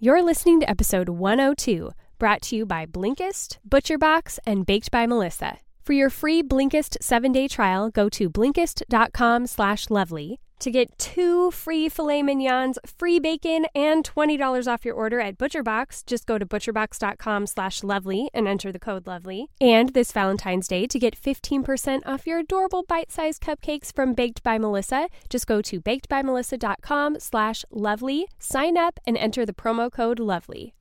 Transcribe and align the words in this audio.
You're 0.00 0.22
listening 0.22 0.60
to 0.60 0.70
episode 0.70 1.08
102, 1.08 1.90
brought 2.20 2.42
to 2.42 2.54
you 2.54 2.66
by 2.66 2.86
Blinkist, 2.86 3.58
ButcherBox, 3.68 4.38
and 4.46 4.64
Baked 4.64 4.92
by 4.92 5.06
Melissa. 5.08 5.58
For 5.82 5.92
your 5.92 6.08
free 6.08 6.40
Blinkist 6.40 6.98
7-day 7.02 7.48
trial, 7.48 7.90
go 7.90 8.08
to 8.10 8.30
Blinkist.com 8.30 9.48
slash 9.48 9.90
lovely 9.90 10.38
to 10.60 10.70
get 10.70 10.96
two 10.98 11.50
free 11.50 11.88
filet 11.88 12.22
mignons, 12.22 12.78
free 12.86 13.18
bacon, 13.18 13.66
and 13.74 14.04
$20 14.04 14.72
off 14.72 14.84
your 14.84 14.94
order 14.94 15.20
at 15.20 15.38
ButcherBox. 15.38 16.06
Just 16.06 16.26
go 16.26 16.38
to 16.38 16.46
ButcherBox.com 16.46 17.46
slash 17.46 17.82
lovely 17.82 18.30
and 18.32 18.48
enter 18.48 18.72
the 18.72 18.78
code 18.78 19.06
lovely. 19.06 19.50
And 19.60 19.90
this 19.90 20.12
Valentine's 20.12 20.68
Day, 20.68 20.86
to 20.86 20.98
get 20.98 21.20
15% 21.20 22.00
off 22.06 22.26
your 22.26 22.40
adorable 22.40 22.84
bite-sized 22.88 23.42
cupcakes 23.42 23.92
from 23.92 24.14
Baked 24.14 24.42
by 24.42 24.58
Melissa, 24.58 25.08
just 25.28 25.46
go 25.46 25.60
to 25.62 25.80
BakedByMelissa.com 25.80 27.20
slash 27.20 27.64
lovely, 27.70 28.26
sign 28.38 28.76
up, 28.76 29.00
and 29.06 29.16
enter 29.16 29.44
the 29.44 29.52
promo 29.52 29.90
code 29.92 30.18
lovely. 30.18 30.74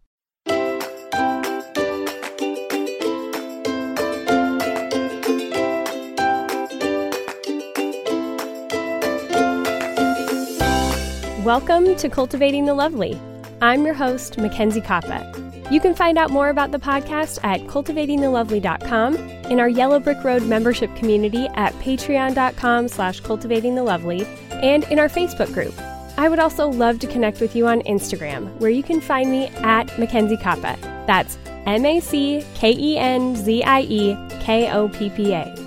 Welcome 11.47 11.95
to 11.95 12.09
Cultivating 12.09 12.65
the 12.65 12.73
Lovely. 12.73 13.17
I'm 13.61 13.85
your 13.85 13.93
host, 13.93 14.37
Mackenzie 14.37 14.81
Koppa. 14.81 15.71
You 15.71 15.79
can 15.79 15.95
find 15.95 16.17
out 16.17 16.29
more 16.29 16.49
about 16.49 16.71
the 16.71 16.77
podcast 16.77 17.39
at 17.41 17.61
cultivatingthelovely.com, 17.67 19.15
in 19.15 19.61
our 19.61 19.69
Yellow 19.69 19.97
Brick 20.01 20.21
Road 20.25 20.43
membership 20.43 20.93
community 20.97 21.47
at 21.55 21.71
patreon.com 21.75 22.89
slash 22.89 23.21
cultivatingthelovely, 23.21 24.27
and 24.61 24.83
in 24.91 24.99
our 24.99 25.07
Facebook 25.07 25.53
group. 25.53 25.73
I 26.17 26.27
would 26.27 26.39
also 26.39 26.67
love 26.67 26.99
to 26.99 27.07
connect 27.07 27.39
with 27.39 27.55
you 27.55 27.65
on 27.65 27.79
Instagram, 27.83 28.53
where 28.59 28.69
you 28.69 28.83
can 28.83 28.99
find 28.99 29.31
me 29.31 29.47
at 29.47 29.97
Mackenzie 29.97 30.35
Koppa. 30.35 30.77
That's 31.07 31.37
M 31.65 31.85
A 31.85 32.01
C 32.01 32.45
K 32.55 32.73
E 32.73 32.97
N 32.97 33.37
Z 33.37 33.63
I 33.63 33.83
E 33.83 34.17
K 34.41 34.69
O 34.73 34.89
P 34.89 35.09
P 35.11 35.31
A. 35.31 35.66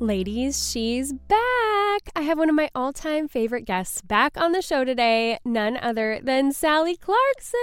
Ladies, 0.00 0.70
she's 0.70 1.12
back. 1.12 2.10
I 2.14 2.22
have 2.22 2.38
one 2.38 2.48
of 2.48 2.54
my 2.54 2.70
all 2.72 2.92
time 2.92 3.26
favorite 3.26 3.64
guests 3.64 4.00
back 4.00 4.40
on 4.40 4.52
the 4.52 4.62
show 4.62 4.84
today, 4.84 5.38
none 5.44 5.76
other 5.76 6.20
than 6.22 6.52
Sally 6.52 6.94
Clarkson. 6.96 7.58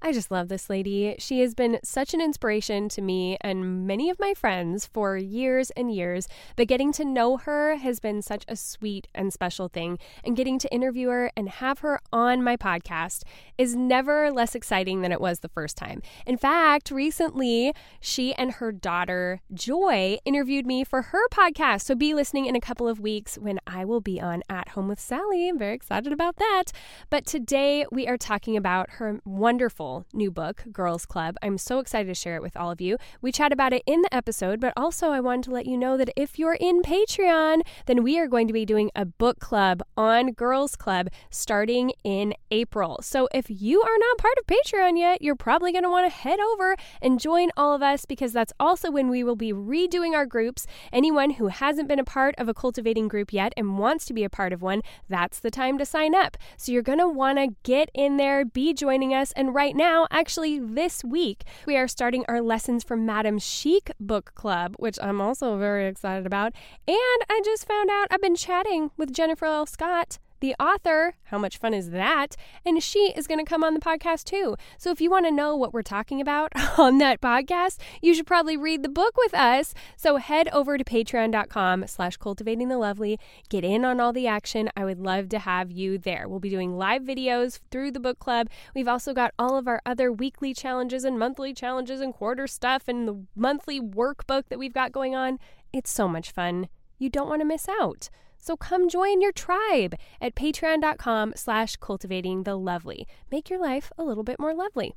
I 0.00 0.12
just 0.12 0.30
love 0.30 0.48
this 0.48 0.70
lady. 0.70 1.16
She 1.18 1.40
has 1.40 1.54
been 1.54 1.80
such 1.82 2.14
an 2.14 2.20
inspiration 2.20 2.88
to 2.90 3.02
me 3.02 3.36
and 3.40 3.84
many 3.84 4.10
of 4.10 4.20
my 4.20 4.32
friends 4.32 4.86
for 4.86 5.16
years 5.16 5.70
and 5.70 5.92
years, 5.92 6.28
but 6.54 6.68
getting 6.68 6.92
to 6.92 7.04
know 7.04 7.36
her 7.38 7.74
has 7.74 7.98
been 7.98 8.22
such 8.22 8.44
a 8.46 8.54
sweet 8.54 9.08
and 9.12 9.32
special 9.32 9.66
thing. 9.66 9.98
And 10.24 10.36
getting 10.36 10.60
to 10.60 10.72
interview 10.72 11.08
her 11.08 11.32
and 11.36 11.48
have 11.48 11.80
her 11.80 12.00
on 12.12 12.44
my 12.44 12.56
podcast 12.56 13.24
is 13.58 13.74
never 13.74 14.30
less 14.30 14.54
exciting 14.54 15.02
than 15.02 15.10
it 15.10 15.20
was 15.20 15.40
the 15.40 15.48
first 15.48 15.76
time. 15.76 16.00
In 16.26 16.36
fact, 16.36 16.92
recently, 16.92 17.74
she 18.00 18.32
and 18.34 18.52
her 18.52 18.70
daughter, 18.70 19.40
Joy, 19.52 20.18
interviewed 20.24 20.64
me 20.64 20.84
for 20.84 21.02
her 21.02 21.28
podcast. 21.30 21.82
So 21.82 21.96
be 21.96 22.14
listening 22.14 22.46
in 22.46 22.54
a 22.54 22.60
couple 22.60 22.86
of 22.86 23.00
weeks 23.00 23.36
when 23.36 23.58
I 23.66 23.84
will 23.84 24.00
be 24.00 24.20
on 24.20 24.44
At 24.48 24.68
Home 24.70 24.86
with 24.86 25.00
Sally. 25.00 25.48
I'm 25.48 25.58
very 25.58 25.74
excited 25.74 26.12
about 26.12 26.36
that. 26.36 26.66
But 27.10 27.26
today, 27.26 27.84
we 27.90 28.06
are 28.06 28.16
talking 28.16 28.56
about 28.56 28.90
her 28.90 29.18
wonderful 29.24 29.87
new 30.12 30.30
book, 30.30 30.64
Girls 30.72 31.06
Club. 31.06 31.36
I'm 31.42 31.58
so 31.58 31.78
excited 31.78 32.08
to 32.08 32.14
share 32.14 32.36
it 32.36 32.42
with 32.42 32.56
all 32.56 32.70
of 32.70 32.80
you. 32.80 32.96
We 33.20 33.32
chat 33.32 33.52
about 33.52 33.72
it 33.72 33.82
in 33.86 34.02
the 34.02 34.14
episode, 34.14 34.60
but 34.60 34.72
also 34.76 35.10
I 35.10 35.20
wanted 35.20 35.44
to 35.44 35.50
let 35.50 35.66
you 35.66 35.76
know 35.76 35.96
that 35.96 36.10
if 36.16 36.38
you're 36.38 36.58
in 36.60 36.82
Patreon, 36.82 37.62
then 37.86 38.02
we 38.02 38.18
are 38.18 38.26
going 38.26 38.46
to 38.46 38.52
be 38.52 38.64
doing 38.64 38.90
a 38.94 39.04
book 39.04 39.38
club 39.40 39.82
on 39.96 40.32
Girls 40.32 40.76
Club 40.76 41.08
starting 41.30 41.92
in 42.04 42.34
April. 42.50 43.00
So 43.02 43.28
if 43.32 43.46
you 43.48 43.80
are 43.82 43.98
not 43.98 44.18
part 44.18 44.34
of 44.38 44.46
Patreon 44.46 44.98
yet, 44.98 45.22
you're 45.22 45.36
probably 45.36 45.72
going 45.72 45.84
to 45.84 45.90
want 45.90 46.10
to 46.10 46.16
head 46.16 46.40
over 46.40 46.76
and 47.00 47.20
join 47.20 47.50
all 47.56 47.74
of 47.74 47.82
us 47.82 48.04
because 48.04 48.32
that's 48.32 48.52
also 48.60 48.90
when 48.90 49.08
we 49.08 49.24
will 49.24 49.36
be 49.36 49.52
redoing 49.52 50.14
our 50.14 50.26
groups. 50.26 50.66
Anyone 50.92 51.30
who 51.30 51.48
hasn't 51.48 51.88
been 51.88 51.98
a 51.98 52.04
part 52.04 52.34
of 52.38 52.48
a 52.48 52.54
cultivating 52.54 53.08
group 53.08 53.32
yet 53.32 53.52
and 53.56 53.78
wants 53.78 54.04
to 54.06 54.14
be 54.14 54.24
a 54.24 54.30
part 54.30 54.52
of 54.52 54.62
one, 54.62 54.82
that's 55.08 55.40
the 55.40 55.50
time 55.50 55.78
to 55.78 55.84
sign 55.84 56.14
up. 56.14 56.36
So 56.56 56.72
you're 56.72 56.82
going 56.82 56.98
to 56.98 57.08
want 57.08 57.38
to 57.38 57.54
get 57.62 57.90
in 57.94 58.16
there, 58.16 58.44
be 58.44 58.74
joining 58.74 59.14
us, 59.14 59.32
and 59.32 59.54
right 59.54 59.74
now, 59.78 60.08
actually, 60.10 60.58
this 60.58 61.04
week, 61.04 61.44
we 61.64 61.76
are 61.76 61.86
starting 61.86 62.24
our 62.26 62.42
Lessons 62.42 62.82
from 62.82 63.06
Madame 63.06 63.38
Chic 63.38 63.92
book 64.00 64.32
club, 64.34 64.74
which 64.76 64.98
I'm 65.00 65.20
also 65.20 65.56
very 65.56 65.86
excited 65.86 66.26
about. 66.26 66.52
And 66.88 67.22
I 67.30 67.40
just 67.44 67.66
found 67.66 67.88
out 67.88 68.08
I've 68.10 68.20
been 68.20 68.34
chatting 68.34 68.90
with 68.96 69.12
Jennifer 69.12 69.46
L. 69.46 69.66
Scott 69.66 70.18
the 70.40 70.54
author. 70.60 71.14
How 71.24 71.38
much 71.38 71.58
fun 71.58 71.74
is 71.74 71.90
that? 71.90 72.36
And 72.64 72.82
she 72.82 73.12
is 73.16 73.26
going 73.26 73.44
to 73.44 73.48
come 73.48 73.64
on 73.64 73.74
the 73.74 73.80
podcast 73.80 74.24
too. 74.24 74.56
So 74.78 74.90
if 74.90 75.00
you 75.00 75.10
want 75.10 75.26
to 75.26 75.32
know 75.32 75.56
what 75.56 75.72
we're 75.72 75.82
talking 75.82 76.20
about 76.20 76.52
on 76.78 76.98
that 76.98 77.20
podcast, 77.20 77.78
you 78.00 78.14
should 78.14 78.26
probably 78.26 78.56
read 78.56 78.82
the 78.82 78.88
book 78.88 79.16
with 79.16 79.34
us. 79.34 79.74
So 79.96 80.16
head 80.16 80.48
over 80.52 80.78
to 80.78 80.84
patreon.com 80.84 81.86
slash 81.86 82.16
cultivating 82.16 82.68
the 82.68 82.78
lovely. 82.78 83.18
Get 83.48 83.64
in 83.64 83.84
on 83.84 84.00
all 84.00 84.12
the 84.12 84.26
action. 84.26 84.70
I 84.76 84.84
would 84.84 84.98
love 84.98 85.28
to 85.30 85.38
have 85.38 85.70
you 85.70 85.98
there. 85.98 86.28
We'll 86.28 86.40
be 86.40 86.50
doing 86.50 86.76
live 86.76 87.02
videos 87.02 87.60
through 87.70 87.92
the 87.92 88.00
book 88.00 88.18
club. 88.18 88.48
We've 88.74 88.88
also 88.88 89.12
got 89.12 89.34
all 89.38 89.56
of 89.56 89.68
our 89.68 89.80
other 89.84 90.12
weekly 90.12 90.54
challenges 90.54 91.04
and 91.04 91.18
monthly 91.18 91.52
challenges 91.52 92.00
and 92.00 92.14
quarter 92.14 92.46
stuff 92.46 92.88
and 92.88 93.08
the 93.08 93.24
monthly 93.34 93.80
workbook 93.80 94.44
that 94.48 94.58
we've 94.58 94.74
got 94.74 94.92
going 94.92 95.14
on. 95.14 95.38
It's 95.72 95.90
so 95.90 96.08
much 96.08 96.30
fun. 96.30 96.68
You 96.98 97.08
don't 97.08 97.28
want 97.28 97.40
to 97.40 97.46
miss 97.46 97.68
out. 97.68 98.10
So 98.38 98.56
come 98.56 98.88
join 98.88 99.20
your 99.20 99.32
tribe 99.32 99.94
at 100.20 100.34
patreon.com 100.34 101.34
slash 101.36 101.76
cultivating 101.76 102.44
the 102.44 102.56
lovely. 102.56 103.06
Make 103.30 103.50
your 103.50 103.58
life 103.58 103.90
a 103.98 104.04
little 104.04 104.24
bit 104.24 104.38
more 104.38 104.54
lovely. 104.54 104.94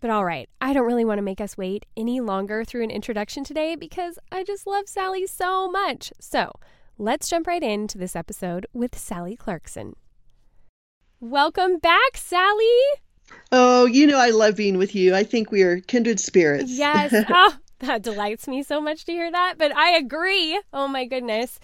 But 0.00 0.10
all 0.10 0.24
right, 0.24 0.48
I 0.60 0.72
don't 0.72 0.86
really 0.86 1.04
want 1.04 1.18
to 1.18 1.22
make 1.22 1.40
us 1.40 1.56
wait 1.56 1.86
any 1.96 2.20
longer 2.20 2.64
through 2.64 2.84
an 2.84 2.90
introduction 2.90 3.42
today 3.42 3.74
because 3.74 4.18
I 4.30 4.44
just 4.44 4.66
love 4.66 4.88
Sally 4.88 5.26
so 5.26 5.70
much. 5.70 6.12
So 6.20 6.52
let's 6.98 7.28
jump 7.28 7.46
right 7.46 7.62
into 7.62 7.96
this 7.96 8.14
episode 8.14 8.66
with 8.74 8.98
Sally 8.98 9.36
Clarkson. 9.36 9.96
Welcome 11.20 11.78
back, 11.78 12.16
Sally. 12.16 12.68
Oh, 13.50 13.86
you 13.86 14.06
know 14.06 14.18
I 14.18 14.28
love 14.28 14.56
being 14.56 14.76
with 14.76 14.94
you. 14.94 15.14
I 15.14 15.22
think 15.24 15.50
we 15.50 15.62
are 15.62 15.80
kindred 15.80 16.20
spirits. 16.20 16.70
Yes. 16.70 17.14
oh, 17.30 17.56
that 17.86 18.02
delights 18.02 18.48
me 18.48 18.62
so 18.62 18.80
much 18.80 19.04
to 19.06 19.12
hear 19.12 19.30
that. 19.30 19.54
But 19.58 19.74
I 19.76 19.96
agree. 19.96 20.60
Oh 20.72 20.88
my 20.88 21.04
goodness. 21.04 21.58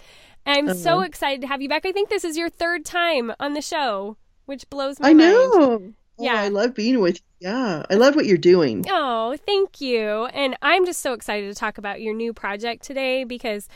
I'm 0.45 0.69
uh-huh. 0.69 0.77
so 0.77 1.01
excited 1.01 1.41
to 1.41 1.47
have 1.47 1.61
you 1.61 1.69
back. 1.69 1.85
I 1.85 1.91
think 1.91 2.09
this 2.09 2.23
is 2.23 2.37
your 2.37 2.49
third 2.49 2.85
time 2.85 3.31
on 3.39 3.53
the 3.53 3.61
show, 3.61 4.17
which 4.45 4.69
blows 4.69 4.99
my 4.99 5.09
I 5.09 5.13
mind. 5.13 5.29
I 5.29 5.33
know. 5.33 5.93
Yeah. 6.19 6.33
Oh, 6.35 6.37
I 6.37 6.47
love 6.49 6.75
being 6.75 6.99
with 6.99 7.15
you. 7.15 7.49
Yeah. 7.49 7.83
I 7.89 7.95
love 7.95 8.15
what 8.15 8.25
you're 8.25 8.37
doing. 8.37 8.85
Oh, 8.89 9.35
thank 9.45 9.81
you. 9.81 10.25
And 10.27 10.55
I'm 10.61 10.85
just 10.85 11.01
so 11.01 11.13
excited 11.13 11.47
to 11.47 11.59
talk 11.59 11.77
about 11.77 12.01
your 12.01 12.13
new 12.13 12.33
project 12.33 12.83
today 12.83 13.23
because 13.23 13.67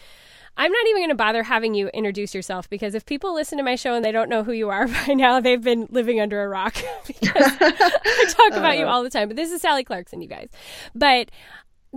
I'm 0.58 0.72
not 0.72 0.88
even 0.88 1.02
going 1.02 1.10
to 1.10 1.16
bother 1.16 1.44
having 1.44 1.74
you 1.74 1.90
introduce 1.90 2.34
yourself 2.34 2.70
because 2.70 2.96
if 2.96 3.06
people 3.06 3.34
listen 3.34 3.58
to 3.58 3.64
my 3.64 3.76
show 3.76 3.94
and 3.94 4.06
they 4.06 4.12
don't 4.12 4.30
know 4.30 4.44
who 4.44 4.54
you 4.54 4.70
are 4.70 4.88
by 5.08 5.14
now, 5.14 5.40
they've 5.40 5.62
been 5.62 5.88
living 5.90 6.22
under 6.22 6.44
a 6.44 6.48
rock 6.48 6.76
because 7.08 7.32
I 7.62 8.26
talk 8.30 8.58
about 8.58 8.76
uh, 8.76 8.80
you 8.80 8.86
all 8.86 9.04
the 9.04 9.10
time. 9.10 9.28
But 9.28 9.38
this 9.38 9.52
is 9.52 9.62
Sally 9.62 9.84
Clarkson, 9.84 10.22
you 10.22 10.28
guys. 10.28 10.50
But 10.94 11.30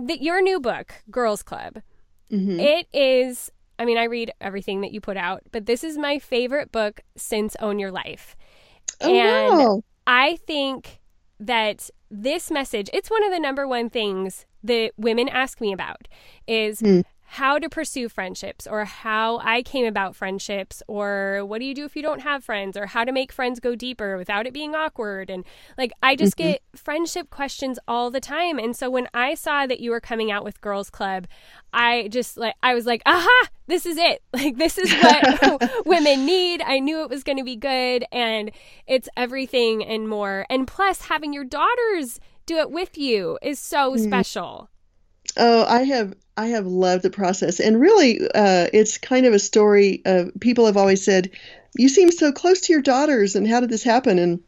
the, 0.05 0.21
your 0.21 0.41
new 0.41 0.59
book, 0.59 0.93
Girls 1.11 1.43
Club, 1.43 1.81
mm-hmm. 2.31 2.59
it 2.59 2.87
is 2.93 3.51
I 3.79 3.85
mean, 3.85 3.97
I 3.97 4.03
read 4.03 4.33
everything 4.41 4.81
that 4.81 4.91
you 4.91 4.99
put 4.99 5.15
out, 5.15 5.41
but 5.53 5.65
this 5.65 5.85
is 5.85 5.97
my 5.97 6.19
favorite 6.19 6.69
book 6.69 6.99
since 7.15 7.55
Own 7.61 7.79
Your 7.79 7.91
Life. 7.91 8.35
Oh, 8.99 9.09
and 9.09 9.57
wow. 9.57 9.83
I 10.05 10.35
think 10.35 10.99
that 11.39 11.89
this 12.11 12.51
message, 12.51 12.89
it's 12.91 13.09
one 13.09 13.23
of 13.23 13.31
the 13.31 13.39
number 13.39 13.65
one 13.65 13.89
things 13.89 14.45
that 14.63 14.91
women 14.97 15.29
ask 15.29 15.61
me 15.61 15.71
about 15.71 16.09
is 16.45 16.81
mm. 16.81 17.05
How 17.31 17.59
to 17.59 17.69
pursue 17.69 18.09
friendships 18.09 18.65
or 18.65 18.85
how 18.85 19.37
I 19.37 19.61
came 19.61 19.85
about 19.85 20.15
friendships 20.15 20.81
or 20.87 21.45
what 21.45 21.59
do 21.59 21.65
you 21.65 21.75
do 21.75 21.85
if 21.85 21.95
you 21.95 22.01
don't 22.01 22.21
have 22.21 22.43
friends 22.43 22.75
or 22.75 22.87
how 22.87 23.03
to 23.03 23.11
make 23.11 23.31
friends 23.31 23.59
go 23.59 23.75
deeper 23.75 24.17
without 24.17 24.47
it 24.47 24.53
being 24.53 24.73
awkward. 24.73 25.29
And 25.29 25.45
like 25.77 25.91
I 26.01 26.15
just 26.15 26.37
mm-hmm. 26.37 26.53
get 26.53 26.63
friendship 26.75 27.29
questions 27.29 27.77
all 27.87 28.09
the 28.09 28.19
time. 28.19 28.57
And 28.57 28.75
so 28.75 28.89
when 28.89 29.07
I 29.13 29.35
saw 29.35 29.67
that 29.67 29.79
you 29.79 29.91
were 29.91 29.99
coming 29.99 30.31
out 30.31 30.43
with 30.43 30.59
Girls 30.59 30.89
Club 30.89 31.27
I 31.71 32.07
just 32.07 32.35
like 32.35 32.55
I 32.63 32.73
was 32.73 32.87
like 32.87 33.03
aha 33.05 33.47
this 33.67 33.85
is 33.85 33.97
it. 33.97 34.23
Like 34.33 34.57
this 34.57 34.79
is 34.79 34.91
what 34.91 35.71
women 35.85 36.25
need. 36.25 36.63
I 36.63 36.79
knew 36.79 37.03
it 37.03 37.09
was 37.09 37.23
going 37.23 37.37
to 37.37 37.43
be 37.43 37.55
good. 37.57 38.05
And 38.11 38.51
it's 38.87 39.07
everything 39.15 39.85
and 39.85 40.09
more. 40.09 40.47
And 40.49 40.65
plus 40.67 41.01
having 41.01 41.33
your 41.33 41.43
daughters 41.43 42.19
do 42.47 42.57
it 42.57 42.71
with 42.71 42.97
you 42.97 43.37
is 43.43 43.59
so 43.59 43.91
mm-hmm. 43.91 44.03
special. 44.03 44.69
Oh, 45.37 45.65
I 45.65 45.83
have 45.83 46.15
I 46.39 46.47
have 46.47 46.65
loved 46.65 47.03
the 47.03 47.09
process, 47.09 47.59
and 47.59 47.81
really, 47.81 48.21
uh, 48.33 48.67
it's 48.71 48.97
kind 48.97 49.25
of 49.25 49.33
a 49.33 49.39
story. 49.39 50.01
Of, 50.05 50.31
people 50.39 50.67
have 50.67 50.77
always 50.77 51.03
said, 51.03 51.31
"You 51.75 51.89
seem 51.89 52.11
so 52.11 52.31
close 52.31 52.61
to 52.61 52.73
your 52.73 52.81
daughters, 52.81 53.35
and 53.35 53.45
how 53.45 53.59
did 53.59 53.69
this 53.69 53.83
happen?" 53.83 54.17
And 54.17 54.39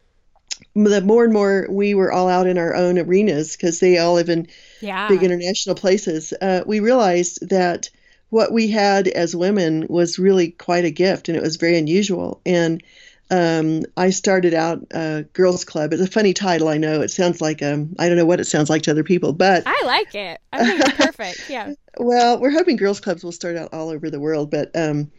the 0.73 1.01
more 1.01 1.25
and 1.25 1.33
more 1.33 1.67
we 1.69 1.93
were 1.93 2.09
all 2.09 2.29
out 2.29 2.47
in 2.47 2.57
our 2.57 2.73
own 2.73 2.97
arenas 2.97 3.57
because 3.57 3.81
they 3.81 3.97
all 3.97 4.13
live 4.13 4.29
in 4.29 4.47
yeah. 4.79 5.09
big 5.09 5.21
international 5.21 5.75
places, 5.75 6.33
uh, 6.41 6.63
we 6.65 6.79
realized 6.79 7.49
that 7.49 7.89
what 8.29 8.53
we 8.53 8.69
had 8.69 9.09
as 9.09 9.35
women 9.35 9.85
was 9.89 10.17
really 10.17 10.51
quite 10.51 10.85
a 10.85 10.91
gift, 10.91 11.27
and 11.27 11.37
it 11.37 11.43
was 11.43 11.57
very 11.57 11.77
unusual. 11.77 12.39
And 12.45 12.81
um, 13.31 13.83
I 13.95 14.09
started 14.09 14.53
out 14.53 14.85
uh, 14.93 15.21
Girls 15.33 15.63
Club. 15.63 15.93
It's 15.93 16.01
a 16.01 16.07
funny 16.07 16.33
title, 16.33 16.67
I 16.67 16.77
know. 16.77 16.99
It 17.01 17.11
sounds 17.11 17.39
like 17.39 17.63
um, 17.63 17.95
I 17.97 18.09
don't 18.09 18.17
know 18.17 18.25
what 18.25 18.41
it 18.41 18.47
sounds 18.47 18.69
like 18.69 18.81
to 18.83 18.91
other 18.91 19.05
people, 19.05 19.31
but 19.31 19.63
I 19.65 19.81
like 19.85 20.13
it. 20.13 20.41
I 20.51 20.65
think 20.65 20.81
it's 20.81 21.05
perfect. 21.05 21.45
Yeah. 21.49 21.73
well, 21.97 22.39
we're 22.39 22.51
hoping 22.51 22.75
Girls 22.75 22.99
Clubs 22.99 23.23
will 23.23 23.31
start 23.31 23.55
out 23.55 23.73
all 23.73 23.89
over 23.89 24.09
the 24.09 24.19
world, 24.19 24.51
but 24.51 24.69
um, 24.75 25.11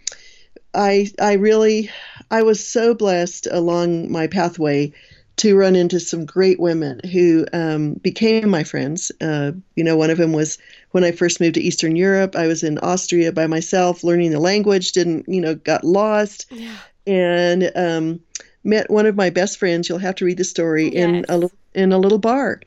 I 0.75 1.09
I 1.21 1.35
really 1.35 1.91
I 2.31 2.43
was 2.43 2.67
so 2.67 2.95
blessed 2.95 3.49
along 3.51 4.13
my 4.13 4.27
pathway 4.27 4.93
to 5.37 5.57
run 5.57 5.75
into 5.75 5.99
some 5.99 6.27
great 6.27 6.61
women 6.61 7.01
who 7.11 7.47
um, 7.55 7.95
became 7.95 8.49
my 8.51 8.63
friends. 8.63 9.11
Uh, 9.21 9.53
you 9.75 9.85
know, 9.85 9.97
one 9.97 10.11
of 10.11 10.19
them 10.19 10.33
was 10.33 10.59
when 10.91 11.05
I 11.05 11.13
first 11.13 11.41
moved 11.41 11.55
to 11.55 11.63
Eastern 11.63 11.97
Europe. 11.97 12.37
I 12.37 12.47
was 12.47 12.63
in 12.63 12.79
Austria 12.79 13.33
by 13.33 13.47
myself, 13.47 14.05
learning 14.05 14.33
the 14.33 14.41
language. 14.41 14.93
Didn't 14.93 15.29
you 15.29 15.41
know? 15.41 15.55
Got 15.55 15.85
lost. 15.85 16.47
Yeah 16.51 16.77
and 17.07 17.71
um, 17.75 18.21
met 18.65 18.91
one 18.91 19.07
of 19.07 19.17
my 19.17 19.31
best 19.31 19.59
friends. 19.59 19.89
You'll 19.89 19.99
have 19.99 20.17
to 20.17 20.25
read 20.25 20.39
the 20.39 20.45
story 20.45 20.93
yes. 20.93 20.95
in 20.95 21.25
a 21.29 21.51
in 21.75 21.93
a 21.93 21.99
little 21.99 22.19
bar, 22.19 22.61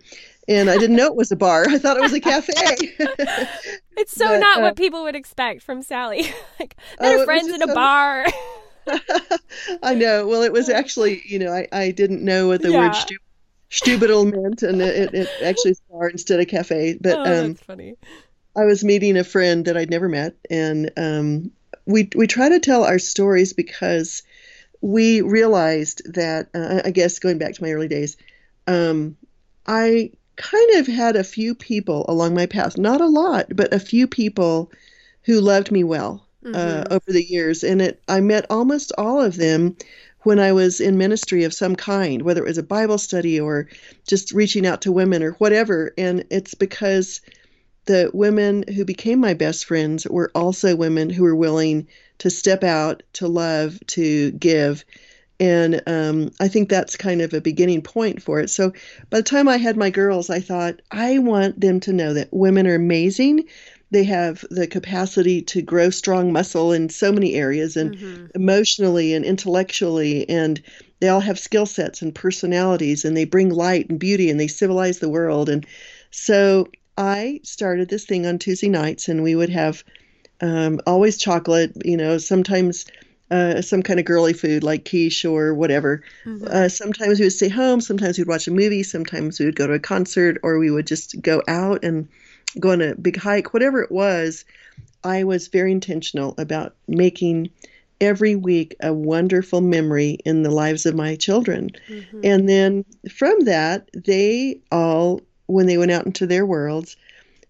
and 0.47 0.69
I 0.69 0.77
didn't 0.77 0.95
know 0.95 1.07
it 1.07 1.15
was 1.15 1.31
a 1.31 1.35
bar. 1.35 1.65
I 1.67 1.77
thought 1.77 1.97
it 1.97 2.01
was 2.01 2.13
a 2.13 2.19
cafe. 2.19 2.53
it's 3.97 4.13
so 4.13 4.27
but, 4.27 4.39
not 4.39 4.57
uh, 4.59 4.61
what 4.61 4.75
people 4.75 5.03
would 5.03 5.15
expect 5.15 5.61
from 5.63 5.81
Sally. 5.81 6.23
like 6.59 6.75
met 6.99 7.19
oh, 7.19 7.25
friends 7.25 7.47
in 7.47 7.61
a 7.61 7.67
so... 7.67 7.73
bar. 7.73 8.25
I 9.83 9.95
know. 9.95 10.27
Well, 10.27 10.43
it 10.43 10.53
was 10.53 10.69
actually, 10.69 11.23
you 11.25 11.39
know, 11.39 11.51
I, 11.51 11.67
I 11.71 11.91
didn't 11.91 12.23
know 12.23 12.47
what 12.47 12.61
the 12.61 12.71
yeah. 12.71 12.87
word 12.87 12.95
stu- 12.95 13.17
stubidal 13.71 14.31
meant, 14.31 14.61
and 14.61 14.81
it, 14.81 15.13
it 15.13 15.29
actually 15.43 15.71
is 15.71 15.81
bar 15.89 16.09
instead 16.09 16.39
of 16.39 16.47
cafe. 16.47 16.97
But 17.01 17.17
oh, 17.17 17.21
um, 17.21 17.47
that's 17.53 17.61
funny. 17.61 17.95
I 18.55 18.65
was 18.65 18.83
meeting 18.83 19.17
a 19.17 19.23
friend 19.23 19.65
that 19.65 19.75
I'd 19.75 19.89
never 19.89 20.07
met, 20.07 20.35
and 20.49 20.91
um, 20.97 21.51
we 21.85 22.09
we 22.15 22.27
try 22.27 22.49
to 22.49 22.59
tell 22.59 22.83
our 22.83 22.99
stories 22.99 23.53
because 23.53 24.23
we 24.81 25.21
realized 25.21 26.13
that 26.13 26.49
uh, 26.53 26.81
I 26.83 26.91
guess 26.91 27.19
going 27.19 27.37
back 27.37 27.53
to 27.53 27.63
my 27.63 27.71
early 27.71 27.87
days, 27.87 28.17
um, 28.67 29.17
I 29.65 30.11
kind 30.35 30.75
of 30.75 30.87
had 30.87 31.15
a 31.15 31.23
few 31.23 31.55
people 31.55 32.05
along 32.07 32.35
my 32.35 32.45
path, 32.45 32.77
not 32.77 33.01
a 33.01 33.07
lot, 33.07 33.47
but 33.55 33.73
a 33.73 33.79
few 33.79 34.07
people 34.07 34.71
who 35.23 35.39
loved 35.39 35.71
me 35.71 35.83
well 35.83 36.27
uh, 36.45 36.49
mm-hmm. 36.49 36.57
uh, 36.57 36.95
over 36.95 37.11
the 37.11 37.23
years, 37.23 37.63
and 37.63 37.81
it 37.81 38.01
I 38.07 38.19
met 38.21 38.45
almost 38.49 38.91
all 38.97 39.21
of 39.21 39.37
them 39.37 39.77
when 40.21 40.39
I 40.39 40.51
was 40.53 40.81
in 40.81 40.97
ministry 40.97 41.43
of 41.43 41.53
some 41.53 41.75
kind, 41.75 42.23
whether 42.23 42.41
it 42.41 42.47
was 42.47 42.57
a 42.57 42.63
Bible 42.63 42.97
study 42.97 43.39
or 43.39 43.67
just 44.07 44.31
reaching 44.31 44.65
out 44.65 44.81
to 44.81 44.91
women 44.91 45.21
or 45.21 45.33
whatever, 45.33 45.93
and 45.97 46.25
it's 46.31 46.55
because 46.55 47.21
the 47.85 48.09
women 48.13 48.63
who 48.75 48.85
became 48.85 49.19
my 49.19 49.33
best 49.33 49.65
friends 49.65 50.05
were 50.07 50.31
also 50.35 50.75
women 50.75 51.09
who 51.09 51.23
were 51.23 51.35
willing 51.35 51.87
to 52.19 52.29
step 52.29 52.63
out, 52.63 53.03
to 53.13 53.27
love, 53.27 53.79
to 53.87 54.31
give. 54.31 54.85
And 55.39 55.81
um, 55.85 56.31
I 56.39 56.47
think 56.47 56.69
that's 56.69 56.95
kind 56.95 57.21
of 57.21 57.33
a 57.33 57.41
beginning 57.41 57.81
point 57.81 58.21
for 58.21 58.39
it. 58.39 58.49
So 58.49 58.71
by 59.09 59.17
the 59.17 59.23
time 59.23 59.47
I 59.47 59.57
had 59.57 59.75
my 59.75 59.89
girls, 59.89 60.29
I 60.29 60.39
thought, 60.39 60.81
I 60.91 61.19
want 61.19 61.59
them 61.59 61.79
to 61.81 61.93
know 61.93 62.13
that 62.13 62.29
women 62.31 62.67
are 62.67 62.75
amazing. 62.75 63.45
They 63.91 64.05
have 64.05 64.45
the 64.49 64.65
capacity 64.65 65.41
to 65.43 65.61
grow 65.61 65.89
strong 65.89 66.31
muscle 66.31 66.71
in 66.71 66.89
so 66.89 67.11
many 67.11 67.35
areas 67.35 67.75
and 67.77 67.95
mm-hmm. 67.95 68.25
emotionally 68.33 69.13
and 69.13 69.25
intellectually. 69.25 70.27
And 70.29 70.61
they 71.01 71.09
all 71.09 71.19
have 71.19 71.37
skill 71.37 71.65
sets 71.65 72.01
and 72.01 72.15
personalities 72.15 73.03
and 73.03 73.15
they 73.15 73.25
bring 73.25 73.49
light 73.49 73.89
and 73.89 73.99
beauty 73.99 74.29
and 74.29 74.39
they 74.39 74.47
civilize 74.47 74.99
the 74.99 75.09
world. 75.09 75.49
And 75.49 75.65
so 76.11 76.67
I 76.97 77.41
started 77.43 77.89
this 77.89 78.05
thing 78.05 78.25
on 78.25 78.39
Tuesday 78.39 78.69
nights, 78.69 79.09
and 79.09 79.23
we 79.23 79.35
would 79.35 79.49
have 79.49 79.83
um, 80.41 80.79
always 80.85 81.17
chocolate, 81.17 81.73
you 81.83 81.97
know, 81.97 82.17
sometimes 82.17 82.85
uh, 83.31 83.61
some 83.61 83.81
kind 83.81 83.99
of 83.99 84.05
girly 84.05 84.33
food 84.33 84.63
like 84.63 84.87
quiche 84.87 85.25
or 85.25 85.53
whatever. 85.53 86.03
Mm-hmm. 86.25 86.47
Uh, 86.47 86.69
sometimes 86.69 87.19
we 87.19 87.25
would 87.25 87.33
stay 87.33 87.49
home, 87.49 87.81
sometimes 87.81 88.17
we'd 88.17 88.27
watch 88.27 88.47
a 88.47 88.51
movie, 88.51 88.83
sometimes 88.83 89.39
we 89.39 89.45
would 89.45 89.55
go 89.55 89.67
to 89.67 89.73
a 89.73 89.79
concert, 89.79 90.39
or 90.43 90.57
we 90.57 90.71
would 90.71 90.87
just 90.87 91.21
go 91.21 91.41
out 91.47 91.83
and 91.83 92.07
go 92.59 92.71
on 92.71 92.81
a 92.81 92.95
big 92.95 93.17
hike, 93.17 93.53
whatever 93.53 93.81
it 93.81 93.91
was. 93.91 94.45
I 95.03 95.23
was 95.23 95.47
very 95.47 95.71
intentional 95.71 96.35
about 96.37 96.75
making 96.87 97.49
every 98.01 98.35
week 98.35 98.75
a 98.81 98.93
wonderful 98.93 99.61
memory 99.61 100.17
in 100.25 100.43
the 100.43 100.51
lives 100.51 100.85
of 100.85 100.95
my 100.95 101.15
children. 101.15 101.69
Mm-hmm. 101.87 102.21
And 102.23 102.49
then 102.49 102.85
from 103.09 103.41
that, 103.41 103.89
they 103.93 104.61
all 104.71 105.21
when 105.47 105.65
they 105.67 105.77
went 105.77 105.91
out 105.91 106.05
into 106.05 106.27
their 106.27 106.45
worlds, 106.45 106.97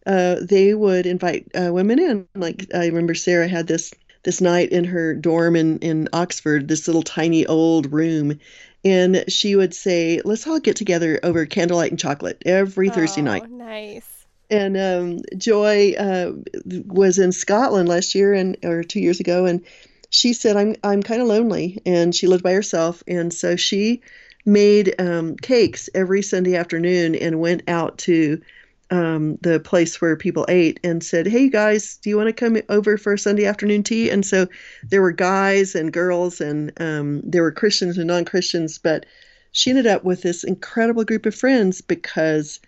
uh, 0.06 0.36
they 0.42 0.74
would 0.74 1.06
invite 1.06 1.48
uh, 1.56 1.74
women 1.74 2.00
in. 2.00 2.28
Like 2.36 2.68
I 2.74 2.88
remember 2.88 3.16
Sarah 3.16 3.48
had 3.48 3.68
this 3.68 3.94
this 4.24 4.42
night 4.42 4.72
in 4.72 4.84
her 4.86 5.16
dorm 5.16 5.56
in 5.56 5.80
in 5.80 6.10
Oxford, 6.14 6.68
this 6.68 6.88
little 6.88 7.04
tiny 7.04 7.46
old 7.46 7.92
room, 7.92 8.40
and 8.84 9.24
she 9.28 9.56
would 9.56 9.74
say, 9.74 10.22
"Let's 10.24 10.46
all 10.46 10.60
get 10.60 10.76
together 10.76 11.20
over 11.24 11.46
candlelight 11.46 11.92
and 11.92 12.00
chocolate 12.00 12.42
every 12.46 12.90
oh, 12.90 12.94
Thursday 12.94 13.22
night." 13.22 13.50
Nice. 13.50 14.26
And 14.52 14.78
um, 14.78 15.22
Joy 15.38 15.94
uh, 15.94 16.34
was 16.86 17.18
in 17.18 17.32
Scotland 17.32 17.90
last 17.90 18.14
year 18.14 18.34
and 18.34 18.58
or 18.64 18.84
two 18.84 19.00
years 19.00 19.20
ago, 19.20 19.46
and 19.46 19.66
she 20.12 20.34
said, 20.34 20.56
"I'm 20.56 20.76
I'm 20.84 21.02
kind 21.02 21.22
of 21.22 21.28
lonely," 21.28 21.82
and 21.86 22.14
she 22.14 22.28
lived 22.28 22.44
by 22.44 22.54
herself, 22.54 23.04
and 23.08 23.34
so 23.34 23.56
she 23.56 24.02
made 24.46 24.94
um, 25.00 25.36
cakes 25.38 25.90
every 25.94 26.22
Sunday 26.22 26.56
afternoon 26.56 27.16
and 27.16 27.40
went 27.40 27.64
out 27.68 27.98
to 28.00 28.42
um, 28.92 29.38
the 29.42 29.60
place 29.60 30.00
where 30.00 30.16
people 30.16 30.46
ate 30.48 30.80
and 30.84 31.04
said, 31.04 31.28
Hey 31.28 31.50
guys, 31.50 31.98
do 31.98 32.10
you 32.10 32.18
want 32.18 32.28
to 32.28 32.34
come 32.34 32.58
over 32.70 32.98
for 32.98 33.18
Sunday 33.18 33.46
afternoon 33.46 33.84
tea? 33.84 34.10
And 34.10 34.26
so 34.26 34.48
there 34.84 35.02
were 35.02 35.12
guys 35.12 35.76
and 35.76 35.92
girls, 35.92 36.40
and 36.40 36.72
um, 36.80 37.22
there 37.24 37.42
were 37.42 37.52
Christians 37.52 37.98
and 37.98 38.08
non 38.08 38.26
Christians, 38.26 38.78
but 38.78 39.06
she 39.52 39.72
ended 39.72 39.88
up 39.88 40.04
with 40.04 40.22
this 40.22 40.44
incredible 40.44 41.04
group 41.04 41.26
of 41.26 41.34
friends 41.34 41.82
because 41.82 42.60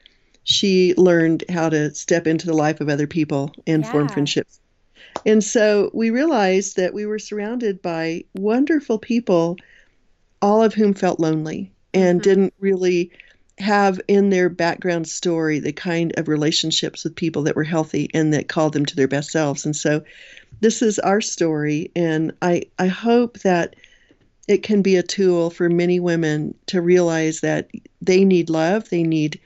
she 0.44 0.94
learned 0.96 1.44
how 1.50 1.70
to 1.70 1.94
step 1.94 2.26
into 2.26 2.48
the 2.48 2.54
life 2.54 2.80
of 2.82 2.90
other 2.90 3.08
people 3.08 3.54
and 3.68 3.84
yeah. 3.84 3.92
form 3.92 4.08
friendships. 4.08 4.60
And 5.26 5.44
so 5.44 5.92
we 5.94 6.10
realized 6.10 6.78
that 6.78 6.94
we 6.94 7.06
were 7.06 7.20
surrounded 7.20 7.82
by 7.82 8.24
wonderful 8.34 8.98
people 8.98 9.58
all 10.42 10.64
of 10.64 10.74
whom 10.74 10.94
felt 10.94 11.20
lonely 11.20 11.72
and 11.94 12.20
mm-hmm. 12.20 12.30
didn't 12.30 12.54
really 12.60 13.12
have 13.60 14.00
in 14.08 14.30
their 14.30 14.50
background 14.50 15.08
story 15.08 15.60
the 15.60 15.74
kind 15.74 16.14
of 16.18 16.28
relationships 16.28 17.04
with 17.04 17.16
people 17.16 17.44
that 17.44 17.56
were 17.56 17.64
healthy 17.64 18.10
and 18.14 18.34
that 18.34 18.48
called 18.48 18.74
them 18.74 18.86
to 18.86 18.96
their 18.96 19.08
best 19.08 19.32
selves. 19.32 19.66
And 19.66 19.76
so 19.76 20.04
this 20.60 20.82
is 20.82 21.00
our 21.00 21.22
story 21.22 21.92
and 21.96 22.34
I 22.42 22.64
I 22.78 22.88
hope 22.88 23.40
that 23.40 23.76
it 24.48 24.64
can 24.64 24.82
be 24.82 24.96
a 24.96 25.04
tool 25.04 25.50
for 25.50 25.70
many 25.70 26.00
women 26.00 26.54
to 26.68 26.82
realize 26.82 27.42
that 27.42 27.70
they 28.02 28.24
need 28.24 28.50
love, 28.50 28.90
they 28.90 29.04
need 29.04 29.40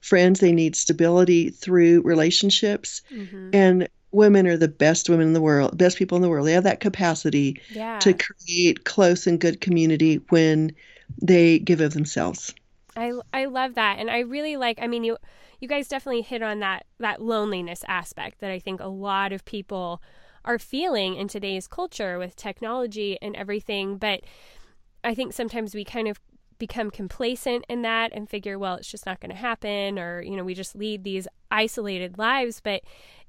friends, 0.00 0.40
they 0.40 0.52
need 0.52 0.76
stability 0.76 1.50
through 1.50 2.02
relationships. 2.02 3.02
Mm-hmm. 3.10 3.50
And 3.52 3.88
women 4.14 4.46
are 4.46 4.56
the 4.56 4.68
best 4.68 5.08
women 5.08 5.28
in 5.28 5.32
the 5.32 5.40
world, 5.40 5.76
best 5.76 5.98
people 5.98 6.16
in 6.16 6.22
the 6.22 6.28
world. 6.28 6.46
They 6.46 6.52
have 6.52 6.64
that 6.64 6.80
capacity 6.80 7.60
yeah. 7.70 7.98
to 7.98 8.14
create 8.14 8.84
close 8.84 9.26
and 9.26 9.40
good 9.40 9.60
community 9.60 10.16
when 10.28 10.72
they 11.20 11.58
give 11.58 11.80
of 11.80 11.94
themselves. 11.94 12.54
I 12.96 13.12
I 13.32 13.46
love 13.46 13.74
that, 13.74 13.98
and 13.98 14.10
I 14.10 14.20
really 14.20 14.56
like. 14.56 14.78
I 14.80 14.86
mean, 14.86 15.04
you 15.04 15.16
you 15.60 15.68
guys 15.68 15.88
definitely 15.88 16.22
hit 16.22 16.42
on 16.42 16.60
that 16.60 16.86
that 16.98 17.20
loneliness 17.20 17.84
aspect 17.88 18.40
that 18.40 18.50
I 18.50 18.58
think 18.58 18.80
a 18.80 18.88
lot 18.88 19.32
of 19.32 19.44
people 19.44 20.02
are 20.44 20.58
feeling 20.58 21.16
in 21.16 21.26
today's 21.26 21.66
culture 21.66 22.18
with 22.18 22.36
technology 22.36 23.18
and 23.22 23.34
everything. 23.34 23.96
But 23.96 24.20
I 25.02 25.14
think 25.14 25.32
sometimes 25.32 25.74
we 25.74 25.84
kind 25.84 26.06
of 26.06 26.20
become 26.58 26.90
complacent 26.90 27.64
in 27.68 27.82
that 27.82 28.12
and 28.14 28.28
figure, 28.28 28.58
well, 28.58 28.76
it's 28.76 28.90
just 28.90 29.06
not 29.06 29.20
going 29.20 29.30
to 29.30 29.36
happen, 29.36 29.98
or 29.98 30.22
you 30.22 30.36
know, 30.36 30.44
we 30.44 30.54
just 30.54 30.76
lead 30.76 31.02
these 31.02 31.26
isolated 31.50 32.18
lives. 32.18 32.60
But 32.60 32.82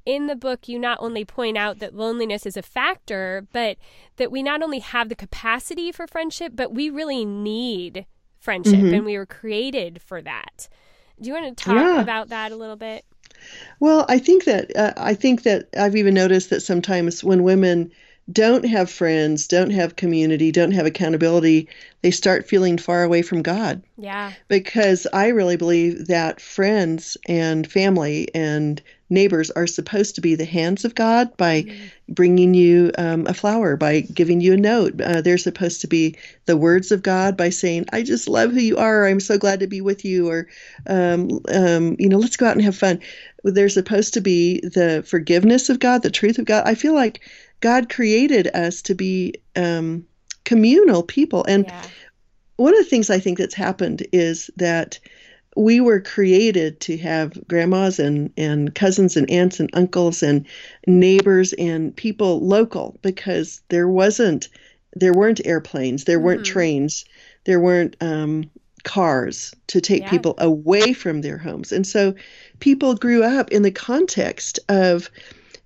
in 0.06 0.28
the 0.28 0.36
book, 0.36 0.68
you 0.68 0.78
not 0.80 0.98
only 1.02 1.26
point 1.26 1.58
out 1.58 1.80
that 1.80 1.96
loneliness 1.96 2.46
is 2.46 2.56
a 2.58 2.62
factor, 2.62 3.48
but 3.52 3.78
that 4.18 4.32
we 4.32 4.44
not 4.44 4.62
only 4.62 4.80
have 4.80 5.10
the 5.10 5.16
capacity 5.16 5.92
for 5.92 6.06
friendship, 6.08 6.54
but 6.56 6.74
we 6.74 6.90
really 6.90 7.26
need 7.26 8.06
friendship 8.40 8.80
Mhm. 8.80 8.94
and 8.98 9.06
we 9.06 9.18
were 9.18 9.26
created 9.26 10.02
for 10.02 10.22
that. 10.22 10.68
Do 11.20 11.28
you 11.28 11.34
want 11.34 11.58
to 11.58 11.64
talk 11.64 11.76
Yeah. 11.76 12.02
about 12.02 12.30
that 12.30 12.52
a 12.52 12.56
little 12.56 12.76
bit? 12.76 13.04
Well, 13.80 14.06
I 14.08 14.20
think 14.20 14.46
that 14.46 14.76
uh, 14.76 14.94
I 14.98 15.14
think 15.14 15.44
that 15.44 15.68
I've 15.78 15.96
even 15.96 16.14
noticed 16.14 16.50
that 16.52 16.62
sometimes 16.62 17.24
when 17.24 17.44
women 17.44 17.92
don't 18.32 18.66
have 18.66 18.90
friends, 18.90 19.48
don't 19.48 19.70
have 19.70 19.96
community, 19.98 20.52
don't 20.52 20.72
have 20.72 20.86
accountability, 20.88 21.68
they 22.02 22.10
start 22.12 22.48
feeling 22.48 22.78
far 22.78 23.04
away 23.04 23.22
from 23.22 23.44
God. 23.44 23.84
Yeah. 23.98 24.32
Because 24.48 25.06
I 25.14 25.28
really 25.28 25.58
believe 25.58 26.08
that 26.08 26.42
friends 26.42 27.18
and 27.28 27.70
family 27.72 28.28
and 28.34 28.82
neighbors 29.10 29.52
are 29.52 29.68
supposed 29.68 30.16
to 30.16 30.22
be 30.22 30.36
the 30.36 30.46
hands 30.46 30.84
of 30.84 30.96
God 30.96 31.36
by 31.38 31.66
bringing 32.10 32.54
you 32.54 32.92
um, 32.98 33.28
a 33.28 33.34
flower, 33.34 33.78
by 33.78 34.02
giving 34.02 34.42
you 34.42 34.54
a 34.54 34.58
note. 34.58 35.00
Uh, 35.00 35.22
they're 35.22 35.38
supposed 35.38 35.82
to 35.82 35.88
be 35.88 36.16
the 36.46 36.58
words 36.58 36.92
of 36.92 37.04
God 37.04 37.38
by 37.38 37.50
saying, 37.50 37.86
I 37.94 38.02
just 38.02 38.28
love 38.28 38.52
who 38.52 38.60
you 38.60 38.78
are. 38.78 39.06
I'm 39.06 39.20
so 39.20 39.38
glad 39.38 39.60
to 39.60 39.68
be 39.68 39.82
with 39.82 40.06
you. 40.06 40.28
Or, 40.30 40.48
um, 40.88 41.40
um, 41.54 41.96
you 42.00 42.10
know, 42.10 42.18
let's 42.18 42.38
go 42.38 42.48
out 42.48 42.56
and 42.56 42.66
have 42.66 42.76
fun. 42.78 43.00
They're 43.44 43.70
supposed 43.70 44.14
to 44.16 44.22
be 44.22 44.60
the 44.62 45.04
forgiveness 45.08 45.70
of 45.70 45.80
God, 45.80 46.02
the 46.02 46.10
truth 46.10 46.40
of 46.40 46.46
God. 46.46 46.64
I 46.66 46.74
feel 46.76 46.96
like 46.96 47.22
God 47.62 47.90
created 47.90 48.48
us 48.56 48.82
to 48.84 48.96
be 48.96 49.36
um, 49.56 50.06
communal 50.46 51.04
people. 51.04 51.44
And 51.48 51.66
Yeah. 51.66 51.88
one 52.58 52.74
of 52.74 52.80
the 52.80 52.90
things 52.90 53.10
I 53.10 53.20
think 53.20 53.38
that's 53.38 53.54
happened 53.54 54.08
is 54.12 54.50
that 54.58 55.00
we 55.56 55.80
were 55.80 56.02
created 56.02 56.80
to 56.82 56.98
have 56.98 57.48
grandmas 57.48 58.00
and, 58.00 58.32
and 58.38 58.76
cousins 58.76 59.16
and 59.16 59.30
aunts 59.30 59.60
and 59.60 59.70
uncles 59.74 60.22
and 60.22 60.46
neighbors 60.88 61.54
and 61.54 61.96
people 61.96 62.46
local 62.46 62.98
because 63.02 63.62
there 63.70 63.88
wasn't 63.88 64.48
there 64.98 65.14
weren't 65.14 65.46
airplanes 65.46 66.06
there 66.06 66.20
weren't 66.20 66.42
Mhm. 66.42 66.46
trains 66.46 67.06
there 67.46 67.60
weren't 67.60 67.96
um, 68.02 68.50
cars 68.84 69.54
to 69.68 69.82
take 69.82 70.04
Yeah. 70.04 70.10
people 70.10 70.36
away 70.38 70.94
from 70.94 71.22
their 71.22 71.38
homes 71.38 71.72
and 71.72 71.86
so 71.88 72.14
people 72.60 72.96
grew 72.96 73.24
up 73.24 73.52
in 73.52 73.62
the 73.64 73.72
context 73.72 74.60
of 74.70 75.10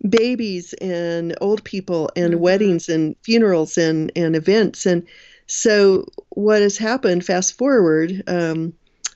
babies 0.07 0.73
and 0.81 1.35
old 1.41 1.63
people 1.63 2.09
and 2.15 2.35
Mhm. 2.35 2.39
weddings 2.39 2.89
and 2.89 3.15
funerals 3.23 3.77
and, 3.77 4.11
and 4.15 4.35
events. 4.35 4.85
And 4.85 5.05
so, 5.47 6.05
what 6.29 6.61
has 6.61 6.77
happened, 6.77 7.25
fast 7.25 7.57
forward, 7.57 8.23
um, 8.27 8.73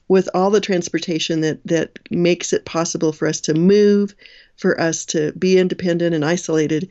with 0.07 0.29
all 0.33 0.49
the 0.49 0.61
transportation 0.61 1.41
that, 1.41 1.59
that 1.65 1.97
makes 2.11 2.53
it 2.53 2.65
possible 2.65 3.11
for 3.11 3.27
us 3.27 3.39
to 3.41 3.53
move, 3.53 4.13
for 4.57 4.79
us 4.79 5.05
to 5.05 5.31
be 5.33 5.57
independent 5.57 6.13
and 6.13 6.25
isolated, 6.25 6.89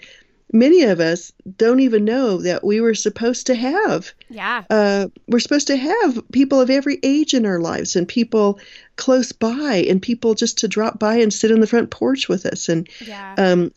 many 0.53 0.83
of 0.83 1.01
us 1.01 1.33
don't 1.57 1.81
even 1.81 2.05
know 2.05 2.39
that 2.43 2.65
we 2.65 2.81
were 2.81 2.95
supposed 2.95 3.47
to 3.47 3.55
have 3.55 4.13
Yeah. 4.29 4.65
uh, 4.71 5.09
we're 5.29 5.39
supposed 5.39 5.67
to 5.69 5.77
have 5.77 6.23
people 6.33 6.61
of 6.61 6.69
every 6.71 6.99
age 7.03 7.33
in 7.35 7.47
our 7.47 7.59
lives 7.61 7.97
and 7.97 8.07
people 8.07 8.59
close 8.97 9.33
by 9.33 9.85
and 9.89 10.03
people 10.03 10.35
just 10.35 10.59
to 10.59 10.69
drop 10.69 10.99
by 10.99 11.17
and 11.17 11.33
sit 11.33 11.53
on 11.53 11.61
the 11.61 11.67
front 11.67 11.91
porch 11.91 12.29
with 12.29 12.45
us 12.45 12.69
and 12.69 12.89
Yeah. 13.07 13.35
um, 13.39 13.73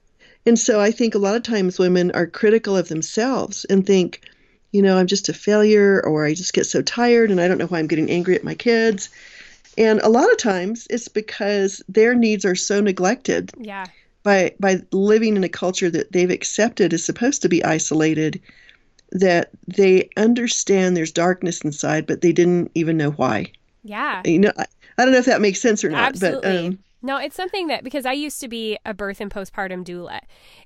and 0.46 0.60
so 0.60 0.80
I 0.80 0.92
think 0.92 1.15
a 1.15 1.20
lot 1.20 1.36
of 1.36 1.44
times 1.44 1.80
women 1.80 2.12
are 2.12 2.27
critical 2.27 2.77
of 2.77 2.88
themselves 2.89 3.65
and 3.65 3.86
think, 3.86 4.22
you 4.72 4.81
know, 4.81 4.98
I'm 4.98 5.07
just 5.07 5.29
a 5.29 5.34
failure 5.34 6.01
or 6.05 6.25
I 6.25 6.34
just 6.34 6.53
get 6.53 6.65
so 6.65 6.81
tired 6.81 7.31
and 7.31 7.39
I 7.39 7.48
don't 7.48 7.57
know 7.57 7.67
why 7.67 7.79
I'm 7.79 7.88
getting 7.88 8.10
angry 8.10 8.36
at 8.36 8.43
my 8.43 8.55
kids. 8.55 9.10
And 9.77 10.00
a 10.01 10.10
lot 10.10 10.31
of 10.31 10.38
times 10.38 10.88
it's 10.89 11.07
because 11.07 11.81
their 11.89 12.15
needs 12.15 12.45
are 12.45 12.55
so 12.55 12.81
neglected 12.81 13.51
yeah. 13.57 13.86
by 14.24 14.53
by 14.60 14.81
living 14.91 15.36
in 15.36 15.43
a 15.43 15.50
culture 15.50 15.89
that 15.89 16.12
they've 16.12 16.29
accepted 16.29 16.93
is 16.93 17.03
supposed 17.03 17.41
to 17.41 17.50
be 17.50 17.63
isolated 17.63 18.41
that 19.12 19.50
they 19.67 20.10
understand 20.17 20.95
there's 20.95 21.12
darkness 21.12 21.62
inside 21.62 22.07
but 22.07 22.22
they 22.22 22.31
didn't 22.31 22.72
even 22.75 22.98
know 22.98 23.12
why. 23.12 23.51
Yeah. 23.84 24.22
You 24.25 24.39
know, 24.39 24.51
I, 24.57 24.65
I 24.98 25.03
don't 25.03 25.12
know 25.12 25.19
if 25.19 25.25
that 25.25 25.41
makes 25.41 25.62
sense 25.62 25.84
or 25.84 25.89
not, 25.89 26.10
Absolutely. 26.10 26.41
but 26.41 26.65
um, 26.65 26.79
no, 27.05 27.17
it's 27.17 27.35
something 27.35 27.67
that 27.67 27.83
because 27.83 28.03
I 28.05 28.13
used 28.13 28.41
to 28.41 28.47
be 28.47 28.79
a 28.83 28.91
birth 28.91 29.21
and 29.21 29.29
postpartum 29.29 29.85
doula, 29.85 30.21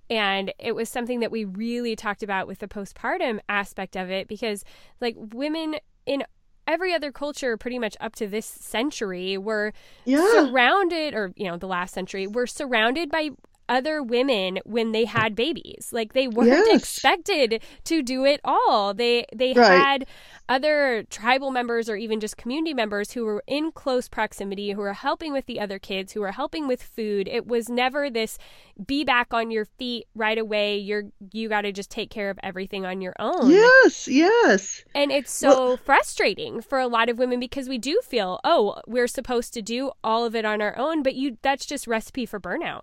and 0.10 0.54
it 0.58 0.74
was 0.74 0.88
something 0.88 1.20
that 1.20 1.32
we 1.32 1.44
really 1.44 1.98
talked 1.98 2.24
about 2.24 2.48
with 2.48 2.60
the 2.60 2.68
postpartum 2.68 3.42
aspect 3.50 3.98
of 3.98 4.10
it 4.10 4.30
because, 4.30 4.64
like, 5.02 5.16
women 5.18 5.76
in 6.06 6.24
every 6.66 6.94
other 6.94 7.12
culture, 7.12 7.58
pretty 7.58 7.78
much 7.78 7.98
up 8.00 8.16
to 8.16 8.28
this 8.28 8.46
century, 8.46 9.38
were 9.38 9.74
yeah. 10.06 10.26
surrounded, 10.32 11.14
or 11.14 11.34
you 11.36 11.46
know, 11.46 11.58
the 11.58 11.68
last 11.68 11.94
century, 11.94 12.26
were 12.26 12.48
surrounded 12.48 13.12
by 13.12 13.32
other 13.70 14.04
women 14.04 14.60
when 14.66 14.92
they 14.92 15.06
had 15.06 15.36
babies. 15.36 15.90
Like 15.94 16.14
they 16.14 16.28
weren't 16.28 16.68
Yes. 16.68 16.68
expected 16.68 17.62
to 17.86 18.02
do 18.04 18.26
it 18.26 18.42
all. 18.44 18.94
They 18.94 19.26
they 19.34 19.54
Right. 19.54 19.88
had 19.88 20.06
other 20.50 21.04
tribal 21.10 21.52
members 21.52 21.90
or 21.90 21.96
even 21.96 22.20
just 22.20 22.36
community 22.38 22.74
members 22.74 23.12
who 23.12 23.24
were 23.26 23.44
in 23.48 23.72
close 23.72 24.10
proximity, 24.10 24.72
who 24.72 24.82
were 24.82 24.94
helping 24.94 25.32
with 25.32 25.46
the 25.46 25.60
other 25.60 25.80
kids, 25.80 26.14
who 26.14 26.22
were 26.22 26.32
helping 26.32 26.68
with 26.68 26.82
food. 26.84 27.28
It 27.28 27.48
was 27.48 27.70
never 27.70 28.10
this 28.10 28.38
be 28.86 29.04
back 29.04 29.34
on 29.34 29.52
your 29.52 29.66
feet 29.66 30.08
right 30.16 30.38
away. 30.38 30.78
You're 30.78 31.04
you 31.32 31.50
got 31.50 31.62
to 31.62 31.72
just 31.72 31.92
take 31.92 32.10
care 32.10 32.30
of 32.30 32.40
everything 32.44 32.86
on 32.86 33.02
your 33.02 33.14
own. 33.20 33.52
Yes, 33.52 34.08
yes. 34.08 34.84
And 34.96 35.12
it's 35.12 35.32
so 35.32 35.78
frustrating 35.78 36.62
for 36.62 36.80
a 36.80 36.88
lot 36.88 37.10
of 37.10 37.20
women 37.20 37.40
because 37.40 37.70
we 37.70 37.78
do 37.78 38.02
feel, 38.04 38.40
oh, 38.44 38.82
we're 38.88 39.08
supposed 39.08 39.54
to 39.54 39.62
do 39.62 39.92
all 40.04 40.26
of 40.26 40.36
it 40.36 40.46
on 40.46 40.62
our 40.62 40.76
own, 40.78 41.04
but 41.04 41.16
you 41.16 41.38
that's 41.42 41.66
just 41.66 41.88
recipe 41.88 42.26
for 42.26 42.40
burnout. 42.40 42.82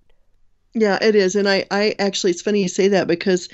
Yeah, 0.79 0.99
it 1.01 1.15
is. 1.15 1.37
And 1.37 1.49
I, 1.49 1.65
I 1.71 1.95
actually, 1.99 2.33
it's 2.33 2.43
funny 2.43 2.61
you 2.63 2.69
say 2.69 2.89
that 2.89 3.07
because 3.09 3.49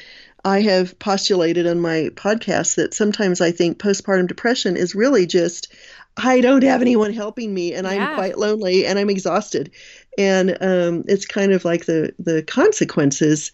I 0.44 0.60
have 0.62 0.98
postulated 0.98 1.68
on 1.68 1.78
my 1.80 2.10
podcast 2.14 2.74
that 2.74 2.94
sometimes 2.94 3.40
I 3.40 3.52
think 3.52 3.78
postpartum 3.78 4.26
depression 4.26 4.76
is 4.76 4.96
really 4.96 5.24
just, 5.26 5.72
I 6.16 6.40
don't 6.40 6.64
have 6.64 6.82
anyone 6.82 7.12
helping 7.12 7.54
me 7.54 7.74
and 7.74 7.86
Yeah. 7.86 7.92
I'm 7.92 8.14
quite 8.16 8.38
lonely 8.38 8.86
and 8.86 8.98
I'm 8.98 9.08
exhausted. 9.08 9.70
And 10.18 10.50
um, 10.60 11.04
it's 11.06 11.26
kind 11.26 11.52
of 11.52 11.64
like 11.64 11.86
the, 11.86 12.12
the 12.18 12.42
consequences 12.42 13.52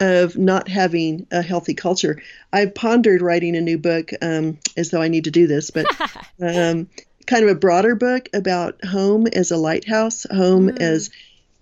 of 0.00 0.38
not 0.38 0.66
having 0.66 1.26
a 1.30 1.42
healthy 1.42 1.74
culture. 1.74 2.22
I've 2.54 2.74
pondered 2.74 3.20
writing 3.20 3.54
a 3.54 3.60
new 3.60 3.76
book 3.76 4.10
um, 4.22 4.58
as 4.78 4.88
though 4.90 5.02
I 5.02 5.08
need 5.08 5.24
to 5.24 5.30
do 5.30 5.46
this, 5.46 5.70
but 5.70 5.84
um, 6.40 6.88
kind 7.26 7.44
of 7.44 7.50
a 7.50 7.54
broader 7.54 7.94
book 7.94 8.30
about 8.32 8.82
home 8.82 9.26
as 9.26 9.50
a 9.50 9.58
lighthouse, 9.58 10.24
home 10.32 10.70
Mm. 10.70 10.80
as 10.80 11.10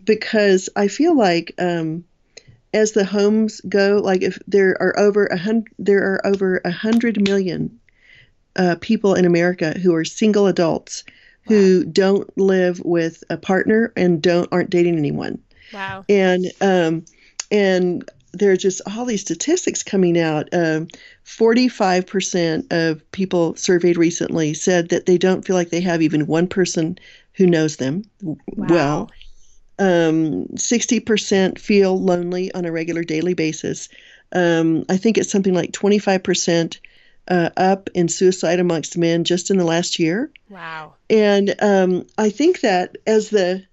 because 0.08 0.68
I 0.74 0.88
feel 0.88 1.16
like 1.16 1.54
um, 1.58 2.02
as 2.74 2.92
the 2.92 3.04
homes 3.04 3.60
go, 3.68 4.00
like 4.02 4.22
if 4.22 4.38
there 4.48 4.70
are 4.82 4.98
over 4.98 5.26
a 5.26 5.36
hundred, 5.36 5.72
there 5.78 6.02
are 6.14 6.26
over 6.26 6.60
a 6.64 6.70
hundred 6.72 7.20
million 7.22 7.78
uh, 8.56 8.74
people 8.80 9.14
in 9.14 9.24
America 9.24 9.78
who 9.78 9.94
are 9.94 10.04
single 10.04 10.48
adults 10.48 11.04
who 11.42 11.84
don't 11.84 12.28
live 12.36 12.80
with 12.84 13.22
a 13.30 13.36
partner 13.38 13.92
and 13.96 14.20
don't 14.20 14.48
aren't 14.52 14.68
dating 14.70 14.98
anyone, 14.98 15.38
Wow. 15.72 16.04
and 16.08 16.44
um, 16.60 17.04
and 17.50 18.10
there 18.34 18.52
are 18.52 18.56
just 18.56 18.82
all 18.86 19.06
these 19.06 19.22
statistics 19.22 19.82
coming 19.82 20.18
out. 20.18 20.48
Um, 20.52 20.88
45% 21.24 22.70
of 22.70 23.10
people 23.12 23.56
surveyed 23.56 23.96
recently 23.96 24.52
said 24.52 24.90
that 24.90 25.06
they 25.06 25.16
don't 25.16 25.44
feel 25.44 25.56
like 25.56 25.70
they 25.70 25.80
have 25.80 26.02
even 26.02 26.26
one 26.26 26.46
person 26.46 26.98
who 27.32 27.46
knows 27.46 27.76
them 27.76 28.02
w- 28.20 28.38
well. 28.56 29.10
Um, 29.78 30.46
60% 30.56 31.58
feel 31.58 32.00
lonely 32.00 32.52
on 32.52 32.64
a 32.64 32.72
regular 32.72 33.04
daily 33.04 33.34
basis. 33.34 33.88
Um, 34.32 34.84
I 34.88 34.96
think 34.96 35.18
it's 35.18 35.30
something 35.30 35.54
like 35.54 35.72
25% 35.72 36.78
uh, 37.28 37.50
up 37.56 37.90
in 37.94 38.08
suicide 38.08 38.58
amongst 38.58 38.98
men 38.98 39.24
just 39.24 39.50
in 39.50 39.58
the 39.58 39.64
last 39.64 39.98
year. 39.98 40.30
Wow. 40.48 40.94
And 41.10 41.54
um, 41.60 42.06
I 42.16 42.30
think 42.30 42.60
that 42.60 42.96
as 43.06 43.30
the 43.30 43.64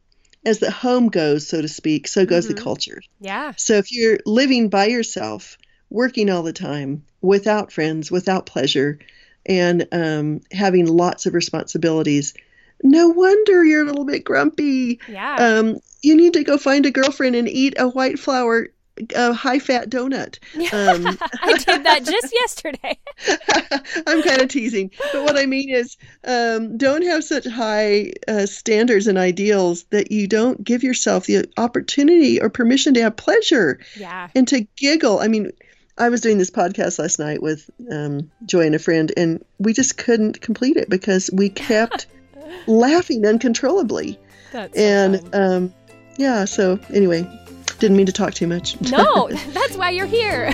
as 0.45 0.59
the 0.59 0.69
home 0.69 1.09
goes, 1.09 1.47
so 1.47 1.59
to 1.59 1.67
speak, 1.67 2.07
so 2.07 2.23
goes 2.23 2.45
Mhm. 2.45 2.55
the 2.55 2.61
culture. 2.61 3.01
Yeah. 3.19 3.53
So 3.57 3.73
if 3.77 3.91
you're 3.91 4.19
living 4.27 4.69
by 4.69 4.85
yourself, 4.85 5.57
working 5.89 6.29
all 6.29 6.43
the 6.43 6.53
time, 6.53 7.03
without 7.21 7.71
friends, 7.71 8.11
without 8.11 8.45
pleasure, 8.45 8.99
and 9.47 9.87
um, 9.91 10.41
having 10.51 10.85
lots 10.85 11.25
of 11.25 11.33
responsibilities, 11.33 12.35
no 12.83 13.09
wonder 13.09 13.63
you're 13.65 13.83
a 13.83 13.85
little 13.85 14.05
bit 14.05 14.23
grumpy. 14.23 14.99
Yeah. 15.07 15.35
Um, 15.35 15.77
you 16.01 16.15
need 16.15 16.33
to 16.33 16.43
go 16.43 16.57
find 16.57 16.85
a 16.85 16.91
girlfriend 16.91 17.35
and 17.35 17.47
eat 17.49 17.73
a 17.79 17.87
white 17.89 18.19
flour, 18.19 18.67
uh, 19.15 19.33
high 19.33 19.59
fat 19.59 19.89
donut. 19.89 20.37
Um, 20.73 21.17
I 21.41 21.53
did 21.57 21.83
that 21.83 22.03
just 22.05 22.33
yesterday. 22.39 22.97
I'm 24.07 24.21
kind 24.23 24.41
of 24.41 24.49
teasing, 24.49 24.91
but 25.13 25.23
what 25.23 25.37
I 25.37 25.45
mean 25.45 25.69
is, 25.69 25.97
um, 26.25 26.77
don't 26.77 27.03
have 27.03 27.23
such 27.23 27.45
high 27.45 28.13
uh, 28.27 28.45
standards 28.45 29.07
and 29.07 29.17
ideals 29.17 29.83
that 29.85 30.11
you 30.11 30.27
don't 30.27 30.63
give 30.63 30.83
yourself 30.83 31.25
the 31.25 31.45
opportunity 31.57 32.41
or 32.41 32.49
permission 32.49 32.93
to 32.95 33.01
have 33.01 33.15
pleasure 33.15 33.79
Yeah. 33.97 34.29
and 34.35 34.47
to 34.49 34.61
giggle. 34.77 35.19
I 35.19 35.27
mean, 35.27 35.51
I 35.97 36.09
was 36.09 36.21
doing 36.21 36.37
this 36.37 36.51
podcast 36.51 36.99
last 36.99 37.19
night 37.19 37.41
with 37.41 37.69
um, 37.91 38.29
Joy 38.45 38.65
and 38.65 38.75
a 38.75 38.79
friend, 38.79 39.11
and 39.17 39.43
we 39.59 39.73
just 39.73 39.97
couldn't 39.97 40.41
complete 40.41 40.77
it 40.77 40.89
because 40.89 41.29
we 41.33 41.49
kept 41.49 42.07
laughing 42.67 43.25
uncontrollably. 43.25 44.19
That's 44.51 44.77
And 44.77 45.21
fun. 45.31 45.41
um, 45.41 45.73
yeah, 46.17 46.45
so 46.45 46.79
anyway, 46.93 47.27
Didn't 47.79 47.97
mean 47.97 48.05
to 48.05 48.11
talk 48.13 48.33
too 48.33 48.47
much. 48.47 48.79
no, 48.81 49.29
that's 49.49 49.75
why 49.77 49.89
you're 49.89 50.05
here. 50.05 50.51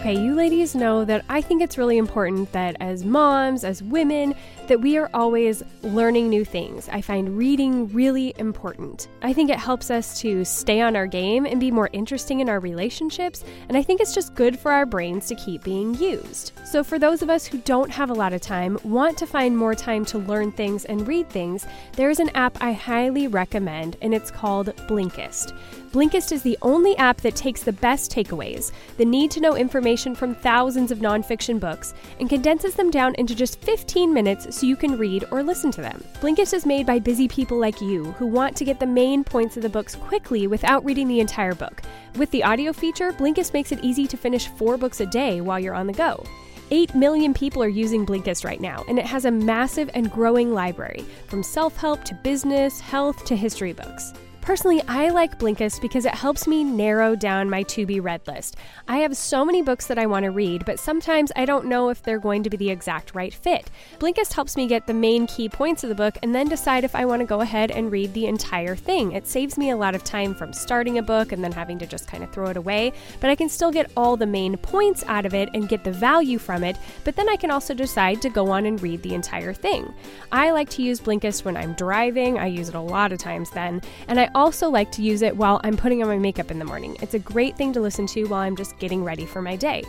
Okay, 0.00 0.18
you 0.18 0.34
ladies 0.34 0.74
know 0.74 1.04
that 1.04 1.26
I 1.28 1.42
think 1.42 1.60
it's 1.60 1.76
really 1.76 1.98
important 1.98 2.50
that 2.52 2.74
as 2.80 3.04
moms, 3.04 3.64
as 3.64 3.82
women, 3.82 4.34
that 4.66 4.80
we 4.80 4.96
are 4.96 5.10
always 5.12 5.62
learning 5.82 6.30
new 6.30 6.42
things. 6.42 6.88
I 6.88 7.02
find 7.02 7.36
reading 7.36 7.86
really 7.88 8.32
important. 8.38 9.08
I 9.20 9.34
think 9.34 9.50
it 9.50 9.58
helps 9.58 9.90
us 9.90 10.18
to 10.22 10.42
stay 10.46 10.80
on 10.80 10.96
our 10.96 11.06
game 11.06 11.44
and 11.44 11.60
be 11.60 11.70
more 11.70 11.90
interesting 11.92 12.40
in 12.40 12.48
our 12.48 12.60
relationships, 12.60 13.44
and 13.68 13.76
I 13.76 13.82
think 13.82 14.00
it's 14.00 14.14
just 14.14 14.34
good 14.34 14.58
for 14.58 14.72
our 14.72 14.86
brains 14.86 15.26
to 15.26 15.34
keep 15.34 15.64
being 15.64 15.94
used. 15.96 16.52
So, 16.64 16.82
for 16.82 16.98
those 16.98 17.20
of 17.20 17.28
us 17.28 17.44
who 17.44 17.58
don't 17.58 17.90
have 17.90 18.08
a 18.08 18.14
lot 18.14 18.32
of 18.32 18.40
time, 18.40 18.78
want 18.84 19.18
to 19.18 19.26
find 19.26 19.54
more 19.54 19.74
time 19.74 20.06
to 20.06 20.18
learn 20.18 20.50
things 20.50 20.86
and 20.86 21.06
read 21.06 21.28
things, 21.28 21.66
there 21.92 22.08
is 22.08 22.20
an 22.20 22.30
app 22.30 22.56
I 22.62 22.72
highly 22.72 23.26
recommend, 23.26 23.98
and 24.00 24.14
it's 24.14 24.30
called 24.30 24.74
Blinkist. 24.88 25.54
Blinkist 25.92 26.30
is 26.30 26.44
the 26.44 26.56
only 26.62 26.96
app 26.98 27.20
that 27.20 27.34
takes 27.34 27.64
the 27.64 27.72
best 27.72 28.12
takeaways, 28.12 28.70
the 28.96 29.04
need 29.04 29.28
to 29.32 29.40
know 29.40 29.56
information 29.56 30.14
from 30.14 30.36
thousands 30.36 30.92
of 30.92 31.00
nonfiction 31.00 31.58
books, 31.58 31.94
and 32.20 32.28
condenses 32.28 32.76
them 32.76 32.92
down 32.92 33.12
into 33.16 33.34
just 33.34 33.60
15 33.62 34.14
minutes 34.14 34.56
so 34.56 34.66
you 34.66 34.76
can 34.76 34.96
read 34.96 35.24
or 35.32 35.42
listen 35.42 35.72
to 35.72 35.80
them. 35.80 36.00
Blinkist 36.20 36.54
is 36.54 36.64
made 36.64 36.86
by 36.86 37.00
busy 37.00 37.26
people 37.26 37.58
like 37.58 37.80
you 37.80 38.12
who 38.12 38.28
want 38.28 38.56
to 38.56 38.64
get 38.64 38.78
the 38.78 38.86
main 38.86 39.24
points 39.24 39.56
of 39.56 39.64
the 39.64 39.68
books 39.68 39.96
quickly 39.96 40.46
without 40.46 40.84
reading 40.84 41.08
the 41.08 41.18
entire 41.18 41.56
book. 41.56 41.82
With 42.14 42.30
the 42.30 42.44
audio 42.44 42.72
feature, 42.72 43.12
Blinkist 43.12 43.52
makes 43.52 43.72
it 43.72 43.82
easy 43.82 44.06
to 44.06 44.16
finish 44.16 44.46
four 44.46 44.76
books 44.76 45.00
a 45.00 45.06
day 45.06 45.40
while 45.40 45.58
you're 45.58 45.74
on 45.74 45.88
the 45.88 45.92
go. 45.92 46.24
8 46.70 46.94
million 46.94 47.34
people 47.34 47.64
are 47.64 47.68
using 47.68 48.06
Blinkist 48.06 48.44
right 48.44 48.60
now, 48.60 48.84
and 48.86 48.96
it 48.96 49.06
has 49.06 49.24
a 49.24 49.30
massive 49.32 49.90
and 49.94 50.12
growing 50.12 50.54
library, 50.54 51.04
from 51.26 51.42
self 51.42 51.76
help 51.76 52.04
to 52.04 52.14
business, 52.14 52.78
health 52.78 53.24
to 53.24 53.34
history 53.34 53.72
books. 53.72 54.12
Personally, 54.40 54.82
I 54.88 55.10
like 55.10 55.38
Blinkist 55.38 55.82
because 55.82 56.06
it 56.06 56.14
helps 56.14 56.46
me 56.46 56.64
narrow 56.64 57.14
down 57.14 57.50
my 57.50 57.62
to 57.64 57.84
be 57.84 58.00
read 58.00 58.26
list. 58.26 58.56
I 58.88 58.98
have 58.98 59.16
so 59.16 59.44
many 59.44 59.60
books 59.60 59.86
that 59.86 59.98
I 59.98 60.06
want 60.06 60.24
to 60.24 60.30
read, 60.30 60.64
but 60.64 60.80
sometimes 60.80 61.30
I 61.36 61.44
don't 61.44 61.66
know 61.66 61.90
if 61.90 62.02
they're 62.02 62.18
going 62.18 62.42
to 62.44 62.50
be 62.50 62.56
the 62.56 62.70
exact 62.70 63.14
right 63.14 63.34
fit. 63.34 63.70
Blinkist 63.98 64.32
helps 64.32 64.56
me 64.56 64.66
get 64.66 64.86
the 64.86 64.94
main 64.94 65.26
key 65.26 65.48
points 65.48 65.84
of 65.84 65.90
the 65.90 65.94
book 65.94 66.16
and 66.22 66.34
then 66.34 66.48
decide 66.48 66.84
if 66.84 66.94
I 66.94 67.04
want 67.04 67.20
to 67.20 67.26
go 67.26 67.42
ahead 67.42 67.70
and 67.70 67.92
read 67.92 68.14
the 68.14 68.26
entire 68.26 68.74
thing. 68.74 69.12
It 69.12 69.26
saves 69.26 69.58
me 69.58 69.70
a 69.70 69.76
lot 69.76 69.94
of 69.94 70.04
time 70.04 70.34
from 70.34 70.54
starting 70.54 70.96
a 70.98 71.02
book 71.02 71.32
and 71.32 71.44
then 71.44 71.52
having 71.52 71.78
to 71.78 71.86
just 71.86 72.08
kind 72.08 72.24
of 72.24 72.32
throw 72.32 72.48
it 72.48 72.56
away, 72.56 72.94
but 73.20 73.30
I 73.30 73.34
can 73.34 73.48
still 73.48 73.70
get 73.70 73.92
all 73.96 74.16
the 74.16 74.26
main 74.26 74.56
points 74.56 75.04
out 75.06 75.26
of 75.26 75.34
it 75.34 75.50
and 75.52 75.68
get 75.68 75.84
the 75.84 75.92
value 75.92 76.38
from 76.38 76.64
it, 76.64 76.78
but 77.04 77.14
then 77.14 77.28
I 77.28 77.36
can 77.36 77.50
also 77.50 77.74
decide 77.74 78.22
to 78.22 78.30
go 78.30 78.50
on 78.50 78.64
and 78.64 78.80
read 78.80 79.02
the 79.02 79.14
entire 79.14 79.52
thing. 79.52 79.92
I 80.32 80.50
like 80.50 80.70
to 80.70 80.82
use 80.82 81.00
Blinkist 81.00 81.44
when 81.44 81.58
I'm 81.58 81.74
driving, 81.74 82.38
I 82.38 82.46
use 82.46 82.70
it 82.70 82.74
a 82.74 82.80
lot 82.80 83.12
of 83.12 83.18
times 83.18 83.50
then, 83.50 83.82
and 84.08 84.18
I 84.18 84.29
also 84.34 84.68
like 84.68 84.90
to 84.92 85.02
use 85.02 85.22
it 85.22 85.36
while 85.36 85.60
I'm 85.64 85.76
putting 85.76 86.02
on 86.02 86.08
my 86.08 86.18
makeup 86.18 86.50
in 86.50 86.58
the 86.58 86.64
morning. 86.64 86.96
It's 87.00 87.14
a 87.14 87.18
great 87.18 87.56
thing 87.56 87.72
to 87.72 87.80
listen 87.80 88.06
to 88.08 88.24
while 88.24 88.40
I'm 88.40 88.56
just 88.56 88.78
getting 88.78 89.04
ready 89.04 89.26
for 89.26 89.42
my 89.42 89.56
day. 89.56 89.84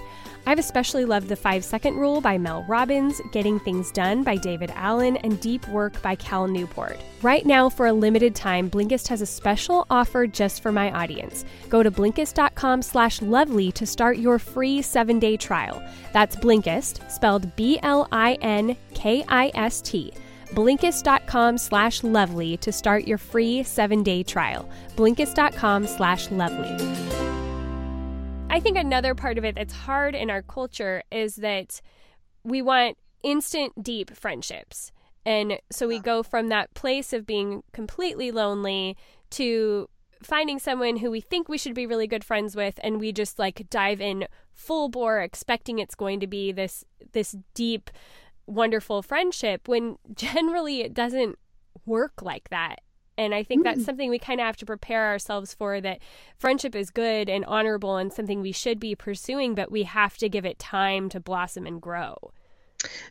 I've 0.45 0.59
especially 0.59 1.05
loved 1.05 1.27
The 1.27 1.35
5 1.35 1.63
Second 1.63 1.97
Rule 1.97 2.19
by 2.19 2.37
Mel 2.37 2.63
Robbins, 2.67 3.21
Getting 3.31 3.59
Things 3.59 3.91
Done 3.91 4.23
by 4.23 4.37
David 4.37 4.71
Allen, 4.75 5.17
and 5.17 5.39
Deep 5.39 5.67
Work 5.67 6.01
by 6.01 6.15
Cal 6.15 6.47
Newport. 6.47 6.99
Right 7.21 7.45
now, 7.45 7.69
for 7.69 7.85
a 7.85 7.93
limited 7.93 8.33
time, 8.33 8.67
Blinkist 8.69 9.07
has 9.09 9.21
a 9.21 9.25
special 9.25 9.85
offer 9.91 10.25
just 10.25 10.63
for 10.63 10.71
my 10.71 10.91
audience. 10.91 11.45
Go 11.69 11.83
to 11.83 11.91
Blinkist.com 11.91 12.81
slash 12.81 13.21
lovely 13.21 13.71
to 13.73 13.85
start 13.85 14.17
your 14.17 14.39
free 14.39 14.81
seven-day 14.81 15.37
trial. 15.37 15.83
That's 16.11 16.35
Blinkist, 16.35 17.09
spelled 17.11 17.55
B-L-I-N-K-I-S-T. 17.55 18.01
Blinkist.com 20.51 21.57
slash 21.57 22.03
lovely 22.03 22.57
to 22.57 22.71
start 22.71 23.07
your 23.07 23.17
free 23.17 23.63
seven-day 23.63 24.23
trial. 24.23 24.69
Blinkist.com 24.95 25.87
slash 25.87 26.29
lovely. 26.29 26.75
I 28.49 28.59
think 28.59 28.77
another 28.77 29.15
part 29.15 29.37
of 29.37 29.45
it 29.45 29.55
that's 29.55 29.73
hard 29.73 30.13
in 30.13 30.29
our 30.29 30.41
culture 30.41 31.03
is 31.09 31.37
that 31.37 31.79
we 32.43 32.61
want 32.61 32.97
instant, 33.23 33.81
deep 33.81 34.11
friendships. 34.11 34.91
And 35.25 35.59
so 35.71 35.87
we 35.87 35.99
go 35.99 36.21
from 36.21 36.49
that 36.49 36.73
place 36.73 37.13
of 37.13 37.25
being 37.25 37.63
completely 37.71 38.31
lonely 38.31 38.97
to 39.31 39.87
finding 40.21 40.59
someone 40.59 40.97
who 40.97 41.09
we 41.09 41.21
think 41.21 41.47
we 41.47 41.57
should 41.57 41.73
be 41.73 41.85
really 41.85 42.07
good 42.07 42.23
friends 42.23 42.55
with 42.55 42.79
and 42.83 42.99
we 42.99 43.11
just 43.11 43.39
like 43.39 43.67
dive 43.69 44.01
in 44.01 44.27
full 44.53 44.89
bore 44.89 45.19
expecting 45.19 45.79
it's 45.79 45.95
going 45.95 46.19
to 46.19 46.27
be 46.27 46.51
this 46.51 46.83
this 47.13 47.35
deep 47.55 47.89
wonderful 48.45 49.01
friendship 49.01 49.67
when 49.67 49.97
generally 50.15 50.81
it 50.81 50.93
doesn't 50.93 51.37
work 51.85 52.21
like 52.21 52.49
that. 52.49 52.81
And 53.17 53.35
I 53.35 53.43
think 53.43 53.63
that's 53.63 53.85
something 53.85 54.09
we 54.09 54.17
kind 54.17 54.39
of 54.39 54.45
have 54.45 54.57
to 54.57 54.65
prepare 54.65 55.07
ourselves 55.07 55.53
for 55.53 55.79
that 55.81 55.99
friendship 56.37 56.75
is 56.75 56.89
good 56.89 57.29
and 57.29 57.45
honorable 57.45 57.97
and 57.97 58.11
something 58.11 58.41
we 58.41 58.51
should 58.51 58.79
be 58.79 58.95
pursuing, 58.95 59.53
but 59.53 59.71
we 59.71 59.83
have 59.83 60.17
to 60.17 60.29
give 60.29 60.45
it 60.45 60.57
time 60.57 61.07
to 61.09 61.19
blossom 61.19 61.67
and 61.67 61.81
grow. 61.81 62.15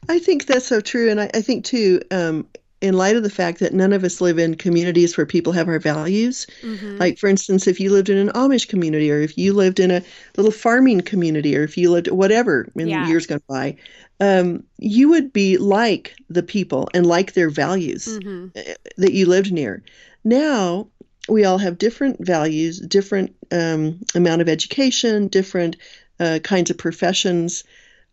I 0.08 0.18
think 0.18 0.46
that's 0.46 0.66
so 0.66 0.80
true. 0.80 1.10
And 1.10 1.20
I, 1.20 1.30
I 1.34 1.42
think, 1.42 1.64
too, 1.64 2.00
um, 2.10 2.48
in 2.80 2.94
light 2.94 3.14
of 3.14 3.22
the 3.22 3.30
fact 3.30 3.60
that 3.60 3.74
none 3.74 3.92
of 3.92 4.04
us 4.04 4.20
live 4.20 4.38
in 4.38 4.54
communities 4.54 5.16
where 5.16 5.26
people 5.26 5.52
have 5.52 5.68
our 5.68 5.78
values. 5.78 6.46
Mm-hmm. 6.62 6.96
Like, 6.96 7.18
for 7.18 7.28
instance, 7.28 7.66
if 7.66 7.78
you 7.78 7.92
lived 7.92 8.08
in 8.08 8.16
an 8.16 8.30
Amish 8.30 8.68
community, 8.68 9.12
or 9.12 9.20
if 9.20 9.36
you 9.36 9.52
lived 9.52 9.78
in 9.78 9.90
a 9.90 10.02
little 10.36 10.52
farming 10.52 11.02
community, 11.02 11.56
or 11.56 11.62
if 11.62 11.76
you 11.76 11.90
lived 11.90 12.10
whatever 12.10 12.66
in 12.74 12.88
yeah. 12.88 13.06
years 13.06 13.26
gone 13.26 13.42
by, 13.48 13.76
um, 14.20 14.64
you 14.78 15.08
would 15.10 15.32
be 15.32 15.56
like 15.56 16.14
the 16.28 16.42
people 16.42 16.88
and 16.94 17.06
like 17.06 17.32
their 17.32 17.50
values 17.50 18.06
mm-hmm. 18.06 18.48
Eh, 18.54 18.74
that 18.98 19.12
you 19.12 19.26
lived 19.26 19.52
near. 19.52 19.82
Now, 20.24 20.88
we 21.28 21.44
all 21.44 21.58
have 21.58 21.78
different 21.78 22.24
values, 22.24 22.78
different 22.78 23.34
um, 23.50 24.00
amount 24.14 24.42
of 24.42 24.48
education, 24.48 25.28
different 25.28 25.76
uh, 26.18 26.38
kinds 26.42 26.70
of 26.70 26.78
professions, 26.78 27.64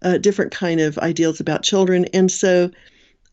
uh, 0.02 0.18
different 0.18 0.52
kind 0.52 0.80
of 0.80 0.98
ideals 1.00 1.40
about 1.40 1.64
children, 1.64 2.06
and 2.14 2.32
so 2.32 2.72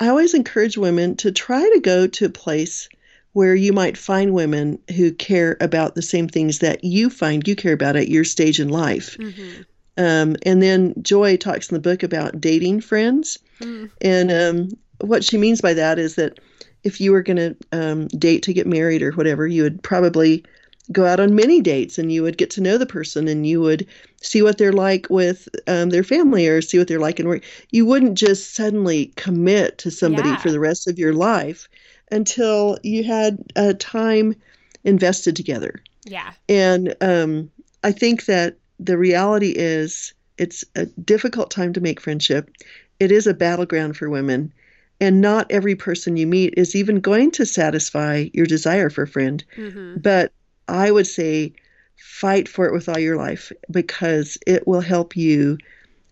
I 0.00 0.08
always 0.08 0.34
encourage 0.34 0.76
women 0.76 1.16
to 1.16 1.30
try 1.30 1.62
to 1.62 1.80
go 1.80 2.06
to 2.06 2.26
a 2.26 2.30
place 2.30 2.88
where 3.32 3.54
you 3.54 3.72
might 3.72 3.96
find 3.96 4.32
women 4.32 4.78
who 4.96 5.12
care 5.12 5.56
about 5.60 5.94
the 5.94 6.02
same 6.02 6.28
things 6.28 6.60
that 6.60 6.84
you 6.84 7.10
find 7.10 7.46
you 7.46 7.56
care 7.56 7.72
about 7.72 7.96
at 7.96 8.08
your 8.08 8.24
stage 8.24 8.60
in 8.60 8.68
life. 8.68 9.16
Mm-hmm. 9.18 9.62
Um, 9.96 10.36
and 10.44 10.62
then 10.62 10.94
Joy 11.02 11.36
talks 11.36 11.70
in 11.70 11.74
the 11.74 11.80
book 11.80 12.02
about 12.02 12.40
dating 12.40 12.80
friends. 12.80 13.38
Mm. 13.60 13.90
And 14.00 14.32
um, 14.32 14.68
what 15.00 15.24
she 15.24 15.38
means 15.38 15.60
by 15.60 15.74
that 15.74 15.98
is 15.98 16.16
that 16.16 16.40
if 16.82 17.00
you 17.00 17.12
were 17.12 17.22
going 17.22 17.36
to 17.36 17.56
um, 17.72 18.08
date 18.08 18.42
to 18.44 18.52
get 18.52 18.66
married 18.66 19.02
or 19.02 19.12
whatever, 19.12 19.46
you 19.46 19.62
would 19.62 19.82
probably 19.82 20.44
go 20.92 21.06
out 21.06 21.20
on 21.20 21.34
many 21.34 21.62
dates 21.62 21.98
and 21.98 22.12
you 22.12 22.22
would 22.22 22.36
get 22.36 22.50
to 22.50 22.60
know 22.60 22.76
the 22.76 22.86
person 22.86 23.26
and 23.26 23.46
you 23.46 23.60
would 23.60 23.86
see 24.20 24.42
what 24.42 24.58
they're 24.58 24.72
like 24.72 25.06
with 25.08 25.48
um, 25.66 25.88
their 25.90 26.04
family 26.04 26.46
or 26.46 26.60
see 26.60 26.78
what 26.78 26.88
they're 26.88 27.00
like 27.00 27.18
in 27.18 27.26
work. 27.26 27.42
You 27.70 27.86
wouldn't 27.86 28.18
just 28.18 28.54
suddenly 28.54 29.06
commit 29.16 29.78
to 29.78 29.90
somebody 29.90 30.28
yeah. 30.28 30.36
for 30.36 30.50
the 30.50 30.60
rest 30.60 30.86
of 30.86 30.98
your 30.98 31.14
life 31.14 31.68
until 32.10 32.78
you 32.82 33.02
had 33.02 33.38
uh, 33.56 33.72
time 33.78 34.34
invested 34.84 35.36
together. 35.36 35.82
Yeah. 36.04 36.32
And 36.50 36.94
um, 37.00 37.50
I 37.82 37.92
think 37.92 38.26
that 38.26 38.58
the 38.78 38.98
reality 38.98 39.54
is 39.56 40.14
it's 40.38 40.64
a 40.74 40.86
difficult 40.86 41.50
time 41.50 41.72
to 41.72 41.80
make 41.80 42.00
friendship. 42.00 42.50
It 43.00 43.12
is 43.12 43.26
a 43.26 43.34
battleground 43.34 43.96
for 43.96 44.10
women. 44.10 44.52
And 45.00 45.20
not 45.20 45.50
every 45.50 45.74
person 45.74 46.16
you 46.16 46.26
meet 46.26 46.54
is 46.56 46.76
even 46.76 47.00
going 47.00 47.30
to 47.32 47.46
satisfy 47.46 48.28
your 48.32 48.46
desire 48.46 48.90
for 48.90 49.02
a 49.02 49.08
friend. 49.08 49.44
Mm-hmm. 49.56 49.98
But 49.98 50.32
I 50.68 50.90
would 50.90 51.06
say 51.06 51.52
fight 51.96 52.48
for 52.48 52.66
it 52.66 52.72
with 52.72 52.88
all 52.88 52.98
your 52.98 53.16
life 53.16 53.52
because 53.70 54.38
it 54.46 54.66
will 54.66 54.80
help 54.80 55.16
you 55.16 55.58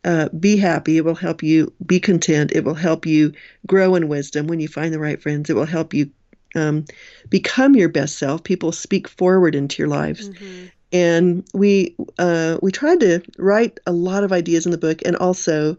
uh, 0.04 0.28
be 0.30 0.56
happy. 0.56 0.96
It 0.96 1.04
will 1.04 1.14
help 1.14 1.42
you 1.42 1.72
be 1.86 2.00
content. 2.00 2.52
It 2.52 2.64
will 2.64 2.74
help 2.74 3.06
you 3.06 3.32
grow 3.66 3.94
in 3.94 4.08
wisdom 4.08 4.46
when 4.46 4.60
you 4.60 4.68
find 4.68 4.92
the 4.92 4.98
right 4.98 5.22
friends. 5.22 5.48
It 5.48 5.54
will 5.54 5.64
help 5.64 5.94
you 5.94 6.10
um, 6.54 6.84
become 7.30 7.76
your 7.76 7.88
best 7.88 8.18
self. 8.18 8.42
People 8.42 8.72
speak 8.72 9.08
forward 9.08 9.54
into 9.54 9.80
your 9.80 9.88
lives. 9.88 10.28
Mm-hmm. 10.28 10.66
And 10.92 11.44
we 11.54 11.96
uh, 12.18 12.58
we 12.60 12.70
tried 12.70 13.00
to 13.00 13.22
write 13.38 13.80
a 13.86 13.92
lot 13.92 14.24
of 14.24 14.32
ideas 14.32 14.66
in 14.66 14.72
the 14.72 14.78
book, 14.78 15.00
and 15.04 15.16
also 15.16 15.76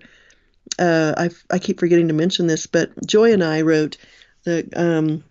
uh, 0.79 1.13
I, 1.17 1.29
I 1.51 1.59
keep 1.59 1.79
forgetting 1.79 2.07
to 2.07 2.13
mention 2.13 2.47
this, 2.47 2.67
but 2.67 2.89
Joy 3.05 3.33
and 3.33 3.43
I 3.43 3.61
wrote 3.61 3.97
the 4.43 4.67
um, 4.75 5.23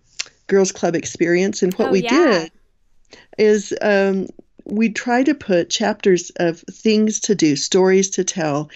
Girls 0.47 0.71
Club 0.71 0.95
experience, 0.95 1.63
and 1.63 1.73
what 1.73 1.89
oh, 1.89 1.91
we 1.91 2.03
yeah. 2.03 2.09
did 2.09 2.51
is 3.37 3.73
um, 3.81 4.27
we 4.65 4.89
try 4.89 5.23
to 5.23 5.33
put 5.33 5.69
chapters 5.69 6.31
of 6.37 6.59
things 6.59 7.19
to 7.21 7.35
do, 7.35 7.55
stories 7.55 8.09
to 8.11 8.23
tell, 8.23 8.69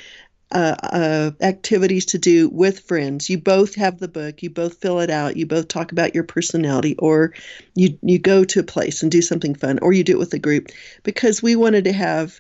uh, 0.51 0.75
uh, 0.81 1.31
activities 1.41 2.05
to 2.05 2.17
do 2.17 2.47
with 2.49 2.79
friends. 2.79 3.29
You 3.29 3.37
both 3.37 3.75
have 3.75 3.99
the 3.99 4.07
book. 4.07 4.41
You 4.41 4.49
both 4.49 4.77
fill 4.81 5.01
it 5.01 5.09
out. 5.09 5.35
You 5.35 5.45
both 5.45 5.67
talk 5.67 5.91
about 5.91 6.15
your 6.15 6.23
personality, 6.23 6.95
or 6.97 7.33
you 7.75 7.99
you 8.01 8.17
go 8.17 8.45
to 8.45 8.61
a 8.61 8.63
place 8.63 9.03
and 9.03 9.11
do 9.11 9.21
something 9.21 9.55
fun, 9.55 9.79
or 9.81 9.91
you 9.91 10.03
do 10.03 10.13
it 10.13 10.19
with 10.19 10.33
a 10.33 10.39
group, 10.39 10.69
because 11.03 11.43
we 11.43 11.55
wanted 11.57 11.83
to 11.83 11.91
have 11.91 12.39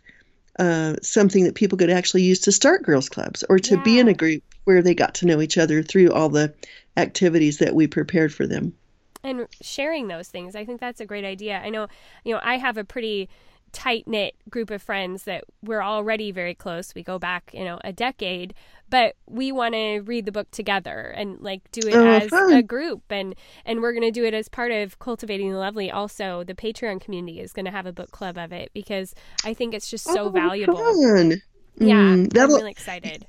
uh, 0.57 0.95
something 1.01 1.43
that 1.43 1.55
people 1.55 1.77
could 1.77 1.89
actually 1.89 2.23
use 2.23 2.39
to 2.39 2.51
start 2.51 2.83
girls 2.83 3.09
clubs 3.09 3.43
or 3.49 3.59
to 3.59 3.75
yeah. 3.75 3.83
be 3.83 3.99
in 3.99 4.07
a 4.07 4.13
group 4.13 4.41
where 4.63 4.81
they 4.81 4.95
got 4.95 5.15
to 5.15 5.25
know 5.25 5.41
each 5.41 5.57
other 5.57 5.83
through 5.83 6.11
all 6.11 6.29
the 6.29 6.53
activities 6.95 7.59
that 7.59 7.75
we 7.75 7.87
prepared 7.87 8.33
for 8.33 8.47
them. 8.47 8.73
and 9.23 9.47
sharing 9.61 10.07
those 10.07 10.29
things. 10.29 10.55
I 10.55 10.65
think 10.65 10.79
that's 10.79 11.01
a 11.01 11.05
great 11.05 11.25
idea. 11.25 11.59
I 11.59 11.69
know, 11.69 11.87
you 12.23 12.33
know, 12.33 12.39
I 12.43 12.57
have 12.57 12.77
a 12.77 12.83
pretty 12.83 13.29
tight 13.77 14.07
knit 14.07 14.33
group 14.49 14.71
of 14.71 14.81
friends 14.81 15.25
that 15.25 15.43
we're 15.61 15.83
already 15.83 16.31
very 16.31 16.55
close. 16.55 16.95
We 16.95 17.03
go 17.03 17.19
back, 17.19 17.51
you 17.53 17.63
know, 17.63 17.79
a 17.83 17.93
decade, 17.93 18.55
but 18.89 19.15
we 19.29 19.51
want 19.51 19.75
to 19.75 19.99
read 19.99 20.25
the 20.25 20.31
book 20.31 20.49
together 20.49 21.13
and 21.15 21.39
like 21.41 21.61
do 21.71 21.87
it 21.87 21.93
Oh, 21.93 22.05
as 22.15 22.27
fun. 22.31 22.53
a 22.53 22.63
group 22.63 23.03
and 23.11 23.35
and 23.67 23.81
we're 23.81 23.91
going 23.93 24.01
to 24.01 24.09
do 24.11 24.25
it 24.25 24.33
as 24.33 24.49
part 24.49 24.71
of 24.71 24.97
cultivating 24.97 25.51
the 25.51 25.59
lovely 25.59 25.91
also 25.91 26.43
the 26.43 26.55
patreon 26.55 26.99
community 26.99 27.39
is 27.39 27.53
going 27.53 27.65
to 27.65 27.71
have 27.71 27.85
a 27.85 27.93
book 27.93 28.09
club 28.11 28.35
of 28.37 28.51
it 28.51 28.71
because 28.73 29.13
i 29.45 29.53
think 29.53 29.73
it's 29.75 29.89
just 29.91 30.05
so 30.05 30.25
Oh, 30.25 30.29
valuable 30.29 30.77
Fun. 30.77 31.41
yeah 31.79 32.15
Mm, 32.15 32.37
i'm 32.39 32.49
really 32.55 32.71
excited 32.71 33.27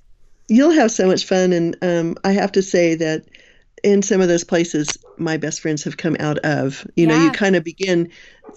you'll 0.49 0.71
have 0.71 0.91
so 0.91 1.07
much 1.07 1.27
fun 1.27 1.53
and 1.53 1.77
um, 1.83 2.17
i 2.25 2.33
have 2.33 2.53
to 2.53 2.63
say 2.63 2.95
that 2.95 3.25
in 3.85 4.03
some 4.03 4.21
of 4.21 4.29
those 4.29 4.45
places 4.45 4.99
my 5.17 5.37
best 5.37 5.61
friends 5.61 5.83
have 5.85 5.97
come 5.97 6.17
out 6.21 6.39
of 6.41 6.87
you 6.97 7.07
know 7.07 7.15
you 7.15 7.31
kind 7.31 7.57
of 7.57 7.65
begin 7.65 8.11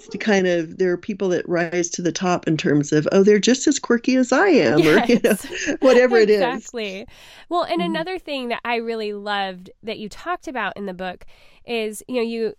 to 0.10 0.18
kind 0.18 0.48
of 0.48 0.78
there 0.78 0.92
are 0.92 0.98
people 0.98 1.30
that 1.30 1.48
rise 1.48 1.90
to 1.90 2.02
the 2.02 2.12
top 2.12 2.48
in 2.48 2.58
terms 2.58 2.92
of 2.92 3.08
oh 3.12 3.24
they're 3.24 3.40
just 3.40 3.68
as 3.68 3.80
quirky 3.80 4.16
as 4.16 4.32
i 4.32 4.48
am 4.48 4.88
or 4.88 5.02
you 5.08 5.20
know 5.24 5.36
Yes. 5.36 5.46
whatever 5.80 6.18
it 6.18 6.30
is 6.30 6.74
exactly. 6.74 7.08
Well, 7.50 7.64
and 7.64 7.82
Mhm. 7.82 7.86
another 7.96 8.18
thing 8.20 8.50
that 8.50 8.62
I 8.64 8.76
really 8.76 9.14
loved 9.14 9.70
that 9.84 10.00
you 10.00 10.10
talked 10.10 10.48
about 10.48 10.74
in 10.78 10.86
the 10.86 10.94
book 10.94 11.26
is, 11.66 12.04
you 12.08 12.16
know, 12.16 12.22
you 12.22 12.54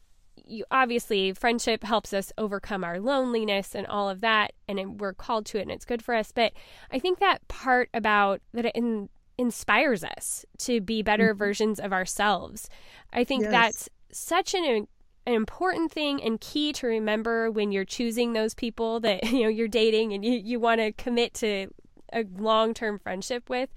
you 0.44 0.64
obviously 0.70 1.32
friendship 1.32 1.84
helps 1.84 2.12
us 2.12 2.32
overcome 2.36 2.82
our 2.84 2.98
loneliness 2.98 3.74
and 3.74 3.86
all 3.86 4.08
of 4.10 4.20
that 4.22 4.52
and 4.66 4.80
it, 4.80 4.86
we're 4.86 5.12
called 5.12 5.46
to 5.46 5.58
it 5.58 5.62
and 5.62 5.70
it's 5.70 5.84
good 5.84 6.02
for 6.02 6.14
us, 6.14 6.32
but 6.32 6.52
I 6.90 6.98
think 6.98 7.20
that 7.20 7.46
part 7.48 7.88
about 7.94 8.40
that 8.52 8.66
in, 8.76 9.08
inspires 9.38 10.04
us 10.04 10.44
to 10.58 10.80
be 10.80 11.02
better 11.02 11.34
versions 11.34 11.80
of 11.80 11.92
ourselves. 11.92 12.68
I 13.12 13.24
think 13.24 13.42
Yes. 13.44 13.50
that's 13.50 13.88
such 14.12 14.54
an 14.54 14.86
an 15.24 15.34
important 15.34 15.92
thing 15.92 16.20
and 16.20 16.40
key 16.40 16.72
to 16.72 16.86
remember 16.88 17.48
when 17.50 17.70
you're 17.70 17.84
choosing 17.84 18.32
those 18.32 18.54
people 18.54 18.98
that 19.00 19.24
you 19.30 19.42
know 19.44 19.48
you're 19.48 19.68
dating 19.68 20.12
and 20.12 20.24
you, 20.24 20.32
you 20.32 20.58
want 20.60 20.80
to 20.80 20.92
commit 20.92 21.32
to 21.34 21.68
a 22.12 22.24
long-term 22.36 22.98
friendship 22.98 23.48
with 23.48 23.70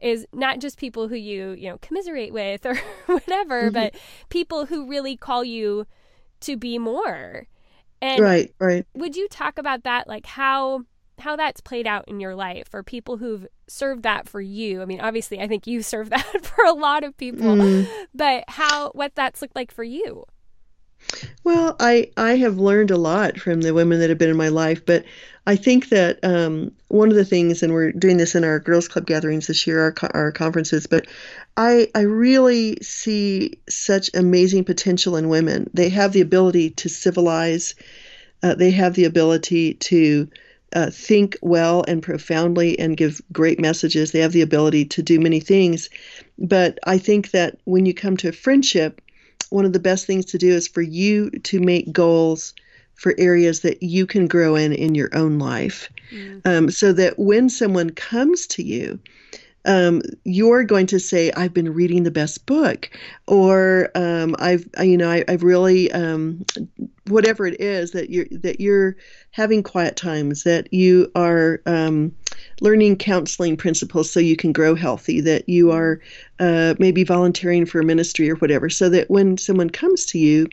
is 0.00 0.26
not 0.32 0.60
just 0.60 0.78
people 0.78 1.08
who 1.08 1.16
you 1.16 1.50
you 1.58 1.68
know 1.68 1.76
commiserate 1.82 2.32
with 2.32 2.64
or 2.70 2.76
whatever 3.06 3.70
Mhm. 3.70 3.74
but 3.74 3.94
people 4.30 4.66
who 4.66 4.88
really 4.88 5.16
call 5.16 5.44
you 5.44 5.86
to 6.40 6.56
be 6.56 6.78
more 6.78 7.46
and 8.00 8.20
right 8.20 8.54
right 8.60 8.86
would 8.94 9.14
you 9.16 9.28
talk 9.28 9.58
about 9.58 9.82
that 9.84 10.06
like 10.08 10.24
how 10.26 10.82
how 11.22 11.34
that's 11.36 11.60
played 11.60 11.86
out 11.86 12.04
in 12.08 12.20
your 12.20 12.34
life 12.34 12.68
or 12.74 12.82
people 12.82 13.16
who've 13.16 13.46
served 13.68 14.02
that 14.02 14.28
for 14.28 14.40
you 14.40 14.82
i 14.82 14.84
mean 14.84 15.00
obviously 15.00 15.40
i 15.40 15.46
think 15.48 15.66
you 15.66 15.82
served 15.92 16.10
that 16.10 16.44
for 16.50 16.64
a 16.64 16.72
lot 16.72 17.02
of 17.04 17.16
people 17.16 17.56
Mm. 17.56 17.86
but 18.14 18.44
how 18.48 18.90
what 18.90 19.14
that's 19.14 19.40
looked 19.42 19.56
like 19.56 19.72
for 19.72 19.84
you 19.84 20.24
Well, 21.44 21.74
I 21.80 22.10
I 22.16 22.36
have 22.36 22.58
learned 22.58 22.90
a 22.92 22.96
lot 22.96 23.36
from 23.38 23.60
the 23.62 23.74
women 23.74 23.98
that 24.00 24.08
have 24.08 24.18
been 24.18 24.30
in 24.30 24.36
my 24.36 24.48
life, 24.50 24.86
but 24.86 25.04
I 25.48 25.56
think 25.56 25.88
that 25.88 26.20
um, 26.22 26.70
one 26.88 27.10
of 27.10 27.16
the 27.16 27.24
things, 27.24 27.62
and 27.62 27.72
we're 27.72 27.90
doing 27.90 28.18
this 28.18 28.36
in 28.36 28.44
our 28.44 28.60
girls' 28.60 28.86
club 28.86 29.06
gatherings 29.06 29.48
this 29.48 29.66
year, 29.66 29.80
our 29.82 29.94
our 30.14 30.30
conferences, 30.30 30.86
but 30.86 31.06
I 31.56 31.88
I 31.96 32.02
really 32.02 32.78
see 32.82 33.58
such 33.68 34.10
amazing 34.14 34.64
potential 34.64 35.16
in 35.16 35.28
women. 35.28 35.68
They 35.74 35.88
have 35.88 36.12
the 36.12 36.20
ability 36.20 36.70
to 36.70 36.88
civilize. 36.88 37.74
Uh, 38.44 38.54
they 38.54 38.70
have 38.70 38.94
the 38.94 39.04
ability 39.04 39.74
to 39.74 40.28
uh, 40.74 40.90
think 40.90 41.36
well 41.42 41.84
and 41.88 42.02
profoundly 42.02 42.78
and 42.78 42.96
give 42.96 43.20
great 43.32 43.60
messages. 43.60 44.12
They 44.12 44.20
have 44.20 44.32
the 44.32 44.42
ability 44.42 44.84
to 44.86 45.02
do 45.02 45.20
many 45.20 45.40
things, 45.40 45.88
but 46.38 46.78
I 46.86 46.98
think 46.98 47.30
that 47.30 47.58
when 47.64 47.86
you 47.86 47.94
come 47.94 48.16
to 48.18 48.28
a 48.28 48.32
friendship 48.32 49.00
one 49.52 49.64
of 49.64 49.72
the 49.72 49.78
best 49.78 50.06
things 50.06 50.24
to 50.26 50.38
do 50.38 50.50
is 50.50 50.66
for 50.66 50.82
you 50.82 51.30
to 51.30 51.60
make 51.60 51.92
goals 51.92 52.54
for 52.94 53.14
areas 53.18 53.60
that 53.60 53.82
you 53.82 54.06
can 54.06 54.26
grow 54.26 54.56
in 54.56 54.72
in 54.72 54.94
your 54.94 55.10
own 55.14 55.38
life. 55.38 55.90
Um, 56.44 56.70
so 56.70 56.92
that 56.92 57.18
when 57.18 57.48
someone 57.48 57.90
comes 57.90 58.46
to 58.48 58.62
you 58.62 58.98
um, 59.64 60.02
you're 60.24 60.64
going 60.64 60.86
to 60.86 60.98
say 60.98 61.30
i've 61.32 61.54
been 61.54 61.72
reading 61.72 62.02
the 62.02 62.10
best 62.10 62.46
book 62.46 62.90
or 63.26 63.90
um, 63.94 64.34
i've 64.38 64.66
you 64.80 64.96
know 64.96 65.10
I, 65.10 65.24
i've 65.28 65.42
really 65.42 65.90
um, 65.92 66.44
whatever 67.08 67.46
it 67.46 67.60
is 67.60 67.92
that 67.92 68.10
you're 68.10 68.26
that 68.30 68.60
you're 68.60 68.96
having 69.32 69.62
quiet 69.62 69.96
times 69.96 70.44
that 70.44 70.72
you 70.72 71.10
are 71.14 71.60
um, 71.66 72.14
learning 72.60 72.96
counseling 72.96 73.56
principles 73.56 74.10
so 74.10 74.20
you 74.20 74.36
can 74.36 74.52
grow 74.52 74.74
healthy 74.74 75.20
that 75.20 75.48
you 75.48 75.70
are 75.70 76.00
uh, 76.38 76.74
maybe 76.78 77.04
volunteering 77.04 77.66
for 77.66 77.80
a 77.80 77.84
ministry 77.84 78.30
or 78.30 78.36
whatever 78.36 78.70
so 78.70 78.88
that 78.88 79.10
when 79.10 79.36
someone 79.36 79.70
comes 79.70 80.06
to 80.06 80.18
you 80.18 80.46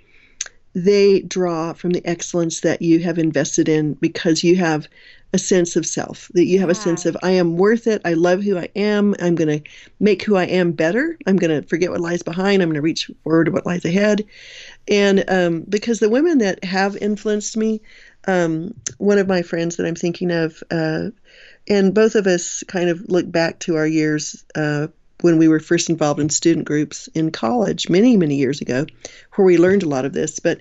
they 0.76 1.22
draw 1.22 1.74
from 1.74 1.92
the 1.92 2.06
excellence 2.06 2.62
that 2.62 2.82
you 2.82 3.00
have 3.00 3.18
invested 3.18 3.68
in 3.68 3.94
because 3.96 4.44
you 4.44 4.56
have 4.56 4.88
a 5.32 5.38
sense 5.38 5.76
of 5.76 5.86
self 5.86 6.30
that 6.34 6.46
you 6.46 6.60
have 6.60 6.70
a 6.70 6.76
sense 6.76 7.06
of 7.06 7.16
i 7.22 7.32
am 7.32 7.56
worth 7.56 7.86
it. 7.86 8.02
I 8.04 8.14
love 8.14 8.42
who 8.42 8.58
i 8.58 8.70
am. 8.76 9.16
I'm 9.20 9.36
going 9.36 9.62
to 9.62 9.70
make 10.00 10.24
who 10.24 10.36
i 10.36 10.46
am 10.46 10.72
better. 10.72 11.18
I'm 11.28 11.38
going 11.38 11.62
to 11.62 11.68
forget 11.68 11.92
what 11.92 12.02
lies 12.02 12.24
behind. 12.24 12.62
I'm 12.62 12.70
going 12.70 12.76
to 12.76 12.82
reach 12.82 13.12
forward 13.24 13.46
to 13.46 13.52
what 13.52 13.66
lies 13.66 13.86
ahead. 13.86 14.26
And 14.88 15.24
um, 15.28 15.62
because 15.70 16.00
the 16.00 16.10
women 16.10 16.40
that 16.40 16.64
have 16.64 16.98
influenced 16.98 17.56
me 17.58 17.82
um, 18.28 18.74
one 18.98 19.18
of 19.18 19.28
my 19.28 19.42
friends 19.42 19.78
that 19.78 19.86
i'm 19.86 19.96
thinking 19.96 20.32
of 20.32 20.62
uh, 20.72 21.10
and 21.68 21.94
both 21.94 22.16
of 22.16 22.28
us 22.28 22.64
kind 22.68 22.90
of 22.90 23.08
look 23.08 23.32
back 23.32 23.60
to 23.60 23.76
our 23.78 23.88
years 23.88 24.44
uh, 24.56 24.88
when 25.22 25.38
we 25.38 25.48
were 25.48 25.60
first 25.60 25.90
involved 25.90 26.20
in 26.20 26.30
student 26.30 26.66
groups 26.66 27.08
in 27.14 27.32
college 27.32 27.90
many 27.90 28.18
many 28.18 28.36
years 28.36 28.62
ago 28.62 28.86
where 29.36 29.46
we 29.46 29.58
learned 29.58 29.84
a 29.84 29.90
lot 29.90 30.06
of 30.06 30.14
this 30.14 30.40
but 30.40 30.60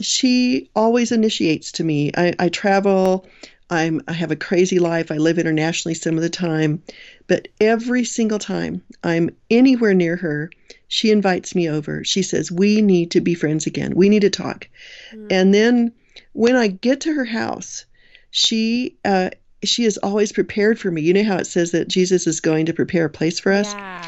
she 0.00 0.70
always 0.74 1.12
initiates 1.12 1.72
to 1.72 1.84
me. 1.84 2.10
I, 2.16 2.34
I 2.38 2.48
travel 2.48 3.26
I'm, 3.70 4.02
I 4.08 4.12
have 4.12 4.30
a 4.30 4.36
crazy 4.36 4.78
life. 4.78 5.10
I 5.10 5.16
live 5.16 5.38
internationally 5.38 5.94
some 5.94 6.16
of 6.16 6.22
the 6.22 6.30
time, 6.30 6.82
but 7.28 7.48
every 7.60 8.04
single 8.04 8.38
time 8.38 8.82
I'm 9.04 9.30
anywhere 9.48 9.94
near 9.94 10.16
her, 10.16 10.50
she 10.88 11.10
invites 11.10 11.54
me 11.54 11.68
over. 11.68 12.02
She 12.04 12.22
says, 12.22 12.50
We 12.50 12.82
need 12.82 13.12
to 13.12 13.20
be 13.20 13.34
friends 13.34 13.66
again. 13.66 13.94
We 13.94 14.08
need 14.08 14.22
to 14.22 14.30
talk. 14.30 14.68
And 15.30 15.54
then 15.54 15.92
when 16.32 16.56
I 16.56 16.66
get 16.66 17.02
to 17.02 17.14
her 17.14 17.24
house, 17.24 17.84
she 18.30 18.96
uh, 19.04 19.30
she 19.62 19.84
is 19.84 19.98
always 19.98 20.32
prepared 20.32 20.78
for 20.78 20.90
me. 20.90 21.02
You 21.02 21.12
know 21.12 21.24
how 21.24 21.36
it 21.36 21.46
says 21.46 21.72
that 21.72 21.88
Jesus 21.88 22.26
is 22.26 22.40
going 22.40 22.66
to 22.66 22.72
prepare 22.72 23.04
a 23.06 23.10
place 23.10 23.38
for 23.38 23.52
us? 23.52 23.72
yeah 23.72 24.00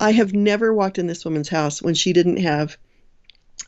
I 0.00 0.12
have 0.12 0.32
never 0.32 0.72
walked 0.72 0.98
in 0.98 1.06
this 1.06 1.24
woman's 1.24 1.48
house 1.48 1.82
when 1.82 1.94
she 1.94 2.12
didn't 2.12 2.38
have 2.38 2.76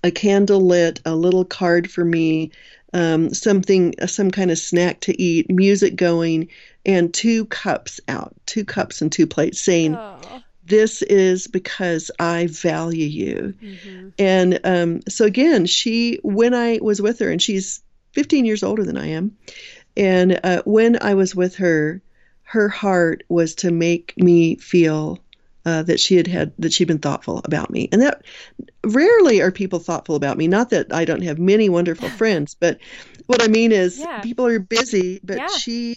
a 0.02 0.10
candle 0.10 0.60
lit, 0.60 1.00
a 1.04 1.14
little 1.14 1.44
card 1.44 1.90
for 1.90 2.04
me, 2.04 2.52
um, 2.92 3.32
something, 3.32 3.94
some 4.06 4.30
kind 4.30 4.50
of 4.50 4.58
snack 4.58 5.00
to 5.00 5.20
eat, 5.20 5.50
music 5.50 5.96
going, 5.96 6.48
and 6.84 7.12
two 7.12 7.44
cups 7.46 8.00
out, 8.08 8.34
two 8.46 8.64
cups 8.64 9.02
and 9.02 9.10
two 9.10 9.26
plates 9.26 9.60
saying, 9.60 9.96
oh. 9.96 10.42
This 10.62 11.02
is 11.02 11.48
because 11.48 12.12
I 12.20 12.46
value 12.46 13.06
you. 13.06 13.54
hmm 13.60 14.08
And 14.18 14.60
um, 14.62 15.00
so, 15.08 15.24
again, 15.24 15.66
she, 15.66 16.20
when 16.22 16.54
I 16.54 16.78
was 16.80 17.02
with 17.02 17.18
her, 17.18 17.30
and 17.30 17.42
she's 17.42 17.82
15 18.12 18.44
years 18.44 18.62
older 18.62 18.84
than 18.84 18.96
I 18.96 19.08
am, 19.08 19.36
and 19.96 20.38
uh, 20.44 20.62
when 20.64 21.02
I 21.02 21.14
was 21.14 21.34
with 21.34 21.56
her, 21.56 22.02
her 22.42 22.68
heart 22.68 23.24
was 23.28 23.54
to 23.56 23.70
make 23.72 24.14
me 24.16 24.56
feel 24.56 25.18
uh, 25.66 25.82
that 25.84 26.00
she 26.00 26.16
had 26.16 26.26
had 26.26 26.52
that 26.58 26.72
she'd 26.72 26.88
been 26.88 26.98
thoughtful 26.98 27.40
about 27.44 27.70
me, 27.70 27.88
and 27.92 28.00
that 28.02 28.22
rarely 28.84 29.40
are 29.40 29.50
people 29.50 29.78
thoughtful 29.78 30.16
about 30.16 30.38
me. 30.38 30.48
Not 30.48 30.70
that 30.70 30.92
I 30.92 31.04
don't 31.04 31.22
have 31.22 31.38
many 31.38 31.68
wonderful 31.68 32.08
friends, 32.18 32.54
but 32.58 32.78
what 33.26 33.42
I 33.42 33.48
mean 33.48 33.72
is 33.72 33.98
Yeah. 33.98 34.20
people 34.22 34.46
are 34.46 34.58
busy, 34.58 35.20
but 35.22 35.38
Yeah. 35.38 35.46
she 35.48 35.96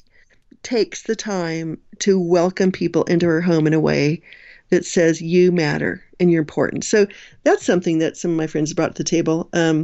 takes 0.62 1.04
the 1.04 1.15
time 1.15 1.78
to 1.99 2.19
welcome 2.19 2.71
people 2.71 3.04
into 3.04 3.26
her 3.26 3.41
home 3.41 3.67
in 3.67 3.73
a 3.73 3.80
way 3.80 4.21
that 4.69 4.86
says 4.86 5.21
you 5.21 5.52
matter 5.52 6.04
and 6.19 6.32
you're 6.32 6.39
important. 6.41 6.84
So 6.86 7.06
that's 7.43 7.65
something 7.65 7.99
that 7.99 8.17
some 8.17 8.32
of 8.32 8.38
my 8.38 8.47
friends 8.47 8.73
brought 8.73 8.95
to 8.95 9.04
the 9.04 9.10
table. 9.10 9.49
Um, 9.54 9.84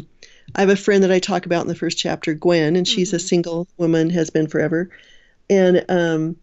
I 0.55 0.61
have 0.61 0.69
a 0.69 0.75
friend 0.75 1.03
that 1.03 1.11
I 1.11 1.19
talk 1.19 1.45
about 1.45 1.61
in 1.61 1.67
the 1.67 1.75
first 1.75 1.97
chapter, 1.97 2.33
Gwen, 2.33 2.75
and 2.75 2.87
she's 2.87 3.13
a 3.13 3.17
Mhm. 3.17 3.21
single 3.27 3.67
woman, 3.77 4.09
has 4.09 4.29
been 4.29 4.47
forever. 4.47 4.89
And 5.49 5.85
um, 5.89 6.37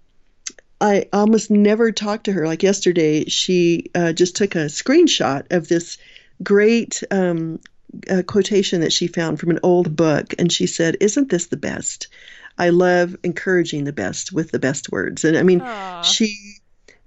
I 0.80 1.08
almost 1.12 1.50
never 1.50 1.92
talk 1.92 2.24
to 2.24 2.32
her. 2.32 2.46
Like 2.46 2.62
yesterday, 2.62 3.24
she 3.24 3.90
uh, 3.94 4.12
just 4.12 4.36
took 4.36 4.54
a 4.54 4.66
screenshot 4.66 5.46
of 5.50 5.68
this 5.68 5.98
great 6.42 7.02
um, 7.10 7.60
uh, 8.10 8.22
quotation 8.26 8.82
that 8.82 8.92
she 8.92 9.06
found 9.06 9.40
from 9.40 9.50
an 9.50 9.60
old 9.62 9.96
book, 9.96 10.34
and 10.38 10.52
she 10.52 10.66
said, 10.66 10.98
"Isn't 11.00 11.30
this 11.30 11.46
the 11.46 11.56
best? 11.56 12.08
I 12.58 12.70
love 12.70 13.16
encouraging 13.22 13.84
the 13.84 13.92
best 13.92 14.32
with 14.32 14.50
the 14.50 14.58
best 14.58 14.92
words." 14.92 15.24
And 15.24 15.36
I 15.38 15.42
mean, 15.42 15.62
Aw. 15.62 16.02
she 16.02 16.36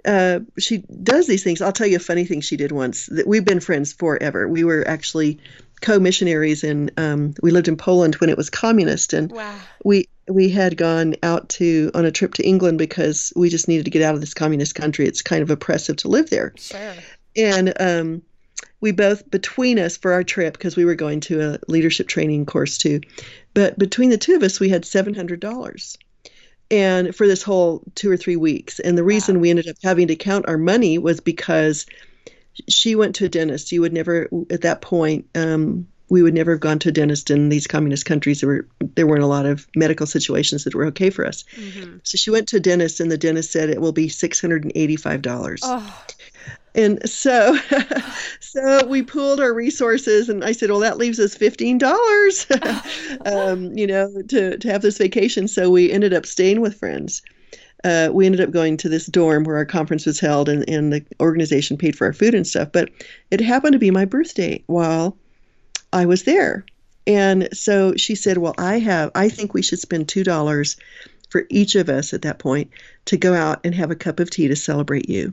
uh, 0.04 0.40
she 0.58 0.78
does 0.78 1.28
these 1.28 1.44
things. 1.44 1.62
I'll 1.62 1.72
tell 1.72 1.88
you 1.88 1.98
a 1.98 2.00
funny 2.00 2.26
thing 2.26 2.42
she 2.42 2.58
did 2.58 2.72
once. 2.72 3.06
That 3.08 3.28
we've 3.28 3.46
been 3.46 3.60
friends 3.60 3.94
forever. 3.94 4.48
We 4.48 4.64
were 4.64 4.88
actually 4.88 5.40
co-missionaries, 5.82 6.64
and 6.64 6.92
um, 6.98 7.36
we 7.42 7.52
lived 7.52 7.68
in 7.68 7.78
Poland 7.78 8.16
when 8.16 8.32
it 8.32 8.38
was 8.38 8.50
communist, 8.50 9.14
and 9.14 9.32
wow 9.32 9.56
we 9.84 10.10
we 10.30 10.50
had 10.50 10.78
gone 10.78 11.16
out 11.24 11.50
to 11.50 11.92
on 11.94 12.06
a 12.06 12.12
trip 12.12 12.36
to 12.36 12.46
England 12.46 12.78
because 12.78 13.34
we 13.36 13.50
just 13.50 13.68
needed 13.68 13.86
to 13.86 13.92
get 13.92 14.04
out 14.04 14.16
of 14.16 14.22
this 14.22 14.34
communist 14.34 14.76
country. 14.76 15.06
It's 15.06 15.22
kind 15.22 15.42
of 15.42 15.50
oppressive 15.50 15.98
to 15.98 16.08
live 16.08 16.30
there. 16.30 16.54
sure 16.58 16.94
And 17.36 17.74
um, 17.80 18.22
we 18.82 18.92
both 18.92 19.30
between 19.30 19.80
us 19.80 19.98
for 19.98 20.14
our 20.14 20.24
trip 20.24 20.54
because 20.54 20.76
we 20.76 20.86
were 20.86 20.96
going 20.96 21.20
to 21.22 21.42
a 21.42 21.60
leadership 21.68 22.08
training 22.08 22.46
course 22.46 22.78
too 22.78 23.02
but 23.54 23.78
between 23.78 24.10
the 24.10 24.18
two 24.18 24.36
of 24.36 24.44
us 24.44 24.60
we 24.60 24.70
had 24.70 24.84
$700 24.84 25.98
and 26.72 27.16
for 27.16 27.28
this 27.28 27.44
whole 27.44 27.84
two 27.96 28.12
or 28.12 28.18
three 28.18 28.36
weeks 28.36 28.80
and 28.80 28.98
the 28.98 29.04
reason 29.04 29.36
wow. 29.36 29.42
we 29.42 29.50
ended 29.50 29.68
up 29.68 29.76
having 29.84 30.08
to 30.08 30.16
count 30.16 30.48
our 30.48 30.58
money 30.58 30.98
was 30.98 31.20
because 31.20 31.86
she 32.68 32.96
went 32.96 33.16
to 33.16 33.26
a 33.26 33.30
dentist 33.30 33.72
you 33.72 33.82
would 33.82 33.94
never 33.94 34.30
at 34.50 34.62
that 34.62 34.82
point 34.82 35.26
um, 35.36 35.88
we 36.10 36.22
would 36.22 36.34
never 36.34 36.52
have 36.52 36.60
gone 36.60 36.80
to 36.80 36.90
a 36.90 36.92
dentist 36.92 37.30
in 37.30 37.50
these 37.50 37.68
communist 37.68 38.06
countries. 38.06 38.42
There, 38.42 38.50
were, 38.50 38.68
there 38.96 39.08
weren't 39.08 39.24
a 39.24 39.28
lot 39.28 39.46
of 39.46 39.68
medical 39.76 40.08
situations 40.08 40.64
that 40.64 40.76
were 40.76 40.86
okay 40.86 41.10
for 41.10 41.26
us. 41.26 41.44
Mm-hmm. 41.56 41.98
So 42.04 42.18
she 42.18 42.32
went 42.32 42.48
to 42.50 42.58
a 42.58 42.60
dentist, 42.60 43.00
and 43.00 43.12
the 43.12 43.18
dentist 43.18 43.52
said 43.52 43.70
it 43.70 43.82
will 43.82 43.92
be 43.92 44.08
$685. 44.08 45.60
Oh. 45.64 46.06
And 46.76 47.08
so, 47.10 47.58
so 48.40 48.86
we 48.86 49.02
pooled 49.02 49.40
our 49.40 49.54
resources, 49.54 50.30
and 50.30 50.44
I 50.44 50.52
said, 50.52 50.70
"Well, 50.70 50.80
that 50.80 51.00
leaves 51.00 51.20
us 51.20 51.36
fifteen 51.36 51.80
dollars, 51.80 52.46
um, 53.26 53.76
you 53.76 53.88
know, 53.88 54.22
to 54.28 54.56
to 54.56 54.72
have 54.72 54.84
this 54.84 55.00
vacation." 55.00 55.48
So 55.48 55.72
we 55.72 55.92
ended 55.92 56.14
up 56.14 56.28
staying 56.28 56.62
with 56.62 56.78
friends. 56.78 57.24
Uh, 57.84 58.10
we 58.14 58.26
ended 58.26 58.42
up 58.42 58.52
going 58.52 58.78
to 58.78 58.90
this 58.90 59.08
dorm 59.08 59.46
where 59.46 59.56
our 59.56 59.66
conference 59.66 60.06
was 60.06 60.20
held, 60.20 60.48
and, 60.48 60.70
and 60.70 60.94
the 60.94 61.04
organization 61.20 61.76
paid 61.76 61.98
for 61.98 62.06
our 62.06 62.14
food 62.14 62.36
and 62.36 62.46
stuff. 62.46 62.72
But 62.72 62.90
it 63.32 63.42
happened 63.42 63.74
to 63.74 63.80
be 63.80 63.90
my 63.90 64.06
birthday 64.06 64.64
while 64.68 65.18
I 65.92 66.06
was 66.06 66.24
there. 66.24 66.66
And 67.08 67.50
so 67.54 67.96
she 67.96 68.16
said, 68.16 68.38
Well, 68.38 68.56
I 68.58 68.80
have, 68.80 69.12
I 69.16 69.30
think 69.30 69.54
we 69.54 69.62
should 69.62 69.80
spend 69.80 70.08
$2 70.08 70.78
for 71.30 71.46
each 71.50 71.76
of 71.76 71.90
us 71.90 72.14
at 72.14 72.24
that 72.24 72.40
point 72.40 72.72
to 73.06 73.18
go 73.18 73.34
out 73.34 73.62
and 73.64 73.74
have 73.76 73.92
a 73.92 73.96
cup 73.96 74.20
of 74.20 74.30
tea 74.30 74.48
to 74.48 74.56
celebrate 74.56 75.10
you. 75.10 75.32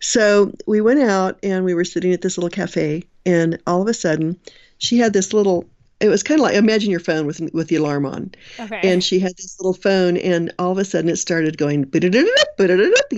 So 0.00 0.52
we 0.66 0.80
went 0.80 1.00
out 1.00 1.38
and 1.42 1.64
we 1.64 1.74
were 1.74 1.84
sitting 1.84 2.12
at 2.12 2.22
this 2.22 2.38
little 2.38 2.50
cafe, 2.50 3.04
and 3.26 3.58
all 3.66 3.82
of 3.82 3.88
a 3.88 3.94
sudden, 3.94 4.38
she 4.78 4.98
had 4.98 5.12
this 5.12 5.32
little. 5.32 5.64
It 6.00 6.08
was 6.08 6.22
kind 6.22 6.40
of 6.40 6.42
like 6.42 6.56
imagine 6.56 6.90
your 6.90 7.00
phone 7.00 7.26
with 7.26 7.40
with 7.52 7.68
the 7.68 7.76
alarm 7.76 8.04
on, 8.06 8.32
okay. 8.60 8.80
and 8.84 9.02
she 9.02 9.18
had 9.18 9.32
this 9.36 9.58
little 9.58 9.74
phone, 9.74 10.16
and 10.16 10.52
all 10.58 10.70
of 10.70 10.78
a 10.78 10.84
sudden 10.84 11.10
it 11.10 11.16
started 11.16 11.56
going, 11.56 11.90
you 11.92 12.00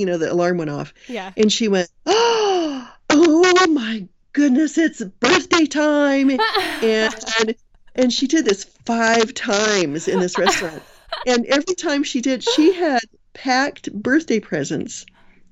know, 0.07 0.18
the 0.18 0.29
alarm 0.31 0.59
went 0.59 0.70
off. 0.70 0.94
Yeah. 1.09 1.33
And 1.37 1.53
she 1.53 1.68
went, 1.68 1.90
oh, 2.07 2.88
oh 3.11 3.66
my 3.68 4.07
goodness, 4.37 4.77
it's 4.77 5.03
birthday 5.03 5.64
time. 5.64 6.31
and, 6.83 7.55
and 7.94 8.12
she 8.12 8.27
did 8.27 8.44
this 8.44 8.64
five 8.85 9.33
times 9.33 10.09
in 10.09 10.20
this 10.20 10.38
restaurant. 10.38 10.83
and 11.27 11.46
every 11.46 11.75
time 11.75 12.05
she 12.05 12.20
did, 12.20 12.44
she 12.44 12.75
had 12.75 13.01
packed 13.33 13.90
birthday 13.94 14.38
presents 14.38 15.07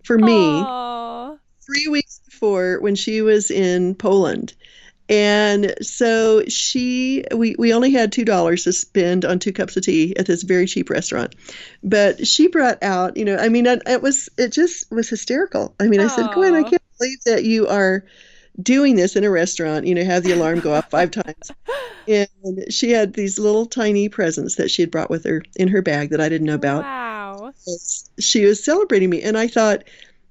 for 0.05 0.19
me 0.19 0.61
Aww. 0.61 1.39
three 1.65 1.89
weeks 1.89 2.21
before 2.27 2.79
when 2.81 2.95
she 2.95 3.23
was 3.23 3.51
in 3.51 3.95
Poland. 3.95 4.53
And 5.09 5.75
so 5.81 6.45
she, 6.49 7.25
we, 7.35 7.57
we 7.59 7.73
only 7.73 7.91
had 7.91 8.13
two 8.13 8.25
dollars 8.27 8.65
to 8.65 8.73
spend 8.75 9.25
on 9.25 9.39
two 9.39 9.53
cups 9.53 9.79
of 9.79 9.85
tea 9.85 10.15
at 10.17 10.27
this 10.27 10.43
very 10.43 10.67
cheap 10.67 10.91
restaurant, 10.91 11.35
but 11.83 12.27
she 12.27 12.49
brought 12.49 12.83
out, 12.83 13.17
you 13.17 13.25
know, 13.25 13.37
I 13.37 13.49
mean, 13.49 13.65
it, 13.67 13.83
it 13.87 14.03
was, 14.03 14.29
it 14.37 14.53
just 14.53 14.91
was 14.91 15.09
hysterical. 15.09 15.75
I 15.81 15.89
mean, 15.89 16.01
Aww. 16.01 16.05
I 16.05 16.09
said, 16.09 16.35
Gwen, 16.35 16.55
I 16.55 16.63
can't 16.63 16.83
believe 16.99 17.19
that 17.25 17.45
you 17.45 17.69
are 17.69 18.05
doing 18.63 18.97
this 18.97 19.17
in 19.17 19.25
a 19.25 19.31
restaurant, 19.31 19.87
you 19.87 19.95
know, 19.95 20.05
have 20.05 20.23
the 20.23 20.33
alarm 20.33 20.61
go 20.61 20.75
off 20.75 20.91
five 20.91 21.11
times. 21.11 21.51
And 22.07 22.73
she 22.73 22.91
had 22.91 23.15
these 23.15 23.39
little 23.39 23.67
tiny 23.67 24.09
presents 24.09 24.57
that 24.57 24.71
she 24.71 24.83
had 24.83 24.91
brought 24.91 25.11
with 25.11 25.25
her 25.25 25.43
in 25.57 25.69
her 25.69 25.83
bag 25.83 26.11
that 26.11 26.21
I 26.21 26.29
didn't 26.29 26.47
know 26.47 26.55
about. 26.55 26.83
Wow. 26.83 27.53
She 28.19 28.45
was 28.45 28.63
celebrating 28.63 29.11
me 29.11 29.23
and 29.23 29.37
I 29.39 29.49
thought, 29.49 29.85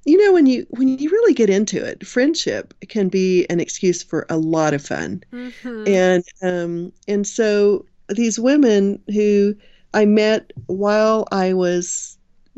you 0.05 0.17
know, 0.23 0.33
when 0.33 0.45
you 0.45 0.67
when 0.69 0.97
you 0.97 1.09
really 1.09 1.33
get 1.33 1.49
into 1.49 1.83
it, 1.83 2.05
friendship 2.05 2.73
can 2.89 3.07
be 3.07 3.45
an 3.49 3.59
excuse 3.59 4.03
for 4.03 4.25
a 4.29 4.37
lot 4.37 4.73
of 4.73 4.85
fun. 4.85 5.23
Mm-hmm. 5.31 5.87
And 5.87 6.23
um 6.41 6.93
and 7.07 7.25
so 7.25 7.85
these 8.09 8.39
women 8.39 9.01
who 9.13 9.55
I 9.93 10.05
met 10.05 10.51
while 10.67 11.27
I 11.31 11.53
was 11.53 12.17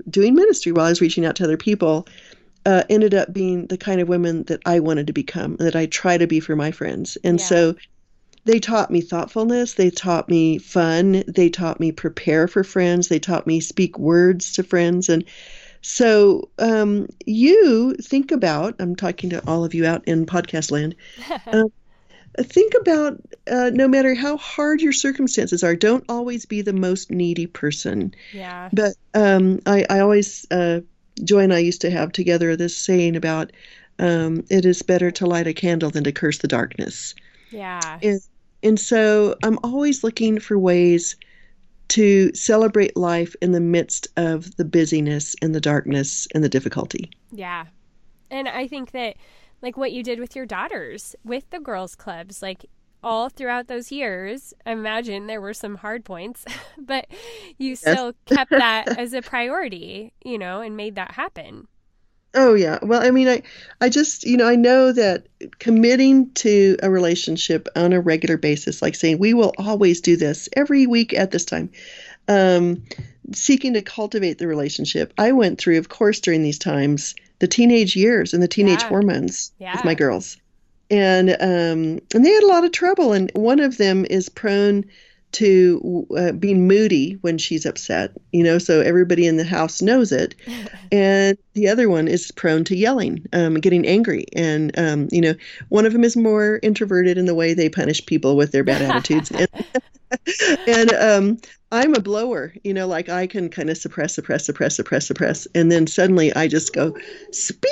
doing 0.10 0.36
ministry, 0.36 0.72
while 0.72 0.86
I 0.86 0.90
was 0.90 1.02
reaching 1.02 1.26
out 1.26 1.36
to 1.38 1.44
other 1.44 1.58
people, 1.58 2.08
uh, 2.66 2.84
ended 2.90 3.14
up 3.14 3.34
being 3.34 3.68
the 3.68 3.78
kind 3.78 4.02
of 4.02 4.10
women 4.10 4.44
that 4.44 4.62
I 4.66 4.80
wanted 4.80 5.08
to 5.08 5.14
become, 5.14 5.56
that 5.58 5.76
I 5.76 5.86
try 5.86 6.18
to 6.18 6.28
be 6.28 6.40
for 6.40 6.56
my 6.56 6.72
friends. 6.72 7.18
And 7.24 7.40
yeah. 7.40 7.46
so 7.46 7.76
they 8.46 8.60
taught 8.60 8.92
me 8.92 9.02
thoughtfulness, 9.02 9.74
they 9.74 9.90
taught 9.90 10.30
me 10.30 10.58
fun, 10.58 11.24
they 11.28 11.50
taught 11.50 11.80
me 11.80 11.92
prepare 11.92 12.48
for 12.48 12.64
friends, 12.64 13.08
they 13.08 13.20
taught 13.20 13.48
me 13.48 13.60
speak 13.60 13.98
words 13.98 14.54
to 14.54 14.64
friends. 14.64 15.10
And 15.10 15.26
so 15.82 16.50
um, 16.58 17.08
you 17.26 17.96
think 17.96 18.32
about, 18.32 18.76
I'm 18.80 18.96
talking 18.96 19.30
to 19.32 19.48
all 19.48 19.64
of 19.64 19.74
you 19.74 19.86
out 19.86 20.04
in 20.08 20.26
podcast 20.26 20.72
land. 20.72 20.96
uh, 21.52 21.64
think 22.44 22.74
about 22.80 23.22
uh, 23.50 23.72
no 23.74 23.88
matter 23.88 24.14
how 24.14 24.38
hard 24.38 24.82
your 24.82 24.94
circumstances 24.94 25.64
are, 25.64 25.76
don't 25.76 26.04
always 26.10 26.46
be 26.46 26.62
the 26.62 26.74
most 26.74 27.12
needy 27.12 27.48
person. 27.48 28.14
Yeah. 28.34 28.70
But 28.74 28.94
um, 29.14 29.60
I, 29.66 29.86
I 29.90 30.00
always 30.00 30.46
uh, 30.52 30.82
Joy 31.24 31.40
and 31.40 31.54
I 31.54 31.60
used 31.60 31.82
to 31.82 31.92
have 31.92 32.12
together 32.12 32.56
this 32.56 32.78
saying 32.78 33.16
about 33.16 33.52
um, 34.00 34.44
it 34.50 34.66
is 34.66 34.82
better 34.82 35.12
to 35.12 35.26
light 35.26 35.48
a 35.48 35.54
candle 35.54 35.90
than 35.90 36.04
to 36.04 36.12
curse 36.12 36.40
the 36.40 36.48
darkness. 36.48 37.16
Yeah. 37.52 38.00
And, 38.02 38.20
and 38.64 38.80
so 38.80 39.36
I'm 39.44 39.58
always 39.64 40.04
looking 40.04 40.40
for 40.40 40.60
ways 40.60 41.16
to 41.90 42.34
celebrate 42.34 42.98
life 42.98 43.36
in 43.42 43.52
the 43.52 43.62
midst 43.62 44.08
of 44.18 44.56
the 44.58 44.66
busyness 44.66 45.36
and 45.42 45.54
the 45.54 45.62
darkness 45.62 46.28
and 46.34 46.44
the 46.44 46.50
difficulty. 46.50 47.12
Yeah. 47.32 47.66
And 48.32 48.48
I 48.48 48.68
think 48.68 48.92
that 48.92 49.16
like 49.62 49.78
what 49.78 49.92
you 49.92 50.04
did 50.04 50.20
with 50.20 50.36
your 50.36 50.46
daughters 50.46 51.16
with 51.24 51.50
the 51.52 51.60
girls 51.60 51.96
clubs 51.96 52.42
like 52.42 52.66
all 53.06 53.30
throughout 53.30 53.68
those 53.68 53.92
years. 53.92 54.54
I 54.66 54.72
imagine 54.72 55.28
there 55.28 55.40
were 55.40 55.54
some 55.54 55.76
hard 55.76 56.04
points, 56.04 56.44
but 56.78 57.08
you 57.58 57.78
still 57.78 58.14
kept 58.26 58.50
that 58.50 58.98
as 58.98 59.14
a 59.14 59.22
priority, 59.22 60.12
you 60.26 60.38
know, 60.38 60.60
and 60.60 60.76
made 60.76 60.96
that 60.96 61.12
happen. 61.12 61.68
Oh 62.34 62.54
yeah. 62.54 62.80
Well, 62.82 63.02
I 63.02 63.12
mean, 63.12 63.30
I, 63.30 63.44
I 63.80 63.88
just, 63.88 64.26
you 64.26 64.36
know, 64.36 64.48
I 64.48 64.58
know 64.58 64.92
that 64.92 65.28
committing 65.60 66.32
to 66.34 66.76
a 66.84 66.90
relationship 66.90 67.70
on 67.78 67.94
a 67.94 68.02
regular 68.02 68.36
basis, 68.36 68.82
like 68.82 68.96
saying 68.96 69.20
we 69.20 69.34
will 69.34 69.54
always 69.58 70.02
do 70.02 70.18
this 70.18 70.50
every 70.54 70.86
week 70.86 71.14
at 71.14 71.32
this 71.32 71.46
time, 71.46 71.70
um, 72.28 72.84
seeking 73.34 73.76
to 73.76 73.82
cultivate 73.82 74.38
the 74.38 74.48
relationship. 74.48 75.14
I 75.18 75.32
went 75.32 75.60
through, 75.60 75.78
of 75.78 75.88
course, 75.88 76.20
during 76.20 76.44
these 76.44 76.60
times, 76.60 77.16
the 77.40 77.48
teenage 77.48 77.96
years 77.96 78.34
and 78.34 78.44
the 78.44 78.50
teenage 78.50 78.82
yeah. 78.82 78.90
hormones 78.90 79.54
yeah. 79.60 79.76
with 79.76 79.86
my 79.86 79.94
girls 79.94 80.38
and 80.90 81.30
um, 81.32 82.00
and 82.14 82.26
they 82.26 82.32
had 82.32 82.44
a 82.44 82.48
lot 82.48 82.66
of 82.66 82.72
trouble. 82.72 83.14
And 83.14 83.32
one 83.34 83.60
of 83.60 83.78
them 83.78 84.06
is 84.06 84.30
prone 84.30 84.86
to 85.36 86.08
uh, 86.18 86.32
being 86.32 86.66
moody 86.66 87.18
when 87.20 87.38
she's 87.38 87.66
upset, 87.66 88.12
you 88.32 88.42
know, 88.42 88.58
so 88.58 88.80
everybody 88.80 89.28
in 89.28 89.36
the 89.36 89.44
house 89.44 89.82
knows 89.82 90.14
it. 90.14 90.34
and 90.94 91.38
the 91.54 91.68
other 91.68 91.90
one 91.90 92.08
is 92.08 92.32
prone 92.32 92.64
to 92.64 92.76
yelling, 92.76 93.26
um, 93.34 93.56
getting 93.56 93.86
angry. 93.86 94.26
And, 94.34 94.78
um, 94.80 95.10
you 95.12 95.20
know, 95.20 95.34
one 95.68 95.86
of 95.86 95.92
them 95.92 96.06
is 96.06 96.16
more 96.16 96.60
introverted 96.64 97.18
in 97.18 97.26
the 97.26 97.36
way 97.36 97.54
they 97.54 97.68
punish 97.68 98.06
people 98.06 98.38
with 98.38 98.54
their 98.54 98.64
bad 98.64 98.82
attitudes. 98.82 99.30
and, 99.32 99.50
and 100.68 100.94
um, 100.94 101.38
I'm 101.70 101.96
a 101.96 102.00
blower, 102.00 102.54
you 102.64 102.74
know, 102.74 102.88
like 102.88 103.10
I 103.10 103.28
can 103.28 103.50
kind 103.50 103.70
of 103.70 103.78
suppress, 103.78 104.16
suppress, 104.16 104.46
suppress, 104.46 104.78
suppress, 104.78 105.06
suppress. 105.06 105.48
And 105.54 105.70
then 105.70 105.86
suddenly 105.88 106.34
I 106.34 106.48
just 106.48 106.74
go, 106.74 106.96
spew! 107.32 107.70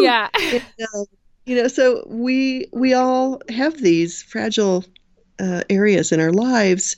Yeah. 0.00 0.28
And, 0.40 0.62
uh, 0.94 1.04
you 1.48 1.56
know 1.56 1.66
so 1.66 2.04
we 2.06 2.66
we 2.72 2.92
all 2.92 3.40
have 3.48 3.78
these 3.78 4.22
fragile 4.22 4.84
uh, 5.40 5.62
areas 5.70 6.12
in 6.12 6.20
our 6.20 6.32
lives 6.32 6.96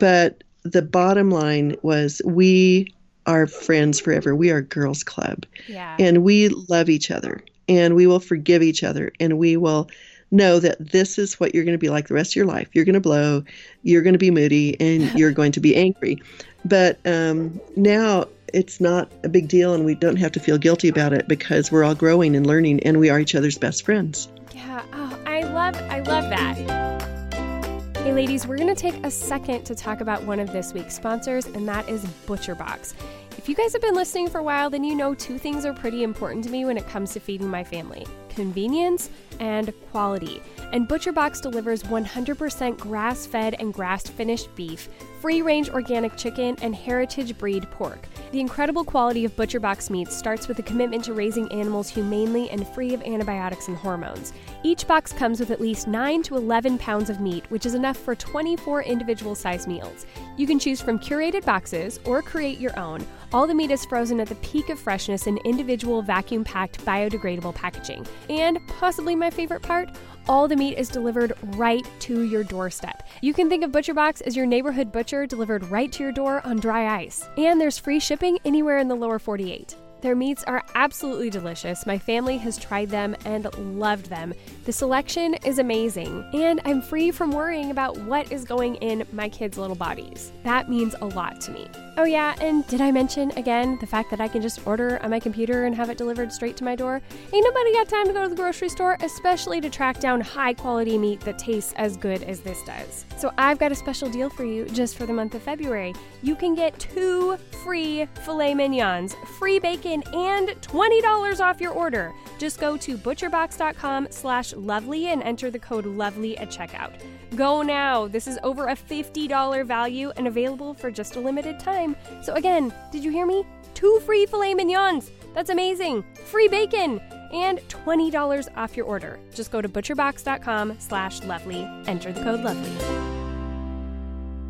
but 0.00 0.42
the 0.64 0.82
bottom 0.82 1.30
line 1.30 1.76
was 1.82 2.20
we 2.24 2.92
are 3.26 3.46
friends 3.46 4.00
forever 4.00 4.34
we 4.34 4.50
are 4.50 4.60
girls 4.60 5.04
club 5.04 5.46
yeah. 5.68 5.96
and 6.00 6.24
we 6.24 6.48
love 6.48 6.88
each 6.88 7.10
other 7.10 7.40
and 7.68 7.94
we 7.94 8.06
will 8.06 8.20
forgive 8.20 8.62
each 8.62 8.82
other 8.82 9.12
and 9.20 9.38
we 9.38 9.56
will 9.56 9.88
know 10.30 10.58
that 10.58 10.76
this 10.92 11.18
is 11.18 11.38
what 11.38 11.54
you're 11.54 11.64
going 11.64 11.74
to 11.74 11.78
be 11.78 11.90
like 11.90 12.08
the 12.08 12.14
rest 12.14 12.32
of 12.32 12.36
your 12.36 12.46
life 12.46 12.68
you're 12.72 12.84
going 12.84 12.94
to 12.94 13.00
blow 13.00 13.42
you're 13.82 14.02
going 14.02 14.12
to 14.12 14.18
be 14.18 14.30
moody 14.30 14.78
and 14.80 15.02
you're 15.18 15.32
going 15.32 15.52
to 15.52 15.60
be 15.60 15.76
angry 15.76 16.20
but 16.64 16.98
um, 17.06 17.60
now 17.76 18.26
it's 18.52 18.80
not 18.80 19.10
a 19.22 19.28
big 19.28 19.48
deal 19.48 19.74
and 19.74 19.84
we 19.84 19.94
don't 19.94 20.16
have 20.16 20.32
to 20.32 20.40
feel 20.40 20.58
guilty 20.58 20.88
about 20.88 21.12
it 21.12 21.28
because 21.28 21.70
we're 21.70 21.84
all 21.84 21.94
growing 21.94 22.34
and 22.34 22.46
learning 22.46 22.82
and 22.82 22.98
we 22.98 23.10
are 23.10 23.18
each 23.18 23.34
other's 23.34 23.58
best 23.58 23.84
friends. 23.84 24.28
Yeah. 24.54 24.82
Oh, 24.92 25.18
I 25.26 25.42
love 25.42 25.76
I 25.90 26.00
love 26.00 26.30
that. 26.30 27.96
Hey 27.98 28.12
ladies, 28.12 28.46
we're 28.46 28.56
going 28.56 28.74
to 28.74 28.80
take 28.80 28.94
a 29.04 29.10
second 29.10 29.64
to 29.64 29.74
talk 29.74 30.00
about 30.00 30.22
one 30.22 30.38
of 30.38 30.52
this 30.52 30.72
week's 30.72 30.94
sponsors 30.94 31.46
and 31.46 31.68
that 31.68 31.88
is 31.88 32.04
ButcherBox. 32.26 32.94
If 33.36 33.48
you 33.48 33.54
guys 33.54 33.72
have 33.72 33.82
been 33.82 33.94
listening 33.94 34.28
for 34.28 34.38
a 34.38 34.42
while, 34.42 34.70
then 34.70 34.84
you 34.84 34.94
know 34.94 35.14
two 35.14 35.38
things 35.38 35.64
are 35.64 35.74
pretty 35.74 36.02
important 36.02 36.44
to 36.44 36.50
me 36.50 36.64
when 36.64 36.76
it 36.76 36.88
comes 36.88 37.12
to 37.12 37.20
feeding 37.20 37.48
my 37.48 37.64
family 37.64 38.06
convenience 38.36 39.10
and 39.40 39.72
quality. 39.90 40.40
And 40.72 40.88
ButcherBox 40.88 41.42
delivers 41.42 41.82
100% 41.82 42.78
grass 42.78 43.26
fed 43.26 43.56
and 43.58 43.74
grass 43.74 44.06
finished 44.06 44.54
beef, 44.54 44.88
free 45.26 45.42
range 45.42 45.68
organic 45.70 46.16
chicken, 46.16 46.56
and 46.62 46.72
heritage 46.72 47.36
breed 47.36 47.68
pork. 47.72 48.06
The 48.30 48.38
incredible 48.38 48.84
quality 48.84 49.24
of 49.24 49.34
ButcherBox 49.34 49.90
meats 49.90 50.16
starts 50.16 50.46
with 50.46 50.60
a 50.60 50.62
commitment 50.62 51.02
to 51.02 51.14
raising 51.14 51.50
animals 51.50 51.88
humanely 51.88 52.48
and 52.50 52.64
free 52.68 52.94
of 52.94 53.02
antibiotics 53.02 53.66
and 53.66 53.76
hormones. 53.76 54.32
Each 54.62 54.86
box 54.86 55.12
comes 55.12 55.40
with 55.40 55.50
at 55.50 55.60
least 55.60 55.88
9 55.88 56.22
to 56.22 56.36
11 56.36 56.78
pounds 56.78 57.10
of 57.10 57.20
meat, 57.20 57.44
which 57.50 57.66
is 57.66 57.74
enough 57.74 57.96
for 57.96 58.14
24 58.14 58.84
individual 58.84 59.34
size 59.34 59.66
meals. 59.66 60.06
You 60.36 60.46
can 60.46 60.60
choose 60.60 60.80
from 60.80 60.96
curated 60.96 61.44
boxes 61.44 61.98
or 62.04 62.22
create 62.22 62.60
your 62.60 62.78
own. 62.78 63.04
All 63.32 63.48
the 63.48 63.54
meat 63.54 63.72
is 63.72 63.84
frozen 63.84 64.20
at 64.20 64.28
the 64.28 64.36
peak 64.36 64.68
of 64.68 64.78
freshness 64.78 65.26
in 65.26 65.38
individual 65.38 66.02
vacuum 66.02 66.44
packed 66.44 66.84
biodegradable 66.84 67.56
packaging. 67.56 68.06
And 68.30 68.60
possibly 68.68 69.16
my 69.16 69.30
favorite 69.30 69.62
part, 69.62 69.90
all 70.28 70.48
the 70.48 70.56
meat 70.56 70.76
is 70.78 70.88
delivered 70.88 71.32
right 71.56 71.86
to 72.00 72.22
your 72.22 72.44
doorstep. 72.44 73.02
You 73.20 73.32
can 73.32 73.48
think 73.48 73.64
of 73.64 73.70
ButcherBox 73.70 74.22
as 74.22 74.36
your 74.36 74.46
neighborhood 74.46 74.92
butcher 74.92 75.26
delivered 75.26 75.64
right 75.70 75.90
to 75.92 76.02
your 76.02 76.12
door 76.12 76.44
on 76.44 76.58
dry 76.58 77.00
ice. 77.00 77.28
And 77.36 77.60
there's 77.60 77.78
free 77.78 78.00
shipping 78.00 78.38
anywhere 78.44 78.78
in 78.78 78.88
the 78.88 78.94
lower 78.94 79.18
48. 79.18 79.76
Their 80.02 80.14
meats 80.14 80.44
are 80.44 80.62
absolutely 80.74 81.30
delicious. 81.30 81.86
My 81.86 81.98
family 81.98 82.36
has 82.38 82.58
tried 82.58 82.90
them 82.90 83.16
and 83.24 83.46
loved 83.80 84.06
them. 84.06 84.34
The 84.64 84.72
selection 84.72 85.34
is 85.44 85.58
amazing, 85.58 86.28
and 86.34 86.60
I'm 86.64 86.82
free 86.82 87.10
from 87.10 87.30
worrying 87.30 87.70
about 87.70 87.96
what 87.98 88.30
is 88.30 88.44
going 88.44 88.76
in 88.76 89.06
my 89.12 89.28
kids' 89.28 89.56
little 89.56 89.74
bodies. 89.74 90.32
That 90.44 90.68
means 90.68 90.94
a 91.00 91.06
lot 91.06 91.40
to 91.42 91.50
me. 91.50 91.66
Oh, 91.96 92.04
yeah, 92.04 92.34
and 92.42 92.66
did 92.66 92.82
I 92.82 92.92
mention 92.92 93.30
again 93.38 93.78
the 93.80 93.86
fact 93.86 94.10
that 94.10 94.20
I 94.20 94.28
can 94.28 94.42
just 94.42 94.66
order 94.66 95.02
on 95.02 95.10
my 95.10 95.18
computer 95.18 95.64
and 95.64 95.74
have 95.74 95.88
it 95.88 95.96
delivered 95.96 96.30
straight 96.30 96.56
to 96.58 96.64
my 96.64 96.76
door? 96.76 97.00
Ain't 97.32 97.44
nobody 97.44 97.72
got 97.72 97.88
time 97.88 98.06
to 98.06 98.12
go 98.12 98.22
to 98.22 98.28
the 98.28 98.36
grocery 98.36 98.68
store, 98.68 98.98
especially 99.00 99.62
to 99.62 99.70
track 99.70 99.98
down 99.98 100.20
high 100.20 100.52
quality 100.52 100.98
meat 100.98 101.20
that 101.20 101.38
tastes 101.38 101.72
as 101.76 101.96
good 101.96 102.22
as 102.24 102.40
this 102.40 102.62
does. 102.64 103.06
So 103.16 103.32
I've 103.38 103.58
got 103.58 103.72
a 103.72 103.74
special 103.74 104.10
deal 104.10 104.28
for 104.28 104.44
you 104.44 104.66
just 104.66 104.98
for 104.98 105.06
the 105.06 105.12
month 105.14 105.34
of 105.34 105.42
February. 105.42 105.94
You 106.22 106.36
can 106.36 106.54
get 106.54 106.78
two 106.78 107.38
free 107.64 108.06
filet 108.24 108.52
mignons, 108.52 109.16
free 109.38 109.58
bacon, 109.58 109.85
and 109.94 110.48
$20 110.48 111.40
off 111.40 111.60
your 111.60 111.72
order. 111.72 112.12
Just 112.38 112.60
go 112.60 112.76
to 112.76 112.98
butcherbox.com 112.98 114.08
slash 114.10 114.52
lovely 114.54 115.06
and 115.08 115.22
enter 115.22 115.50
the 115.50 115.58
code 115.58 115.86
lovely 115.86 116.36
at 116.38 116.50
checkout. 116.50 117.00
Go 117.34 117.62
now. 117.62 118.06
This 118.08 118.26
is 118.26 118.38
over 118.42 118.68
a 118.68 118.74
$50 118.74 119.66
value 119.66 120.10
and 120.16 120.26
available 120.26 120.74
for 120.74 120.90
just 120.90 121.16
a 121.16 121.20
limited 121.20 121.58
time. 121.58 121.96
So 122.22 122.34
again, 122.34 122.72
did 122.92 123.02
you 123.04 123.10
hear 123.10 123.26
me? 123.26 123.44
Two 123.74 124.00
free 124.04 124.26
filet 124.26 124.54
mignons. 124.54 125.10
That's 125.34 125.50
amazing. 125.50 126.04
Free 126.24 126.48
bacon 126.48 127.00
and 127.32 127.58
$20 127.68 128.48
off 128.56 128.76
your 128.76 128.86
order. 128.86 129.18
Just 129.34 129.50
go 129.50 129.60
to 129.60 129.68
butcherbox.com 129.68 130.76
slash 130.78 131.22
lovely. 131.24 131.62
Enter 131.86 132.12
the 132.12 132.22
code 132.22 132.40
lovely. 132.40 132.72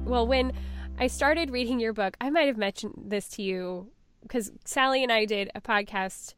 Well, 0.05 0.27
when 0.27 0.53
I 0.99 1.09
started 1.09 1.51
reading 1.51 1.81
your 1.81 1.92
book, 1.92 2.16
I 2.20 2.31
might 2.31 2.46
have 2.46 2.57
mentioned 2.57 2.94
this 3.07 3.29
to 3.31 3.42
you 3.42 3.90
because 4.27 4.53
Sally 4.65 5.03
and 5.03 5.12
I 5.12 5.25
did 5.25 5.51
a 5.55 5.61
podcast 5.61 6.35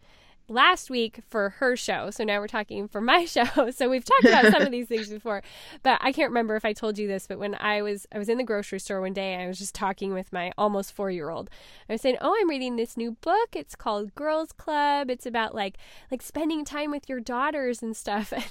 last 0.49 0.89
week 0.89 1.21
for 1.29 1.51
her 1.51 1.77
show. 1.77 2.11
So 2.11 2.25
now 2.25 2.41
we're 2.41 2.47
talking 2.49 2.89
for 2.89 3.01
my 3.01 3.25
show. 3.27 3.71
So 3.71 3.89
we've 3.89 4.05
talked 4.05 4.25
about 4.25 4.53
some 4.53 4.63
of 4.63 4.71
these 4.73 4.89
things 4.89 5.09
before, 5.09 5.43
but 5.83 5.99
I 6.03 6.13
can't 6.13 6.31
remember 6.31 6.57
if 6.57 6.65
I 6.65 6.73
told 6.73 6.99
you 6.99 7.07
this, 7.07 7.27
but 7.27 7.39
when 7.39 7.55
I 7.55 7.83
was 7.83 8.07
I 8.13 8.19
was 8.19 8.29
in 8.29 8.39
the 8.39 8.45
grocery 8.45 8.81
store 8.81 9.01
one 9.01 9.13
day, 9.13 9.37
I 9.37 9.47
was 9.47 9.59
just 9.59 9.75
talking 9.75 10.13
with 10.15 10.33
my 10.33 10.53
almost 10.57 10.97
4-year-old. 10.97 11.51
I 11.89 11.93
was 11.95 12.01
saying, 12.01 12.17
"Oh, 12.21 12.35
I'm 12.41 12.49
reading 12.49 12.77
this 12.77 12.97
new 12.97 13.13
book. 13.13 13.55
It's 13.55 13.75
called 13.75 14.15
Girls 14.15 14.53
Club. 14.53 15.11
It's 15.11 15.27
about 15.27 15.55
like 15.55 15.77
like 16.11 16.23
spending 16.23 16.65
time 16.65 16.91
with 16.91 17.09
your 17.09 17.21
daughters 17.21 17.83
and 17.83 17.97
stuff." 17.97 18.33
And 18.39 18.45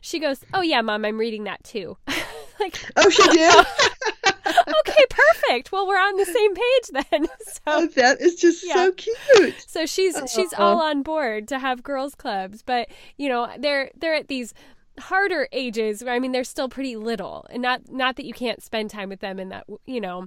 she 0.00 0.18
goes, 0.18 0.40
"Oh 0.52 0.60
yeah, 0.60 0.80
mom, 0.80 1.04
I'm 1.04 1.18
reading 1.18 1.44
that 1.44 1.62
too." 1.64 1.96
like 2.60 2.78
Oh, 2.96 3.08
she 3.10 3.22
did. 3.28 3.66
Okay, 4.94 5.06
perfect. 5.08 5.72
Well, 5.72 5.86
we're 5.86 5.96
on 5.96 6.16
the 6.16 6.24
same 6.24 6.54
page 6.54 7.04
then. 7.10 7.28
So 7.44 7.60
oh, 7.66 7.86
that 7.88 8.20
is 8.20 8.34
just 8.34 8.66
yeah. 8.66 8.74
so 8.74 8.92
cute. 8.92 9.54
So 9.66 9.86
she's 9.86 10.16
uh 10.16 10.26
she's 10.26 10.52
all 10.52 10.80
on 10.80 11.02
board 11.02 11.48
to 11.48 11.58
have 11.58 11.82
girls 11.82 12.14
clubs, 12.14 12.62
but 12.62 12.88
you 13.16 13.28
know 13.28 13.50
they're 13.58 13.90
they're 13.96 14.14
at 14.14 14.28
these 14.28 14.54
harder 14.98 15.48
ages. 15.52 16.02
Where 16.02 16.12
I 16.14 16.18
mean, 16.18 16.32
they're 16.32 16.44
still 16.44 16.68
pretty 16.68 16.96
little, 16.96 17.46
and 17.50 17.62
not 17.62 17.90
not 17.90 18.16
that 18.16 18.26
you 18.26 18.32
can't 18.32 18.62
spend 18.62 18.90
time 18.90 19.08
with 19.08 19.20
them 19.20 19.38
and 19.38 19.50
that 19.52 19.66
you 19.86 20.00
know 20.00 20.26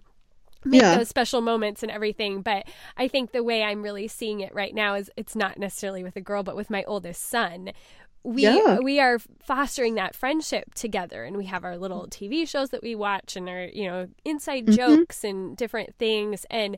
make 0.65 0.81
yeah. 0.81 0.97
those 0.97 1.09
special 1.09 1.41
moments 1.41 1.83
and 1.83 1.91
everything. 1.91 2.41
But 2.41 2.67
I 2.95 3.07
think 3.07 3.31
the 3.31 3.43
way 3.43 3.63
I'm 3.63 3.81
really 3.81 4.07
seeing 4.07 4.39
it 4.39 4.53
right 4.53 4.73
now 4.73 4.95
is 4.95 5.11
it's 5.15 5.35
not 5.35 5.57
necessarily 5.57 6.03
with 6.03 6.15
a 6.15 6.21
girl, 6.21 6.43
but 6.43 6.55
with 6.55 6.69
my 6.69 6.83
oldest 6.83 7.23
son, 7.23 7.71
we 8.27 8.43
yeah. 8.43 8.77
we 8.79 8.99
are 8.99 9.19
fostering 9.41 9.95
that 9.95 10.13
friendship 10.13 10.73
together 10.73 11.23
and 11.23 11.37
we 11.37 11.45
have 11.45 11.63
our 11.63 11.77
little 11.77 12.07
TV 12.09 12.47
shows 12.47 12.71
that 12.71 12.83
we 12.83 12.93
watch 12.93 13.37
and 13.37 13.47
our 13.47 13.63
you 13.63 13.87
know 13.87 14.09
inside 14.25 14.65
mm-hmm. 14.65 14.75
jokes 14.75 15.23
and 15.23 15.55
different 15.55 15.95
things 15.95 16.45
and 16.49 16.75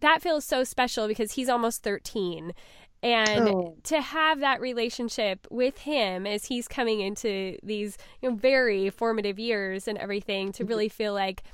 that 0.00 0.20
feels 0.20 0.44
so 0.44 0.64
special 0.64 1.06
because 1.06 1.32
he's 1.32 1.48
almost 1.48 1.84
13 1.84 2.52
and 3.00 3.48
oh. 3.48 3.76
to 3.84 4.00
have 4.00 4.40
that 4.40 4.60
relationship 4.60 5.46
with 5.52 5.78
him 5.78 6.26
as 6.26 6.46
he's 6.46 6.66
coming 6.66 7.00
into 7.00 7.56
these 7.62 7.96
you 8.20 8.28
know 8.28 8.34
very 8.34 8.90
formative 8.90 9.38
years 9.38 9.86
and 9.86 9.98
everything 9.98 10.50
to 10.50 10.64
mm-hmm. 10.64 10.70
really 10.70 10.88
feel 10.88 11.14
like 11.14 11.44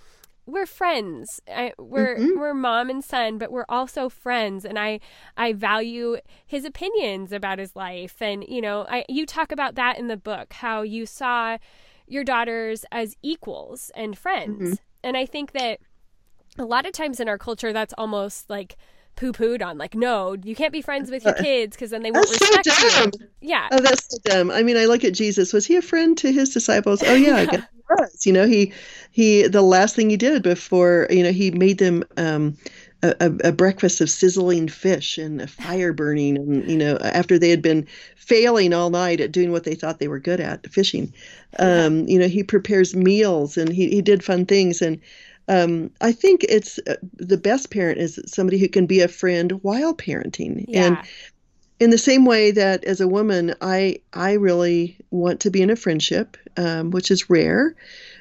we're 0.47 0.67
friends. 0.67 1.41
I, 1.49 1.73
we're 1.79 2.17
mm-hmm. 2.17 2.39
we're 2.39 2.55
mom 2.55 2.91
and 2.91 3.03
son, 3.03 3.39
but 3.39 3.51
we're 3.51 3.65
also 3.69 4.09
friends, 4.09 4.65
and 4.65 4.79
I 4.79 5.01
I 5.37 5.53
value 5.53 6.19
his 6.47 6.65
opinions 6.65 7.33
about 7.33 7.59
his 7.59 7.75
life, 7.75 8.21
and 8.21 8.45
you 8.47 8.61
know, 8.61 8.87
I 8.89 9.05
you 9.09 9.27
talk 9.27 9.53
about 9.53 9.75
that 9.77 9.99
in 9.99 10.09
the 10.09 10.17
book 10.17 10.53
how 10.53 10.83
you 10.83 11.07
saw 11.07 11.59
your 12.07 12.25
daughters 12.25 12.85
as 12.93 13.17
equals 13.23 13.91
and 13.95 14.17
friends, 14.19 14.63
mm-hmm. 14.63 14.75
and 15.03 15.17
I 15.17 15.27
think 15.27 15.53
that 15.53 15.81
a 16.59 16.65
lot 16.65 16.87
of 16.87 16.93
times 16.93 17.21
in 17.21 17.29
our 17.29 17.39
culture 17.39 17.73
that's 17.73 17.95
almost 17.97 18.49
like 18.49 18.77
poo 19.17 19.33
pooed 19.33 19.65
on. 19.65 19.79
Like, 19.79 19.95
no, 19.95 20.37
you 20.43 20.55
can't 20.55 20.73
be 20.73 20.83
friends 20.83 21.11
with 21.11 21.25
your 21.25 21.35
kids 21.43 21.77
because 21.77 21.91
then 21.91 22.03
they 22.03 22.11
won't 22.11 22.29
respect 22.29 22.67
so 22.67 23.05
you. 23.05 23.13
Yeah. 23.41 23.69
Oh, 23.73 23.81
that's 23.81 24.09
so 24.11 24.19
dumb. 24.25 24.51
I 24.51 24.63
mean, 24.63 24.77
I 24.77 24.87
look 24.87 25.05
at 25.05 25.15
Jesus. 25.15 25.53
Was 25.53 25.67
he 25.67 25.77
a 25.77 25.83
friend 25.83 26.17
to 26.19 26.33
his 26.33 26.53
disciples? 26.53 27.03
Oh, 27.05 27.15
yeah, 27.15 27.37
I 27.37 27.47
guess 27.47 27.65
was. 27.91 28.27
You 28.27 28.33
know, 28.33 28.47
he, 28.47 28.73
he, 29.11 29.47
the 29.47 29.63
last 29.63 29.97
thing 29.97 30.11
he 30.11 30.17
did 30.17 30.43
before, 30.43 31.07
you 31.11 31.23
know, 31.23 31.33
he 31.33 31.51
made 31.51 31.79
them, 31.79 32.05
um, 32.17 32.57
a, 33.03 33.33
a, 33.45 33.53
breakfast 33.53 34.01
of 34.01 34.09
sizzling 34.09 34.69
fish 34.69 35.19
and 35.19 35.43
a 35.43 35.47
fire 35.47 35.93
burning 35.93 36.39
and 36.39 36.71
you 36.71 36.79
know 36.79 36.97
after 37.03 37.39
they 37.39 37.51
had 37.51 37.61
been 37.61 37.87
failing 38.17 38.73
all 38.73 38.89
night 38.89 39.21
at 39.21 39.31
doing 39.31 39.53
what 39.53 39.65
they 39.65 39.75
thought 39.75 39.99
they 39.99 40.09
were 40.09 40.19
good 40.19 40.41
at 40.41 40.67
fishing 40.73 41.13
um, 41.59 42.09
you 42.09 42.19
know 42.19 42.29
he 42.29 42.43
prepares 42.43 42.97
meals 42.97 43.59
and 43.59 43.69
he, 43.71 43.91
he 43.91 44.01
did 44.01 44.25
fun 44.25 44.47
things 44.47 44.81
and 44.81 44.99
um, 45.49 45.91
I 46.01 46.13
think 46.13 46.45
it's 46.45 46.79
uh, 46.87 46.97
the 47.15 47.37
best 47.37 47.71
parent 47.71 47.99
is 47.99 48.19
somebody 48.27 48.59
who 48.59 48.69
can 48.69 48.87
be 48.87 49.01
a 49.01 49.09
friend 49.09 49.53
while 49.63 49.95
parenting. 49.95 50.65
Yeah. 50.69 50.87
And 50.87 50.99
in 51.81 51.91
the 51.91 51.99
same 51.99 52.25
way 52.25 52.51
that 52.51 52.85
as 52.85 53.01
a 53.01 53.09
woman, 53.09 53.55
I 53.61 53.99
I 54.13 54.33
really 54.33 54.97
want 55.11 55.41
to 55.41 55.51
be 55.51 55.63
in 55.63 55.71
a 55.71 55.77
friendship, 55.77 56.37
um, 56.57 56.91
which 56.91 57.11
is 57.11 57.31
rare, 57.31 57.75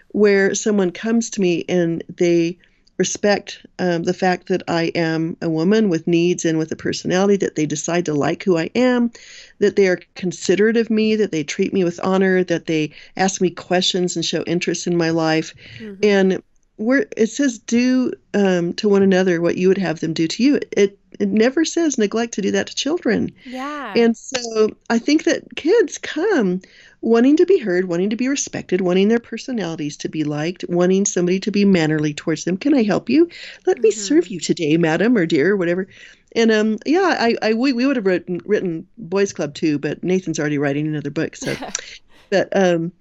where 0.10 0.56
someone 0.56 0.92
comes 0.92 1.30
to 1.32 1.42
me 1.42 1.66
and 1.70 2.04
they 2.10 2.58
respect 2.98 3.66
um, 3.80 4.04
the 4.04 4.13
fact 4.13 4.48
that 4.48 4.62
I 4.68 4.84
am 4.96 5.36
a 5.42 5.50
woman 5.50 5.89
with 5.89 6.08
needs 6.08 6.46
and 6.46 6.58
with 6.60 6.72
a 6.72 6.76
personality, 6.76 7.38
that 7.38 7.56
they 7.56 7.66
decide 7.66 8.06
to 8.06 8.13
like 8.13 8.44
who 8.44 8.58
I 8.58 8.70
am, 8.76 9.12
that 9.60 9.76
they 9.76 9.88
are 9.88 10.00
considerate 10.16 10.78
of 10.78 10.89
me, 10.89 11.16
that 11.16 11.32
they 11.32 11.44
treat 11.44 11.74
me 11.74 11.84
with 11.84 12.00
honor, 12.04 12.44
that 12.44 12.68
they 12.68 12.92
ask 13.18 13.42
me 13.42 13.50
questions 13.50 14.16
and 14.16 14.24
show 14.24 14.44
interest 14.44 14.86
in 14.86 14.96
my 14.96 15.10
life. 15.10 15.56
Mm-hmm. 15.80 16.00
And 16.04 16.44
where 16.78 17.06
it 17.18 17.28
says 17.28 17.60
do 17.60 18.13
um, 18.34 18.74
to 18.74 18.89
one 18.89 19.04
another 19.04 19.42
what 19.42 19.58
you 19.58 19.68
would 19.68 19.78
have 19.78 20.00
them 20.00 20.13
do 20.13 20.28
to 20.28 20.44
you 20.44 20.60
it 20.72 20.98
it 21.19 21.30
never 21.30 21.65
says 21.65 21.97
neglect 21.97 22.34
to 22.34 22.41
do 22.41 22.52
that 22.52 22.67
to 22.67 22.76
children 22.76 23.32
yeah 23.45 23.93
and 23.95 24.15
so 24.15 24.69
i 24.89 24.97
think 24.97 25.23
that 25.23 25.56
kids 25.56 25.97
come 25.97 26.62
wanting 27.02 27.36
to 27.36 27.45
be 27.45 27.58
heard 27.58 27.86
wanting 27.86 28.10
to 28.10 28.15
be 28.15 28.28
respected 28.28 28.82
wanting 28.82 29.08
their 29.08 29.19
personalities 29.19 29.97
to 29.97 30.10
be 30.10 30.23
liked 30.23 30.63
wanting 30.69 31.06
somebody 31.06 31.39
to 31.39 31.52
be 31.52 31.65
mannerly 31.65 32.13
towards 32.13 32.45
them 32.45 32.58
can 32.58 32.73
i 32.73 32.84
help 32.84 33.10
you 33.10 33.28
let 33.65 33.78
mm-hmm. 33.78 33.84
me 33.84 33.91
serve 33.91 34.28
you 34.28 34.39
today 34.39 34.78
madam 34.78 35.17
or 35.17 35.26
dear 35.26 35.52
or 35.52 35.58
whatever 35.58 35.88
and 36.36 36.52
um 36.52 36.78
yeah 36.86 37.15
i, 37.19 37.36
I 37.41 37.54
we, 37.54 37.73
we 37.73 37.86
would 37.86 37.95
have 37.95 38.06
written 38.06 38.39
written 38.45 38.88
boys 38.97 39.34
club 39.34 39.54
too 39.54 39.80
but 39.80 40.04
nathan's 40.04 40.39
already 40.39 40.58
writing 40.58 40.88
another 40.88 41.12
book 41.12 41.36
so 41.36 41.56
but 42.30 42.49
um 42.56 42.91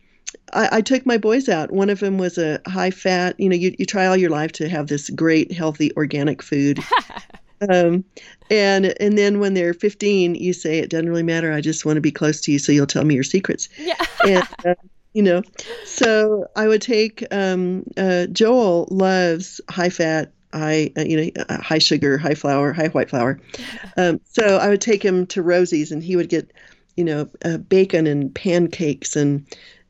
I, 0.53 0.68
I, 0.72 0.81
took 0.81 1.07
my 1.07 1.18
boys 1.18 1.48
out. 1.48 1.72
One 1.72 1.90
of 1.90 2.01
them 2.01 2.18
was 2.18 2.38
a 2.38 2.61
high 2.66 2.90
fat. 2.90 3.38
You 3.38 3.48
know, 3.48 3.57
you, 3.57 3.75
you 3.79 3.87
try 3.87 4.07
all 4.07 4.16
your 4.16 4.31
life 4.31 4.53
to 4.53 4.68
have 4.68 4.88
this 4.88 5.11
great, 5.11 5.53
healthy, 5.53 5.94
organic 5.96 6.42
food. 6.42 6.79
um, 7.68 8.05
and 8.51 8.94
and 9.01 9.16
then 9.16 9.40
when 9.40 9.55
they're 9.55 9.75
15, 9.75 10.35
you 10.35 10.53
say 10.53 10.79
it 10.79 10.90
doesn't 10.90 11.09
really 11.09 11.22
matter. 11.22 11.53
I 11.53 11.61
just 11.61 11.85
want 11.85 11.96
to 11.96 12.01
be 12.01 12.12
close 12.12 12.40
to 12.42 12.53
you, 12.53 12.59
so 12.59 12.72
you'll 12.72 12.87
tell 12.87 13.05
me 13.05 13.14
your 13.14 13.25
secrets. 13.25 13.68
Yeah. 13.79 14.05
and, 14.27 14.46
uh, 14.66 14.75
you 15.12 15.22
know, 15.22 15.42
so 15.85 16.46
I 16.57 16.66
would 16.66 16.83
take 16.83 17.25
um, 17.31 17.85
uh, 17.96 18.27
Joel 18.27 18.88
loves 18.90 19.61
high 19.68 19.90
fat, 19.90 20.33
high 20.53 20.90
uh, 20.96 21.03
you 21.03 21.16
know 21.16 21.44
uh, 21.48 21.61
high 21.61 21.79
sugar, 21.79 22.18
high 22.18 22.35
flour, 22.35 22.72
high 22.72 22.88
white 22.88 23.11
flour. 23.11 23.40
Um, 23.98 24.21
so 24.25 24.56
I 24.56 24.71
would 24.71 24.81
take 24.81 25.04
him 25.04 25.27
to 25.27 25.42
Rosie's, 25.42 25.92
and 25.92 26.02
he 26.02 26.17
would 26.17 26.31
get 26.31 26.50
you 26.96 27.04
know 27.04 27.29
uh, 27.44 27.58
bacon 27.58 28.06
and 28.06 28.35
pancakes 28.35 29.17
and 29.17 29.46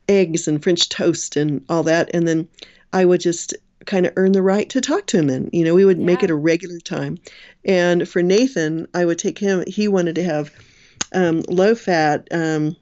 eggs 0.09 0.45
and 0.45 0.61
French 0.61 0.89
toast 0.89 1.37
and 1.37 1.63
all 1.69 1.83
that. 1.83 2.09
And 2.13 2.27
then 2.27 2.49
I 2.91 3.05
would 3.05 3.21
just 3.21 3.53
kind 3.85 4.05
of 4.05 4.13
earn 4.15 4.31
the 4.31 4.41
right 4.41 4.69
to 4.69 4.81
talk 4.81 5.07
to 5.07 5.17
him. 5.17 5.29
And, 5.29 5.49
you 5.53 5.63
know, 5.63 5.73
we 5.73 5.85
would 5.85 5.99
yeah. 5.99 6.05
make 6.05 6.23
it 6.23 6.29
a 6.29 6.35
regular 6.35 6.79
time. 6.79 7.19
And 7.65 8.07
for 8.07 8.21
Nathan, 8.21 8.87
I 8.93 9.05
would 9.05 9.19
take 9.19 9.37
him, 9.37 9.63
he 9.67 9.87
wanted 9.87 10.15
to 10.15 10.23
have 10.23 10.51
um, 11.13 11.43
low 11.47 11.75
fat. 11.75 12.27
Um, 12.31 12.75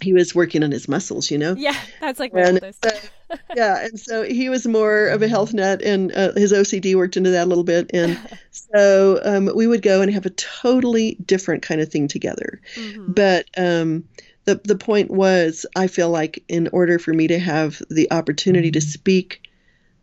he 0.00 0.12
was 0.12 0.34
working 0.34 0.62
on 0.62 0.70
his 0.70 0.88
muscles, 0.88 1.30
you 1.30 1.38
know. 1.38 1.54
Yeah, 1.56 1.76
that's 2.00 2.20
like 2.20 2.32
my 2.32 2.44
oldest. 2.44 2.84
so, 2.84 3.36
yeah, 3.54 3.84
and 3.84 3.98
so 3.98 4.22
he 4.22 4.48
was 4.48 4.66
more 4.66 5.06
of 5.06 5.22
a 5.22 5.28
health 5.28 5.54
nut, 5.54 5.82
and 5.82 6.12
uh, 6.12 6.32
his 6.34 6.52
OCD 6.52 6.94
worked 6.94 7.16
into 7.16 7.30
that 7.30 7.44
a 7.44 7.48
little 7.48 7.64
bit, 7.64 7.90
and 7.94 8.18
so 8.50 9.20
um, 9.24 9.50
we 9.54 9.66
would 9.66 9.82
go 9.82 10.02
and 10.02 10.12
have 10.12 10.26
a 10.26 10.30
totally 10.30 11.16
different 11.24 11.62
kind 11.62 11.80
of 11.80 11.90
thing 11.90 12.08
together. 12.08 12.60
Mhm. 12.74 13.14
But 13.14 13.46
um, 13.56 14.04
the 14.44 14.60
the 14.64 14.76
point 14.76 15.10
was, 15.10 15.66
I 15.76 15.86
feel 15.86 16.10
like 16.10 16.44
in 16.48 16.68
order 16.72 16.98
for 16.98 17.12
me 17.12 17.28
to 17.28 17.38
have 17.38 17.80
the 17.88 18.10
opportunity 18.12 18.70
to 18.72 18.80
speak 18.80 19.43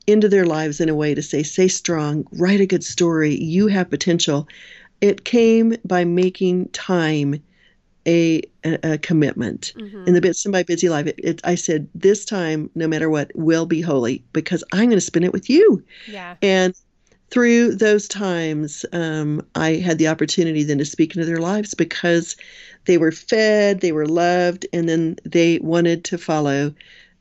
into 0.08 0.28
their 0.28 0.46
lives 0.46 0.82
in 0.82 0.90
a 0.90 0.96
way 0.96 1.14
to 1.14 1.22
say, 1.22 1.44
"Stay 1.44 1.68
strong, 1.68 2.26
write 2.32 2.62
a 2.62 2.66
good 2.66 2.84
story, 2.84 3.36
you 3.36 3.68
have 3.68 3.90
potential," 3.90 4.48
it 5.00 5.24
came 5.24 5.76
by 5.86 6.04
making 6.06 6.70
time 6.70 7.42
a 8.08 8.42
a, 8.64 8.94
a 8.94 8.98
commitment. 8.98 9.74
Mhm. 9.76 10.08
In 10.08 10.14
the 10.14 10.22
midst 10.22 10.46
of 10.46 10.52
my 10.52 10.64
busy 10.64 10.90
life, 10.90 11.08
it, 11.08 11.20
it, 11.24 11.42
I 11.44 11.56
said, 11.56 11.88
"This 11.94 12.26
time, 12.26 12.70
no 12.76 12.88
matter 12.88 13.10
what, 13.10 13.32
will 13.36 13.66
be 13.66 13.82
holy 13.82 14.24
because 14.34 14.64
I'm 14.72 14.86
going 14.86 14.98
to 14.98 15.02
spend 15.02 15.26
it 15.26 15.34
with 15.34 15.50
you." 15.50 15.84
Yeah. 16.08 16.36
And 16.42 16.74
through 17.30 17.76
those 17.76 18.08
times, 18.08 18.86
um, 18.92 19.46
I 19.56 19.76
had 19.76 19.98
the 19.98 20.08
opportunity 20.10 20.64
then 20.64 20.80
to 20.80 20.86
speak 20.86 21.16
into 21.16 21.26
their 21.26 21.38
lives 21.40 21.74
because 21.74 22.36
they 22.86 22.98
were 22.98 23.12
fed, 23.12 23.80
they 23.80 23.94
were 23.94 24.08
loved, 24.08 24.66
and 24.74 24.90
then 24.90 25.16
they 25.24 25.60
wanted 25.60 26.04
to 26.06 26.18
follow 26.18 26.74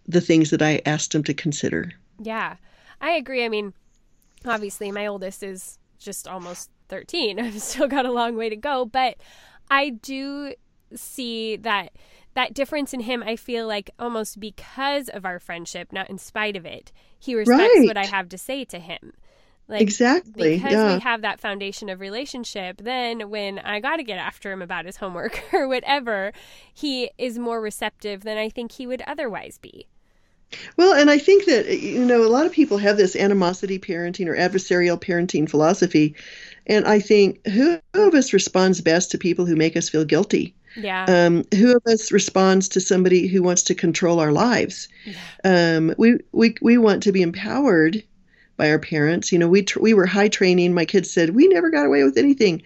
the 0.09 0.21
things 0.21 0.51
that 0.51 0.63
I 0.63 0.83
asked 0.85 1.13
them 1.13 1.23
to 1.25 1.35
consider. 1.35 1.93
Yeah, 2.23 2.57
I 3.01 3.13
agree. 3.13 3.45
I 3.45 3.49
mean, 3.49 3.73
obviously, 4.45 4.91
my 4.93 5.07
oldest 5.07 5.43
is 5.43 5.79
just 5.99 6.29
almost 6.29 6.71
13. 6.89 7.39
I've 7.41 7.61
still 7.61 7.89
got 7.89 8.07
a 8.07 8.13
long 8.13 8.37
way 8.37 8.49
to 8.49 8.57
go, 8.57 8.85
but 8.85 9.17
I 9.71 9.91
do 9.91 10.55
see 10.95 11.57
that 11.57 11.93
that 12.35 12.55
difference 12.55 12.95
in 12.95 13.01
him. 13.01 13.23
I 13.25 13.37
feel 13.37 13.67
like 13.67 13.91
almost 13.99 14.39
because 14.39 15.09
of 15.09 15.25
our 15.25 15.39
friendship, 15.39 15.93
not 15.93 16.11
in 16.11 16.19
spite 16.19 16.57
of 16.57 16.65
it, 16.65 16.93
he 17.19 17.35
respects 17.35 17.87
what 17.87 17.97
I 17.97 18.07
have 18.07 18.29
to 18.31 18.39
say 18.39 18.65
to 18.67 18.79
him. 18.79 19.13
Like 19.71 19.83
exactly. 19.83 20.57
because 20.57 20.73
yeah. 20.73 20.95
we 20.95 21.01
have 21.01 21.23
that 21.23 21.39
foundation 21.39 21.89
of 21.89 22.01
relationship, 22.01 22.79
then 22.83 23.31
when 23.31 23.61
I 23.61 23.79
got 23.79 23.97
to 23.97 24.03
get 24.03 24.19
after 24.19 24.51
him 24.51 24.63
about 24.63 24.85
his 24.85 24.97
homework 24.97 25.45
or 25.53 25.69
whatever, 25.69 26.33
he 26.75 27.11
is 27.19 27.39
more 27.39 27.61
receptive 27.61 28.23
than 28.23 28.37
I 28.37 28.49
think 28.49 28.73
he 28.73 28.87
would 28.89 29.03
otherwise 29.07 29.59
be. 29.59 29.87
Well, 30.77 30.95
and 30.95 31.11
I 31.11 31.19
think 31.19 31.45
that, 31.47 31.79
you 31.79 32.05
know, 32.05 32.25
a 32.25 32.29
lot 32.29 32.47
of 32.47 32.53
people 32.53 32.79
have 32.79 32.97
this 32.97 33.15
animosity 33.15 33.79
parenting 33.79 34.27
or 34.27 34.37
adversarial 34.37 35.01
parenting 35.01 35.49
philosophy. 35.49 36.15
And 36.67 36.87
I 36.87 37.01
think 37.01 37.47
who 37.47 37.79
of 37.95 38.15
us 38.15 38.33
responds 38.33 38.81
best 38.81 39.11
to 39.11 39.19
people 39.19 39.47
who 39.47 39.57
make 39.57 39.77
us 39.77 39.89
feel 39.89 40.05
guilty? 40.05 40.55
Yeah. 40.77 41.05
Um, 41.09 41.45
who 41.55 41.77
of 41.77 41.83
us 41.87 42.13
responds 42.13 42.69
to 42.71 42.81
somebody 42.81 43.27
who 43.27 43.43
wants 43.43 43.63
to 43.65 43.75
control 43.75 44.21
our 44.21 44.33
lives? 44.33 44.89
Um, 45.45 45.95
we, 45.99 46.19
we, 46.33 46.55
we 46.61 46.79
want 46.79 47.03
to 47.05 47.13
be 47.13 47.23
empowered 47.23 48.03
by 48.57 48.71
our 48.71 48.79
parents. 48.79 49.33
You 49.33 49.39
know, 49.39 49.49
we, 49.49 49.63
tr- 49.63 49.81
we 49.81 49.95
were 49.95 50.07
high 50.07 50.29
training. 50.29 50.75
My 50.75 50.85
kids 50.85 51.11
said, 51.11 51.31
we 51.31 51.49
never 51.49 51.71
got 51.71 51.87
away 51.87 52.05
with 52.05 52.19
anything. 52.19 52.63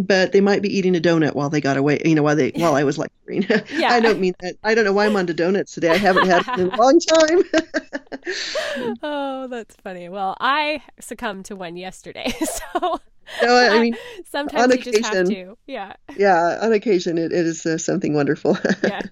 But 0.00 0.32
they 0.32 0.40
might 0.40 0.62
be 0.62 0.74
eating 0.74 0.96
a 0.96 1.00
donut 1.00 1.34
while 1.34 1.50
they 1.50 1.60
got 1.60 1.76
away, 1.76 2.00
you 2.04 2.14
know, 2.14 2.22
while 2.22 2.34
they 2.34 2.52
while 2.56 2.74
I 2.74 2.84
was 2.84 2.96
lecturing. 3.28 3.46
Yeah. 3.70 3.92
I 3.92 4.00
don't 4.00 4.18
mean 4.18 4.34
that. 4.40 4.56
I 4.64 4.74
don't 4.74 4.84
know 4.84 4.92
why 4.92 5.06
I'm 5.06 5.14
on 5.14 5.26
to 5.26 5.34
donuts 5.34 5.74
today. 5.74 5.90
I 5.90 5.96
haven't 5.96 6.26
had 6.26 6.42
it 6.48 6.58
in 6.58 6.70
a 6.70 6.76
long 6.76 6.98
time. 6.98 8.96
oh, 9.02 9.46
that's 9.48 9.76
funny. 9.76 10.08
Well, 10.08 10.36
I 10.40 10.82
succumbed 10.98 11.44
to 11.46 11.56
one 11.56 11.76
yesterday, 11.76 12.32
so 12.40 13.00
no, 13.42 13.56
I 13.56 13.78
mean, 13.78 13.96
sometimes 14.24 14.64
on 14.64 14.70
you 14.70 14.78
just 14.78 15.04
have 15.04 15.26
occasion. 15.26 15.46
to. 15.46 15.58
Yeah. 15.66 15.92
yeah, 16.16 16.58
on 16.62 16.72
occasion 16.72 17.18
it, 17.18 17.32
it 17.32 17.46
is 17.46 17.64
uh, 17.66 17.78
something 17.78 18.14
wonderful. 18.14 18.58
yeah. 18.82 19.02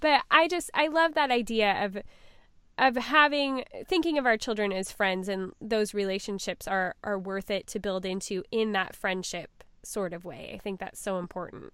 But 0.00 0.22
I 0.30 0.48
just 0.48 0.70
I 0.74 0.88
love 0.88 1.14
that 1.14 1.30
idea 1.30 1.84
of 1.84 1.98
of 2.78 2.96
having 2.96 3.64
thinking 3.88 4.18
of 4.18 4.26
our 4.26 4.36
children 4.36 4.72
as 4.72 4.90
friends 4.90 5.28
and 5.28 5.52
those 5.60 5.94
relationships 5.94 6.66
are 6.66 6.94
are 7.02 7.18
worth 7.18 7.50
it 7.50 7.66
to 7.68 7.78
build 7.78 8.04
into 8.04 8.42
in 8.50 8.72
that 8.72 8.96
friendship 8.96 9.64
sort 9.84 10.12
of 10.12 10.24
way. 10.24 10.52
I 10.54 10.58
think 10.58 10.80
that's 10.80 11.00
so 11.00 11.18
important. 11.18 11.72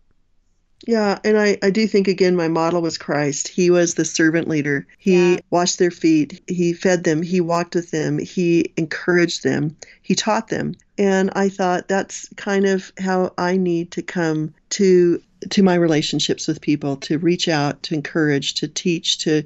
Yeah, 0.87 1.19
and 1.25 1.37
I, 1.37 1.59
I 1.61 1.71
do 1.71 1.89
think 1.89 2.07
again 2.07 2.37
my 2.37 2.47
model 2.47 2.81
was 2.81 2.99
Christ. 2.99 3.49
He 3.49 3.69
was 3.69 3.95
the 3.95 4.05
servant 4.05 4.49
leader. 4.49 4.87
He 4.99 5.33
Yeah. 5.35 5.41
washed 5.51 5.79
their 5.79 5.91
feet, 5.91 6.41
he 6.47 6.73
fed 6.73 7.03
them, 7.03 7.21
he 7.23 7.41
walked 7.41 7.75
with 7.75 7.91
them, 7.91 8.19
he 8.19 8.73
encouraged 8.77 9.43
them, 9.43 9.77
he 10.03 10.15
taught 10.15 10.49
them. 10.49 10.77
And 10.97 11.31
I 11.35 11.49
thought 11.49 11.89
that's 11.89 12.29
kind 12.37 12.65
of 12.65 12.93
how 12.99 13.33
I 13.37 13.57
need 13.57 13.91
to 13.93 14.03
come 14.03 14.55
to 14.71 15.21
to 15.51 15.63
my 15.63 15.75
relationships 15.75 16.49
with 16.49 16.61
people, 16.61 16.97
to 16.97 17.17
reach 17.19 17.49
out, 17.49 17.81
to 17.85 17.95
encourage, 17.95 18.55
to 18.55 18.67
teach, 18.67 19.19
to 19.19 19.45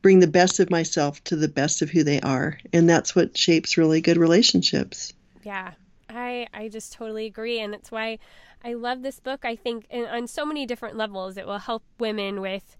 bring 0.00 0.20
the 0.20 0.26
best 0.26 0.58
of 0.58 0.70
myself 0.70 1.22
to 1.24 1.36
the 1.36 1.48
best 1.48 1.82
of 1.82 1.90
who 1.90 2.02
they 2.02 2.18
are. 2.20 2.58
And 2.72 2.88
that's 2.88 3.14
what 3.14 3.36
shapes 3.36 3.76
really 3.76 4.00
good 4.00 4.16
relationships. 4.16 5.12
Yeah, 5.44 5.72
I 6.14 6.46
I 6.54 6.68
just 6.68 6.92
totally 6.92 7.26
agree, 7.26 7.60
and 7.60 7.72
that's 7.72 7.90
why 7.90 8.18
I 8.62 8.74
love 8.74 9.02
this 9.02 9.20
book. 9.20 9.44
I 9.44 9.56
think 9.56 9.86
in, 9.90 10.06
on 10.06 10.26
so 10.26 10.46
many 10.46 10.66
different 10.66 10.96
levels, 10.96 11.36
it 11.36 11.46
will 11.46 11.58
help 11.58 11.82
women 11.98 12.40
with 12.40 12.76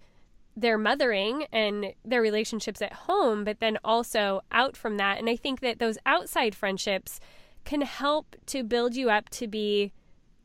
their 0.57 0.77
mothering 0.77 1.45
and 1.51 1.93
their 2.03 2.21
relationships 2.21 2.81
at 2.81 2.93
home, 2.93 3.43
but 3.43 3.59
then 3.59 3.77
also 3.83 4.41
out 4.51 4.77
from 4.77 4.97
that. 4.97 5.19
And 5.19 5.29
I 5.29 5.35
think 5.35 5.59
that 5.59 5.79
those 5.79 5.97
outside 6.05 6.55
friendships 6.55 7.19
can 7.65 7.81
help 7.81 8.35
to 8.47 8.63
build 8.63 8.95
you 8.95 9.09
up 9.09 9.29
to 9.31 9.47
be 9.47 9.91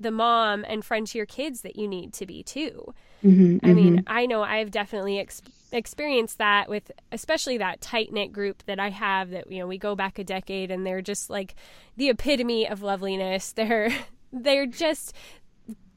the 0.01 0.11
mom 0.11 0.64
and 0.66 0.84
friend 0.84 1.07
to 1.07 1.18
your 1.18 1.26
kids 1.26 1.61
that 1.61 1.76
you 1.76 1.86
need 1.86 2.12
to 2.14 2.26
be 2.26 2.43
too. 2.43 2.93
Mm-hmm, 3.24 3.59
I 3.62 3.74
mean, 3.74 4.03
I 4.07 4.26
know 4.26 4.43
I've 4.43 4.70
definitely 4.70 5.18
ex- 5.18 5.43
experienced 5.72 6.38
that 6.38 6.68
with 6.68 6.90
especially 7.12 7.58
that 7.58 7.80
tight 7.80 8.12
knit 8.12 8.32
group 8.32 8.62
that 8.66 8.78
I 8.78 8.90
have 8.90 9.30
that 9.30 9.50
you 9.50 9.58
know 9.58 9.66
we 9.66 9.78
go 9.78 9.94
back 9.94 10.18
a 10.18 10.24
decade 10.24 10.70
and 10.70 10.86
they're 10.86 11.02
just 11.02 11.30
like 11.30 11.54
the 11.96 12.08
epitome 12.08 12.68
of 12.68 12.82
loveliness. 12.82 13.52
They're 13.60 13.90
they're 14.32 14.66
just 14.66 15.14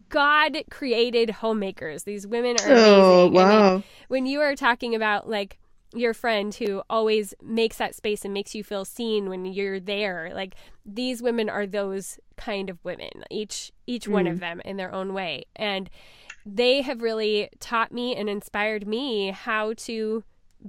God 0.09 0.57
created 0.69 1.29
homemakers. 1.31 2.03
These 2.03 2.27
women 2.27 2.57
are 2.63 2.71
oh, 2.71 2.73
amazing. 2.73 2.85
Oh, 2.85 3.25
I 3.25 3.29
mean, 3.29 3.33
wow. 3.33 3.83
when 4.09 4.25
you 4.25 4.41
are 4.41 4.55
talking 4.55 4.93
about 4.93 5.29
like 5.29 5.57
your 5.95 6.13
friend 6.13 6.53
who 6.55 6.81
always 6.89 7.33
makes 7.41 7.77
that 7.77 7.95
space 7.95 8.25
and 8.25 8.33
makes 8.33 8.55
you 8.55 8.63
feel 8.63 8.85
seen 8.85 9.29
when 9.29 9.45
you're 9.45 9.79
there 9.79 10.31
like 10.33 10.55
these 10.85 11.21
women 11.21 11.49
are 11.49 11.67
those 11.67 12.19
kind 12.35 12.69
of 12.69 12.83
women 12.83 13.11
each 13.29 13.71
each 13.85 14.07
one 14.07 14.27
of 14.27 14.37
mm. 14.37 14.39
them 14.39 14.61
in 14.65 14.77
their 14.77 14.91
own 14.91 15.13
way 15.13 15.43
and 15.55 15.89
they 16.45 16.81
have 16.81 17.01
really 17.01 17.49
taught 17.59 17.91
me 17.91 18.15
and 18.15 18.29
inspired 18.29 18.87
me 18.87 19.31
how 19.31 19.73
to 19.73 20.23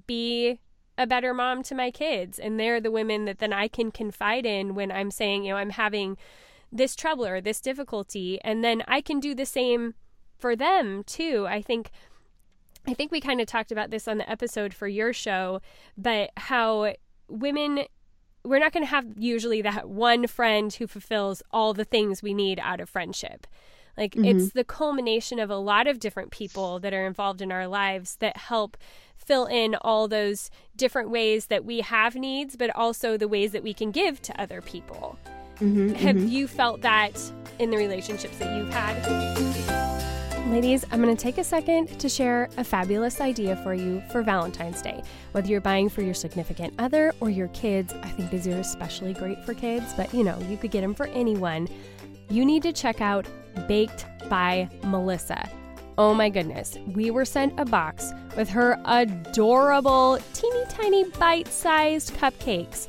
be 0.07 0.61
a 0.97 1.07
better 1.07 1.35
mom 1.35 1.63
to 1.65 1.75
my 1.75 1.91
kids. 1.91 2.39
And 2.39 2.59
they're 2.59 2.81
the 2.81 2.91
women 2.91 3.25
that 3.25 3.39
then 3.39 3.53
I 3.53 3.69
can 3.69 3.91
confide 3.91 4.47
in 4.47 4.75
when 4.75 4.93
I'm 4.93 5.11
saying 5.11 5.45
you 5.45 5.51
know 5.51 5.57
I'm 5.57 5.71
having 5.71 6.17
this 6.71 6.97
trouble 6.97 7.27
or 7.27 7.41
this 7.41 7.61
difficulty. 7.61 8.41
And 8.43 8.63
then 8.63 8.83
I 8.87 9.01
can 9.01 9.21
do 9.21 9.35
the 9.35 9.47
same 9.47 9.95
for 10.37 10.57
them 10.57 11.05
too. 11.05 11.47
I 11.49 11.63
think 11.63 11.91
I 12.87 12.95
think 12.95 13.11
we 13.11 13.21
kind 13.21 13.41
of 13.41 13.47
talked 13.47 13.73
about 13.73 13.91
this 13.91 14.07
on 14.07 14.19
the 14.19 14.31
episode 14.31 14.75
for 14.75 14.87
your 14.87 15.13
show, 15.13 15.61
but 15.97 16.31
how 16.37 16.95
women, 17.29 17.85
we're 18.45 18.59
not 18.59 18.73
going 18.73 18.85
to 18.85 18.91
have 18.91 19.07
usually 19.17 19.63
that 19.63 19.89
one 19.89 20.27
friend 20.27 20.73
who 20.75 20.87
fulfills 20.87 21.43
all 21.51 21.73
the 21.73 21.85
things 21.85 22.23
we 22.23 22.35
need 22.35 22.61
out 22.63 22.81
of 22.81 22.91
friendship. 22.91 23.47
Like 23.97 24.15
mm-hmm. 24.15 24.25
it's 24.25 24.53
the 24.53 24.65
culmination 24.65 25.39
of 25.39 25.51
a 25.51 25.57
lot 25.57 25.87
of 25.87 26.01
different 26.01 26.31
people 26.31 26.79
that 26.81 26.93
are 26.93 27.07
involved 27.07 27.41
in 27.41 27.53
our 27.53 27.67
lives 27.67 28.17
that 28.17 28.37
help 28.37 28.77
fill 29.17 29.47
in 29.47 29.75
all 29.77 30.09
those 30.09 30.51
different 30.77 31.11
ways 31.11 31.47
that 31.47 31.65
we 31.65 31.81
have 31.81 32.15
needs, 32.15 32.57
but 32.57 32.75
also 32.75 33.17
the 33.17 33.29
ways 33.29 33.53
that 33.53 33.63
we 33.63 33.73
can 33.73 33.91
give 33.91 34.21
to 34.23 34.41
other 34.41 34.61
people. 34.61 35.19
Mm-hmm, 35.57 35.95
have 35.95 36.17
mm-hmm. 36.17 36.29
you 36.29 36.49
felt 36.49 36.81
that 36.83 37.21
in 37.59 37.71
the 37.71 37.77
relationships 37.77 38.37
that 38.39 38.57
you've 38.57 38.73
had? 38.73 39.95
Ladies, 40.49 40.85
I'm 40.91 41.01
going 41.01 41.17
to 41.17 41.21
take 41.21 41.39
a 41.39 41.45
second 41.45 41.99
to 41.99 42.09
share 42.09 42.51
a 42.59 42.65
fabulous 42.65 43.21
idea 43.21 43.57
for 43.57 43.73
you 43.73 44.03
for 44.13 44.23
Valentine's 44.23 44.83
Day. 44.83 45.03
Whether 45.33 45.49
you're 45.49 45.61
buying 45.61 45.89
for 45.89 46.03
your 46.03 46.13
significant 46.13 46.75
other 46.79 47.15
or 47.21 47.31
your 47.31 47.49
kids, 47.49 47.95
I 48.03 48.09
think 48.11 48.31
these 48.31 48.47
are 48.47 48.59
especially 48.59 49.15
great 49.15 49.43
for 49.45 49.55
kids, 49.55 49.95
but 49.97 50.13
you 50.13 50.23
know, 50.23 50.39
you 50.51 50.57
could 50.57 50.71
get 50.71 50.83
them 50.83 50.95
for 50.95 51.07
anyone. 51.07 51.67
You 52.29 52.45
need 52.45 52.63
to 52.65 52.73
check 52.73 53.01
out 53.01 53.27
Baked 53.69 54.07
by 54.29 54.69
Melissa. 54.85 55.49
Oh 55.97 56.13
my 56.13 56.29
goodness, 56.29 56.77
we 56.95 57.11
were 57.11 57.25
sent 57.25 57.59
a 57.59 57.65
box 57.65 58.13
with 58.37 58.49
her 58.49 58.81
adorable, 58.85 60.19
teeny 60.33 60.65
tiny 60.69 61.05
bite 61.05 61.49
sized 61.49 62.15
cupcakes. 62.15 62.89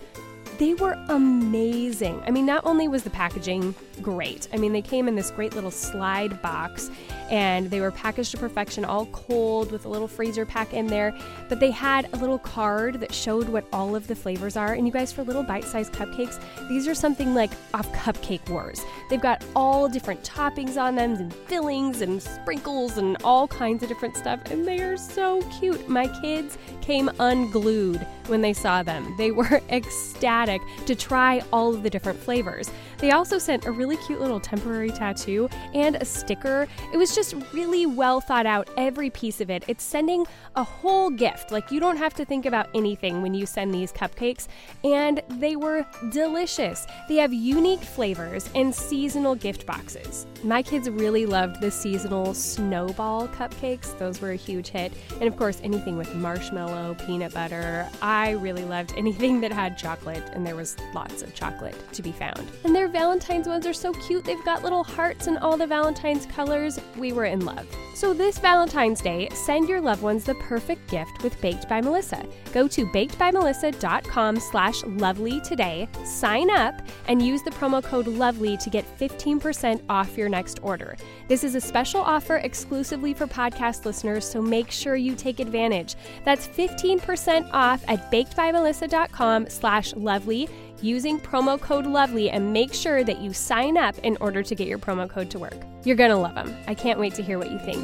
They 0.57 0.73
were 0.73 0.93
amazing. 1.09 2.21
I 2.25 2.31
mean, 2.31 2.45
not 2.45 2.65
only 2.65 2.87
was 2.87 3.03
the 3.03 3.09
packaging 3.09 3.75
great. 3.95 4.47
I 4.53 4.57
mean, 4.57 4.73
they 4.73 4.81
came 4.81 5.07
in 5.07 5.15
this 5.15 5.31
great 5.31 5.55
little 5.55 5.71
slide 5.71 6.41
box 6.41 6.89
and 7.29 7.69
they 7.69 7.81
were 7.81 7.91
packaged 7.91 8.31
to 8.31 8.37
perfection, 8.37 8.85
all 8.85 9.07
cold 9.07 9.71
with 9.71 9.85
a 9.85 9.89
little 9.89 10.07
freezer 10.07 10.45
pack 10.45 10.73
in 10.73 10.87
there. 10.87 11.17
But 11.49 11.59
they 11.59 11.71
had 11.71 12.07
a 12.13 12.17
little 12.17 12.37
card 12.37 12.99
that 12.99 13.13
showed 13.13 13.49
what 13.49 13.65
all 13.73 13.95
of 13.95 14.07
the 14.07 14.15
flavors 14.15 14.55
are. 14.55 14.73
And 14.73 14.85
you 14.85 14.93
guys, 14.93 15.11
for 15.11 15.23
little 15.23 15.43
bite 15.43 15.63
sized 15.63 15.93
cupcakes, 15.93 16.39
these 16.69 16.87
are 16.87 16.95
something 16.95 17.33
like 17.33 17.51
off 17.73 17.91
Cupcake 17.93 18.47
Wars. 18.49 18.81
They've 19.09 19.21
got 19.21 19.43
all 19.55 19.87
different 19.87 20.23
toppings 20.23 20.81
on 20.81 20.95
them 20.95 21.13
and 21.13 21.33
fillings 21.33 22.01
and 22.01 22.21
sprinkles 22.21 22.97
and 22.97 23.17
all 23.23 23.47
kinds 23.47 23.83
of 23.83 23.89
different 23.89 24.15
stuff. 24.15 24.39
And 24.51 24.65
they 24.65 24.81
are 24.81 24.97
so 24.97 25.41
cute. 25.59 25.87
My 25.87 26.07
kids 26.21 26.57
came 26.81 27.09
unglued 27.19 28.05
when 28.27 28.41
they 28.41 28.53
saw 28.53 28.83
them. 28.83 29.15
They 29.17 29.31
were 29.31 29.61
ecstatic 29.69 30.61
to 30.85 30.95
try 30.95 31.41
all 31.51 31.73
of 31.73 31.83
the 31.83 31.89
different 31.89 32.19
flavors. 32.19 32.69
They 32.97 33.11
also 33.11 33.37
sent 33.37 33.65
a 33.65 33.71
really 33.71 33.84
cute 34.07 34.19
little 34.19 34.39
temporary 34.39 34.89
tattoo 34.89 35.47
and 35.73 35.95
a 35.95 36.05
sticker. 36.05 36.67
It 36.91 36.97
was 36.97 37.13
just 37.13 37.35
really 37.53 37.85
well 37.85 38.19
thought 38.19 38.45
out, 38.45 38.69
every 38.77 39.09
piece 39.11 39.39
of 39.39 39.49
it. 39.49 39.63
It's 39.67 39.83
sending 39.83 40.25
a 40.55 40.63
whole 40.63 41.09
gift. 41.09 41.51
Like, 41.51 41.71
you 41.71 41.79
don't 41.79 41.97
have 41.97 42.13
to 42.15 42.25
think 42.25 42.45
about 42.45 42.69
anything 42.73 43.21
when 43.21 43.33
you 43.33 43.45
send 43.45 43.73
these 43.73 43.91
cupcakes. 43.91 44.47
And 44.83 45.21
they 45.29 45.55
were 45.55 45.85
delicious. 46.09 46.87
They 47.07 47.17
have 47.17 47.31
unique 47.31 47.81
flavors 47.81 48.49
and 48.55 48.73
seasonal 48.73 49.35
gift 49.35 49.65
boxes. 49.65 50.25
My 50.43 50.63
kids 50.63 50.89
really 50.89 51.25
loved 51.25 51.61
the 51.61 51.71
seasonal 51.71 52.33
snowball 52.33 53.27
cupcakes, 53.27 53.97
those 53.97 54.21
were 54.21 54.31
a 54.31 54.35
huge 54.35 54.69
hit. 54.69 54.91
And 55.13 55.23
of 55.23 55.37
course, 55.37 55.59
anything 55.63 55.97
with 55.97 56.13
marshmallow, 56.15 56.95
peanut 57.05 57.33
butter. 57.33 57.87
I 58.01 58.31
really 58.31 58.63
loved 58.63 58.93
anything 58.97 59.41
that 59.41 59.51
had 59.51 59.77
chocolate, 59.77 60.23
and 60.33 60.45
there 60.45 60.55
was 60.55 60.77
lots 60.93 61.21
of 61.21 61.33
chocolate 61.35 61.75
to 61.93 62.01
be 62.01 62.11
found. 62.11 62.47
And 62.63 62.75
their 62.75 62.87
Valentine's 62.87 63.47
ones 63.47 63.65
are 63.65 63.73
so 63.75 63.93
cute. 63.93 64.25
They've 64.25 64.43
got 64.43 64.63
little 64.63 64.83
hearts 64.83 65.27
and 65.27 65.37
all 65.37 65.57
the 65.57 65.67
Valentine's 65.67 66.25
colors. 66.25 66.79
We 66.97 67.13
were 67.13 67.25
in 67.25 67.45
love. 67.45 67.67
So 67.95 68.13
this 68.13 68.39
Valentine's 68.39 68.99
Day, 68.99 69.29
send 69.33 69.69
your 69.69 69.79
loved 69.79 70.01
ones 70.01 70.25
the 70.25 70.35
perfect 70.35 70.89
gift 70.89 71.23
with 71.23 71.39
Baked 71.39 71.69
by 71.69 71.79
Melissa. 71.79 72.25
Go 72.53 72.67
to 72.67 72.85
bakedbymelissa.com 72.87 74.39
slash 74.39 74.83
lovely 74.83 75.39
today, 75.39 75.87
sign 76.03 76.49
up, 76.49 76.81
and 77.07 77.21
use 77.21 77.41
the 77.43 77.51
promo 77.51 77.81
code 77.81 78.07
lovely 78.07 78.57
to 78.57 78.69
get 78.69 78.85
15% 78.99 79.81
off 79.87 80.17
your 80.17 80.27
next 80.27 80.59
order. 80.61 80.97
This 81.29 81.45
is 81.45 81.55
a 81.55 81.61
special 81.61 82.01
offer 82.01 82.35
exclusively 82.37 83.13
for 83.13 83.27
podcast 83.27 83.85
listeners, 83.85 84.29
so 84.29 84.41
make 84.41 84.71
sure 84.71 84.97
you 84.97 85.15
take 85.15 85.39
advantage. 85.39 85.95
That's 86.25 86.49
15% 86.49 87.49
off 87.53 87.81
at 87.87 88.11
bakedbymelissa.com 88.11 89.49
slash 89.49 89.95
lovely 89.95 90.49
using 90.81 91.19
promo 91.19 91.59
code 91.59 91.85
lovely 91.85 92.29
and 92.29 92.51
make 92.53 92.73
sure 92.73 93.03
that 93.03 93.19
you 93.19 93.33
sign 93.33 93.77
up 93.77 93.97
in 93.99 94.17
order 94.21 94.43
to 94.43 94.55
get 94.55 94.67
your 94.67 94.77
promo 94.77 95.09
code 95.09 95.29
to 95.31 95.39
work. 95.39 95.55
You're 95.83 95.95
going 95.95 96.11
to 96.11 96.17
love 96.17 96.35
them. 96.35 96.55
I 96.67 96.73
can't 96.73 96.99
wait 96.99 97.13
to 97.15 97.23
hear 97.23 97.37
what 97.37 97.51
you 97.51 97.59
think. 97.59 97.83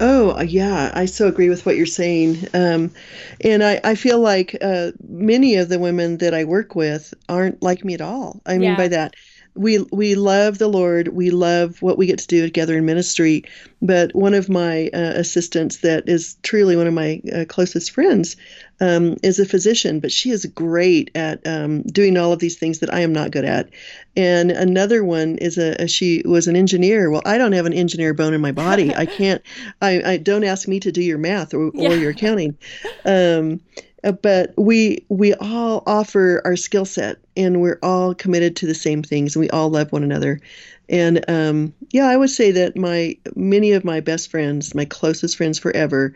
Oh, 0.00 0.36
uh, 0.38 0.42
yeah, 0.42 0.92
I 0.94 1.06
so 1.06 1.26
agree 1.26 1.48
with 1.48 1.66
what 1.66 1.76
you're 1.76 1.84
saying. 1.86 2.46
Um, 2.54 2.92
and 3.40 3.64
I, 3.64 3.80
I 3.82 3.94
feel 3.96 4.20
like 4.20 4.56
uh, 4.62 4.92
many 5.08 5.56
of 5.56 5.68
the 5.68 5.80
women 5.80 6.18
that 6.18 6.34
I 6.34 6.44
work 6.44 6.76
with 6.76 7.12
aren't 7.28 7.60
like 7.62 7.84
me 7.84 7.94
at 7.94 8.00
all. 8.00 8.40
I 8.46 8.58
mean, 8.58 8.70
Yeah. 8.70 8.76
by 8.76 8.88
that, 8.88 9.14
we 9.58 9.78
we 9.90 10.14
love 10.14 10.58
the 10.58 10.68
Lord. 10.68 11.08
We 11.08 11.30
love 11.30 11.82
what 11.82 11.98
we 11.98 12.06
get 12.06 12.20
to 12.20 12.26
do 12.26 12.42
together 12.42 12.76
in 12.76 12.86
ministry. 12.86 13.44
But 13.82 14.14
one 14.14 14.34
of 14.34 14.48
my 14.48 14.88
uh, 14.94 15.12
assistants, 15.16 15.78
that 15.78 16.08
is 16.08 16.36
truly 16.42 16.76
one 16.76 16.86
of 16.86 16.94
my 16.94 17.20
uh, 17.32 17.44
closest 17.48 17.90
friends, 17.90 18.36
um, 18.80 19.16
is 19.22 19.38
a 19.38 19.46
physician. 19.46 20.00
But 20.00 20.12
she 20.12 20.30
is 20.30 20.46
great 20.46 21.10
at 21.14 21.46
um, 21.46 21.82
doing 21.82 22.16
all 22.16 22.32
of 22.32 22.38
these 22.38 22.56
things 22.56 22.78
that 22.78 22.92
I 22.92 23.00
am 23.00 23.12
not 23.12 23.30
good 23.32 23.44
at. 23.44 23.70
And 24.16 24.50
another 24.50 25.04
one 25.04 25.36
is 25.38 25.58
a, 25.58 25.82
a 25.82 25.88
she 25.88 26.22
was 26.24 26.48
an 26.48 26.56
engineer. 26.56 27.10
Well, 27.10 27.22
I 27.24 27.36
don't 27.38 27.52
have 27.52 27.66
an 27.66 27.72
engineer 27.72 28.14
bone 28.14 28.34
in 28.34 28.40
my 28.40 28.52
body. 28.52 28.94
I 28.94 29.06
can't. 29.06 29.42
I, 29.82 30.02
I 30.12 30.16
don't 30.18 30.44
ask 30.44 30.68
me 30.68 30.80
to 30.80 30.92
do 30.92 31.02
your 31.02 31.18
math 31.18 31.52
or, 31.52 31.70
Yeah. 31.74 31.90
or 31.90 31.96
your 31.96 32.10
accounting. 32.10 32.56
Um, 33.04 33.60
uh, 34.04 34.12
but 34.12 34.52
we 34.56 35.04
we 35.08 35.34
all 35.34 35.82
offer 35.86 36.40
our 36.44 36.56
skill 36.56 36.84
set 36.84 37.18
and 37.36 37.60
we're 37.60 37.78
all 37.82 38.14
committed 38.14 38.56
to 38.56 38.66
the 38.66 38.74
same 38.74 39.02
things 39.02 39.34
and 39.34 39.40
we 39.40 39.50
all 39.50 39.70
love 39.70 39.92
one 39.92 40.02
another. 40.02 40.40
And 40.88 41.24
um, 41.28 41.74
yeah 41.90 42.06
i 42.06 42.16
would 42.16 42.30
say 42.30 42.50
that 42.50 42.76
my 42.76 43.16
many 43.34 43.72
of 43.72 43.84
my 43.84 44.00
best 44.00 44.30
friends 44.30 44.74
my 44.74 44.84
closest 44.84 45.36
friends 45.36 45.58
forever 45.58 46.14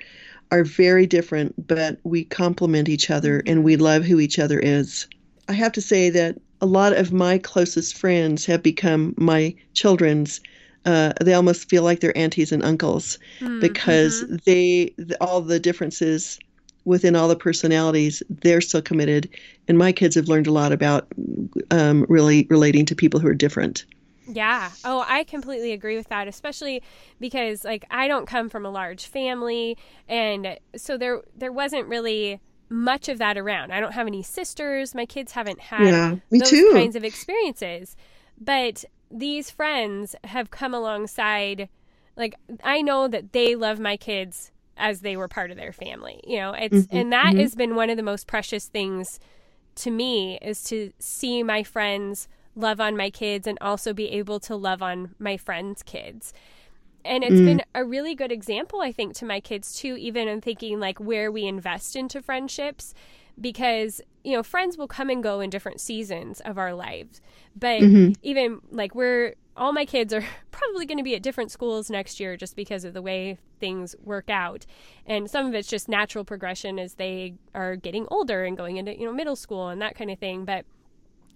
are 0.50 0.64
very 0.64 1.06
different 1.06 1.66
but 1.66 1.98
we 2.04 2.24
complement 2.24 2.88
each 2.88 3.10
other 3.10 3.42
and 3.46 3.64
we 3.64 3.76
love 3.76 4.04
who 4.04 4.20
each 4.20 4.38
other 4.38 4.58
is. 4.58 5.06
I 5.48 5.54
have 5.54 5.72
to 5.72 5.80
say 5.80 6.10
that 6.10 6.38
a 6.60 6.66
lot 6.66 6.92
of 6.92 7.12
my 7.12 7.38
closest 7.38 7.96
friends 7.96 8.46
have 8.46 8.62
become 8.62 9.14
my 9.16 9.54
children's 9.74 10.40
uh, 10.84 11.12
they 11.20 11.32
almost 11.32 11.68
feel 11.68 11.84
like 11.84 12.00
they're 12.00 12.16
aunties 12.18 12.50
and 12.50 12.64
uncles 12.64 13.18
because 13.60 14.26
they 14.44 14.92
the, 14.98 15.16
all 15.20 15.40
the 15.40 15.60
differences 15.60 16.40
within 16.84 17.16
all 17.16 17.28
the 17.28 17.36
personalities 17.36 18.22
they're 18.28 18.60
so 18.60 18.82
committed 18.82 19.28
and 19.68 19.78
my 19.78 19.92
kids 19.92 20.14
have 20.16 20.28
learned 20.28 20.46
a 20.46 20.52
lot 20.52 20.72
about 20.72 21.06
um, 21.70 22.04
really 22.08 22.46
relating 22.50 22.86
to 22.86 22.94
people 22.94 23.20
who 23.20 23.28
are 23.28 23.34
different 23.34 23.84
Yeah. 24.26 24.72
Oh, 24.84 25.04
I 25.06 25.24
completely 25.24 25.72
agree 25.72 25.96
with 25.96 26.08
that, 26.08 26.28
especially 26.28 26.82
because 27.20 27.64
like 27.64 27.84
I 27.90 28.06
don't 28.06 28.26
come 28.26 28.48
from 28.48 28.64
a 28.64 28.70
large 28.70 29.06
family 29.06 29.76
and 30.08 30.58
so 30.76 30.96
there 30.96 31.22
there 31.36 31.52
wasn't 31.52 31.88
really 31.88 32.40
much 32.68 33.08
of 33.08 33.18
that 33.18 33.36
around. 33.36 33.72
I 33.72 33.80
don't 33.80 33.92
have 33.92 34.06
any 34.06 34.22
sisters. 34.22 34.94
My 34.94 35.06
kids 35.06 35.32
haven't 35.32 35.60
had 35.60 35.88
Yeah, 35.88 36.16
me 36.30 36.40
those 36.40 36.62
too. 36.62 36.62
kinds 36.62 36.94
of 36.96 37.04
experiences. 37.04 37.96
But 38.40 38.84
these 39.10 39.50
friends 39.50 40.14
have 40.24 40.50
come 40.50 40.72
alongside 40.72 41.68
like 42.16 42.34
I 42.62 42.80
know 42.80 43.08
that 43.08 43.32
they 43.32 43.56
love 43.56 43.80
my 43.80 43.96
kids 43.96 44.51
as 44.76 45.00
they 45.00 45.16
were 45.16 45.28
part 45.28 45.50
of 45.50 45.56
their 45.56 45.72
family. 45.72 46.20
You 46.26 46.38
know, 46.38 46.52
it's 46.52 46.74
Mm-hmm, 46.74 46.96
and 46.96 47.12
that 47.12 47.26
mm-hmm. 47.26 47.40
has 47.40 47.54
been 47.54 47.74
one 47.74 47.90
of 47.90 47.96
the 47.96 48.02
most 48.02 48.26
precious 48.26 48.66
things 48.66 49.20
to 49.76 49.90
me 49.90 50.38
is 50.42 50.62
to 50.64 50.92
see 50.98 51.42
my 51.42 51.62
friends 51.62 52.28
love 52.54 52.80
on 52.80 52.96
my 52.96 53.10
kids 53.10 53.46
and 53.46 53.58
also 53.60 53.92
be 53.92 54.10
able 54.10 54.38
to 54.40 54.54
love 54.54 54.82
on 54.82 55.14
my 55.18 55.36
friends' 55.36 55.82
kids. 55.82 56.32
And 57.04 57.24
it's 57.24 57.34
mm. 57.34 57.44
been 57.46 57.62
a 57.74 57.84
really 57.84 58.14
good 58.14 58.30
example, 58.30 58.80
I 58.80 58.92
think, 58.92 59.14
to 59.16 59.24
my 59.24 59.40
kids 59.40 59.74
too, 59.74 59.96
even 59.96 60.28
in 60.28 60.40
thinking 60.40 60.78
like 60.78 61.00
where 61.00 61.32
we 61.32 61.44
invest 61.46 61.96
into 61.96 62.22
friendships. 62.22 62.94
Because, 63.40 64.02
you 64.22 64.34
know, 64.34 64.42
friends 64.42 64.76
will 64.76 64.86
come 64.86 65.08
and 65.08 65.22
go 65.22 65.40
in 65.40 65.48
different 65.48 65.80
seasons 65.80 66.40
of 66.40 66.58
our 66.58 66.74
lives. 66.74 67.20
But 67.56 67.80
mm-hmm. 67.80 68.12
even 68.22 68.60
like 68.70 68.94
we're 68.94 69.34
all 69.56 69.72
my 69.72 69.84
kids 69.84 70.12
are 70.12 70.24
probably 70.50 70.86
going 70.86 70.98
to 70.98 71.04
be 71.04 71.14
at 71.14 71.22
different 71.22 71.50
schools 71.50 71.90
next 71.90 72.20
year 72.20 72.36
just 72.36 72.56
because 72.56 72.84
of 72.84 72.94
the 72.94 73.02
way 73.02 73.38
things 73.60 73.94
work 74.02 74.30
out. 74.30 74.66
And 75.06 75.30
some 75.30 75.46
of 75.46 75.54
it's 75.54 75.68
just 75.68 75.88
natural 75.88 76.24
progression 76.24 76.78
as 76.78 76.94
they 76.94 77.34
are 77.54 77.76
getting 77.76 78.06
older 78.10 78.44
and 78.44 78.56
going 78.56 78.76
into, 78.76 78.98
you 78.98 79.06
know, 79.06 79.12
middle 79.12 79.36
school 79.36 79.68
and 79.68 79.80
that 79.82 79.94
kind 79.94 80.10
of 80.10 80.18
thing. 80.18 80.44
But 80.44 80.64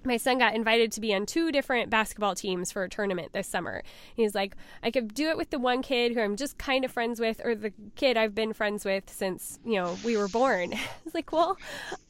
my 0.06 0.16
son 0.16 0.38
got 0.38 0.54
invited 0.54 0.92
to 0.92 1.00
be 1.00 1.14
on 1.14 1.26
two 1.26 1.52
different 1.52 1.90
basketball 1.90 2.34
teams 2.34 2.72
for 2.72 2.84
a 2.84 2.88
tournament 2.88 3.32
this 3.32 3.48
summer. 3.48 3.82
He's 4.14 4.34
like, 4.34 4.56
I 4.82 4.90
could 4.90 5.14
do 5.14 5.28
it 5.28 5.36
with 5.36 5.50
the 5.50 5.58
one 5.58 5.82
kid 5.82 6.12
who 6.12 6.20
I'm 6.20 6.36
just 6.36 6.58
kind 6.58 6.84
of 6.84 6.90
friends 6.90 7.20
with, 7.20 7.40
or 7.44 7.54
the 7.54 7.72
kid 7.96 8.16
I've 8.16 8.34
been 8.34 8.52
friends 8.52 8.84
with 8.84 9.10
since, 9.10 9.58
you 9.64 9.74
know, 9.74 9.96
we 10.04 10.16
were 10.16 10.28
born. 10.28 10.74
It's 11.04 11.14
like, 11.14 11.30
well, 11.30 11.56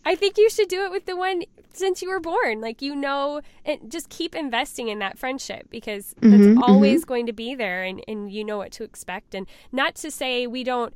I 0.06 0.14
think 0.14 0.38
you 0.38 0.48
should 0.48 0.68
do 0.68 0.84
it 0.84 0.90
with 0.90 1.04
the 1.04 1.16
one 1.16 1.42
since 1.74 2.00
you 2.00 2.08
were 2.08 2.20
born. 2.20 2.62
Like, 2.62 2.80
you 2.80 2.96
know, 2.96 3.42
and 3.64 3.92
just 3.92 4.08
keep 4.08 4.34
investing 4.34 4.88
in 4.88 5.00
that 5.00 5.18
friendship 5.18 5.68
because 5.70 6.14
that's 6.18 6.34
mm-hmm, 6.34 6.62
always 6.62 7.02
mm-hmm. 7.02 7.08
going 7.08 7.26
to 7.26 7.32
be 7.34 7.54
there 7.54 7.82
and, 7.82 8.02
and 8.08 8.32
you 8.32 8.42
know 8.42 8.56
what 8.56 8.72
to 8.72 8.84
expect. 8.84 9.34
And 9.34 9.46
not 9.70 9.94
to 9.96 10.10
say 10.10 10.46
we 10.46 10.64
don't 10.64 10.94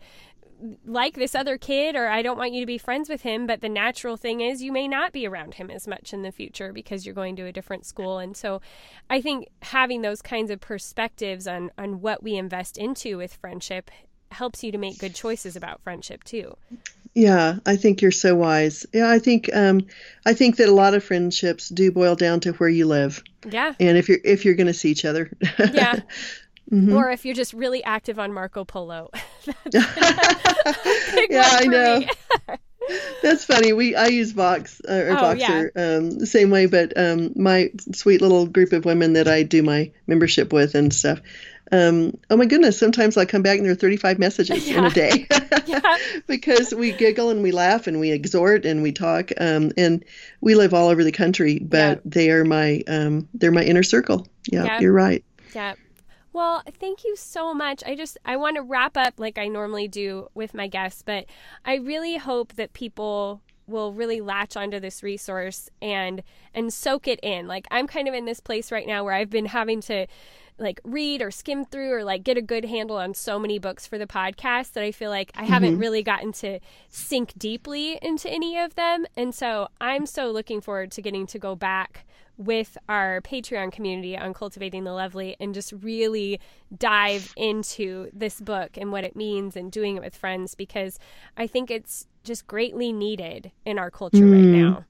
like 0.85 1.15
this 1.15 1.35
other 1.35 1.57
kid 1.59 1.97
or 1.97 2.09
I 2.09 2.23
don't 2.23 2.39
want 2.39 2.53
you 2.53 2.61
to 2.61 2.67
be 2.67 2.79
friends 2.79 3.09
with 3.09 3.23
him, 3.23 3.47
but 3.47 3.61
the 3.61 3.69
natural 3.69 4.17
thing 4.17 4.41
is 4.41 4.63
you 4.63 4.73
may 4.73 4.87
not 4.89 5.13
be 5.13 5.27
around 5.27 5.55
him 5.55 5.71
as 5.71 5.87
much 5.89 6.13
in 6.13 6.23
the 6.23 6.33
future 6.33 6.73
because 6.73 7.05
you're 7.07 7.15
going 7.15 7.37
to 7.37 7.47
a 7.47 7.53
different 7.53 7.87
school. 7.87 8.19
And 8.19 8.37
so 8.37 8.61
I 9.09 9.21
think 9.21 9.49
having 9.63 10.03
those 10.03 10.23
kinds 10.23 10.51
of 10.51 10.61
perspectives 10.61 11.47
on 11.47 11.71
on 11.79 12.01
what 12.01 12.23
we 12.23 12.35
invest 12.37 12.77
into 12.79 13.17
with 13.19 13.35
friendship 13.35 13.91
helps 14.33 14.63
you 14.63 14.71
to 14.71 14.79
make 14.79 14.99
good 14.99 15.15
choices 15.15 15.57
about 15.57 15.81
friendship 15.83 16.23
too. 16.23 16.57
yeah 17.15 17.57
i 17.67 17.75
think 17.75 18.01
you're 18.01 18.13
so 18.13 18.37
wise 18.37 18.87
yeah 18.95 19.11
i 19.11 19.19
think 19.19 19.51
um, 19.53 19.81
i 20.25 20.33
think 20.33 20.55
that 20.57 20.69
a 20.69 20.73
lot 20.73 20.95
of 20.95 21.03
friendships 21.03 21.69
do 21.69 21.91
boil 21.91 22.15
down 22.15 22.39
to 22.39 22.53
where 22.53 22.69
you 22.69 22.87
live 22.87 23.25
Yeah. 23.45 23.75
and 23.81 23.99
if 23.99 24.09
you're 24.09 24.21
if 24.25 24.45
you're 24.45 24.55
going 24.55 24.69
to 24.69 24.73
see 24.73 24.91
each 24.93 25.05
other 25.05 25.33
Yeah. 25.59 25.99
Or 26.95 27.11
if 27.11 27.25
you're 27.25 27.35
just 27.35 27.53
really 27.53 27.83
active 27.85 28.19
on 28.19 28.33
Marco 28.33 28.65
Polo. 28.65 29.11
Yeah, 31.31 31.49
I 31.49 31.67
know. 31.67 32.03
That's 33.23 33.45
funny. 33.45 33.73
We 33.73 33.95
I 33.95 34.07
use 34.07 34.33
Vox 34.33 34.81
uh, 34.89 34.93
or 34.93 35.11
Oh, 35.11 35.15
Voxer 35.17 35.71
um, 35.77 36.11
the 36.11 36.27
same 36.27 36.51
way, 36.51 36.67
but 36.67 36.93
um, 36.97 37.33
my 37.37 37.71
sweet 37.93 38.21
little 38.21 38.47
group 38.47 38.73
of 38.73 38.85
women 38.85 39.13
that 39.13 39.29
I 39.29 39.43
do 39.43 39.63
my 39.63 39.93
membership 40.07 40.53
with 40.53 40.75
and 40.75 40.93
stuff, 40.93 41.21
um, 41.73 42.19
oh 42.31 42.37
my 42.37 42.47
goodness, 42.47 42.79
sometimes 42.79 43.17
I 43.17 43.27
come 43.27 43.43
back 43.43 43.59
and 43.59 43.65
there 43.65 43.73
are 43.73 43.77
35 43.77 44.19
messages 44.19 44.69
yeah. 44.69 44.79
in 44.79 44.85
a 44.87 44.91
day 44.91 45.27
because 46.27 46.75
we 46.75 46.93
giggle 46.93 47.31
and 47.31 47.43
we 47.43 47.53
laugh 47.53 47.87
and 47.87 48.01
we 48.01 48.11
exhort 48.11 48.65
and 48.65 48.83
we 48.83 48.93
talk. 48.93 49.31
Um, 49.39 49.71
and 49.77 50.05
we 50.41 50.57
live 50.57 50.75
all 50.75 50.89
over 50.89 51.05
the 51.05 51.13
country, 51.13 51.59
but 51.61 51.99
yeah. 51.99 52.01
they 52.05 52.31
are 52.31 52.45
my 52.45 52.83
um, 52.89 53.29
they're 53.35 53.53
my 53.53 53.63
inner 53.63 53.85
circle. 53.85 54.27
Yeah, 54.51 54.65
yeah. 54.65 54.81
you're 54.81 54.93
right. 54.93 55.25
Yeah. 55.55 55.75
Well, 56.33 56.63
thank 56.79 57.05
you 57.05 57.17
so 57.17 57.53
much. 57.53 57.83
I 57.85 57.95
just 57.97 58.17
I 58.25 58.37
want 58.37 58.57
to 58.57 58.63
wrap 58.63 58.97
up 58.97 59.15
like 59.19 59.39
I 59.39 59.49
normally 59.49 59.89
do 59.89 60.29
with 60.35 60.55
my 60.55 60.69
guests, 60.69 61.03
but 61.03 61.27
I 61.65 61.77
really 61.77 62.19
hope 62.19 62.55
that 62.55 62.73
people 62.73 63.41
will 63.67 63.93
really 63.93 64.21
latch 64.21 64.57
onto 64.57 64.81
this 64.81 65.03
resource 65.03 65.71
and 65.81 66.23
and 66.55 66.73
soak 66.73 67.09
it 67.09 67.21
in. 67.23 67.47
Like 67.47 67.67
I'm 67.71 67.87
kind 67.87 68.09
of 68.09 68.15
in 68.15 68.25
this 68.25 68.41
place 68.41 68.71
right 68.71 68.87
now 68.87 69.05
where 69.05 69.15
I've 69.15 69.31
been 69.31 69.47
having 69.47 69.81
to 69.83 70.07
like 70.59 70.81
read 70.85 71.23
or 71.23 71.31
skim 71.31 71.65
through 71.65 71.93
or 71.93 72.05
like 72.05 72.23
get 72.23 72.37
a 72.37 72.43
good 72.43 72.67
handle 72.67 72.97
on 72.97 73.15
so 73.15 73.39
many 73.39 73.59
books 73.59 73.87
for 73.87 73.99
the 73.99 74.07
podcast 74.07 74.73
that 74.73 74.85
I 74.85 74.93
feel 74.93 75.11
like 75.11 75.33
I 75.35 75.43
mm-hmm. 75.43 75.53
haven't 75.53 75.79
really 75.79 76.03
gotten 76.03 76.33
to 76.35 76.61
sink 76.89 77.33
deeply 77.39 77.99
into 78.03 78.29
any 78.31 78.59
of 78.59 78.75
them. 78.75 79.07
And 79.17 79.35
so 79.35 79.69
I'm 79.81 80.05
so 80.07 80.31
looking 80.31 80.61
forward 80.61 80.93
to 80.93 81.03
getting 81.03 81.27
to 81.29 81.39
go 81.39 81.55
back 81.57 82.05
with 82.41 82.79
our 82.89 83.21
Patreon 83.21 83.71
community 83.71 84.17
on 84.17 84.33
Cultivating 84.33 84.85
the 84.85 84.95
Lovely 84.95 85.37
and 85.39 85.53
just 85.53 85.75
really 85.83 86.41
dive 86.77 87.35
into 87.37 88.09
this 88.15 88.41
book 88.41 88.79
and 88.79 88.91
what 88.91 89.05
it 89.05 89.15
means 89.15 89.57
and 89.57 89.71
doing 89.71 89.97
it 89.97 90.03
with 90.03 90.17
friends 90.17 90.55
because 90.55 90.99
I 91.37 91.47
think 91.47 91.71
it's 91.71 92.07
just 92.25 92.47
greatly 92.47 92.95
needed 92.95 93.53
in 93.67 93.79
our 93.79 93.91
culture 93.91 94.17
mm. 94.17 94.33
right 94.33 94.63
now. 94.63 94.85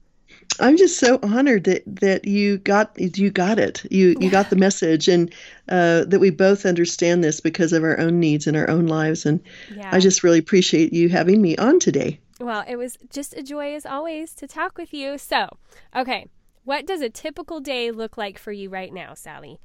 I'm 0.60 0.76
just 0.76 1.00
so 1.00 1.18
honored 1.24 1.64
that 1.64 1.82
that 1.86 2.24
you 2.24 2.58
got 2.58 2.96
you 2.96 3.32
got 3.32 3.58
it. 3.58 3.82
You 3.90 4.14
you 4.20 4.30
got 4.30 4.48
the 4.48 4.54
message, 4.54 5.08
and 5.08 5.34
uh, 5.68 6.04
that 6.04 6.20
we 6.20 6.30
both 6.30 6.64
understand 6.64 7.24
this 7.24 7.40
because 7.40 7.72
of 7.72 7.82
our 7.82 7.98
own 7.98 8.20
needs 8.20 8.46
and 8.46 8.56
our 8.56 8.70
own 8.70 8.86
lives. 8.86 9.26
And 9.26 9.40
yeah. 9.74 9.90
I 9.92 9.98
just 9.98 10.22
really 10.22 10.38
appreciate 10.38 10.92
you 10.92 11.08
having 11.08 11.42
me 11.42 11.56
on 11.56 11.80
today. 11.80 12.20
Well, 12.38 12.64
it 12.68 12.76
was 12.76 12.96
just 13.10 13.36
a 13.36 13.42
joy 13.42 13.74
as 13.74 13.84
always 13.84 14.32
to 14.34 14.46
talk 14.46 14.78
with 14.78 14.94
you. 14.94 15.18
So, 15.18 15.48
okay, 15.96 16.26
what 16.64 16.86
does 16.86 17.00
a 17.00 17.10
typical 17.10 17.60
day 17.60 17.90
look 17.90 18.16
like 18.16 18.38
for 18.38 18.52
you 18.52 18.68
right 18.68 18.92
now, 18.92 19.14
Sally? 19.14 19.58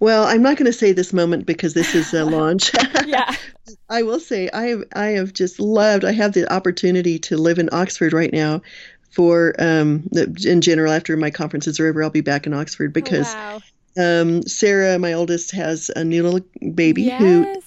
Well, 0.00 0.24
I'm 0.24 0.42
not 0.42 0.56
going 0.56 0.66
to 0.66 0.72
say 0.72 0.92
this 0.92 1.12
moment 1.12 1.46
because 1.46 1.74
this 1.74 1.94
is 1.94 2.12
a 2.14 2.24
launch. 2.36 2.72
yeah. 3.06 3.34
I 3.90 4.02
will 4.02 4.20
say 4.20 4.48
I 4.52 4.66
have 4.66 4.84
I 4.94 5.06
have 5.08 5.32
just 5.32 5.60
loved. 5.60 6.04
I 6.04 6.12
have 6.12 6.32
the 6.32 6.50
opportunity 6.52 7.18
to 7.20 7.36
live 7.36 7.58
in 7.58 7.68
Oxford 7.72 8.12
right 8.12 8.32
now, 8.32 8.62
for 9.10 9.54
um, 9.58 10.08
in 10.44 10.60
general 10.60 10.92
after 10.92 11.16
my 11.16 11.30
conferences 11.30 11.78
are 11.80 11.88
over 11.88 12.02
i'll 12.02 12.10
be 12.10 12.20
back 12.20 12.46
in 12.46 12.54
oxford 12.54 12.92
because 12.92 13.26
oh, 13.34 13.60
wow. 13.96 14.20
um, 14.22 14.42
sarah 14.42 14.98
my 14.98 15.12
oldest 15.12 15.50
has 15.50 15.90
a 15.96 16.04
new 16.04 16.22
little 16.22 16.40
baby 16.74 17.02
yes. 17.02 17.20
who 17.20 17.60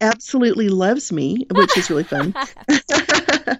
absolutely 0.00 0.68
loves 0.68 1.12
me 1.12 1.46
which 1.50 1.76
is 1.76 1.90
really 1.90 2.04
fun 2.04 2.34
um, 2.36 2.44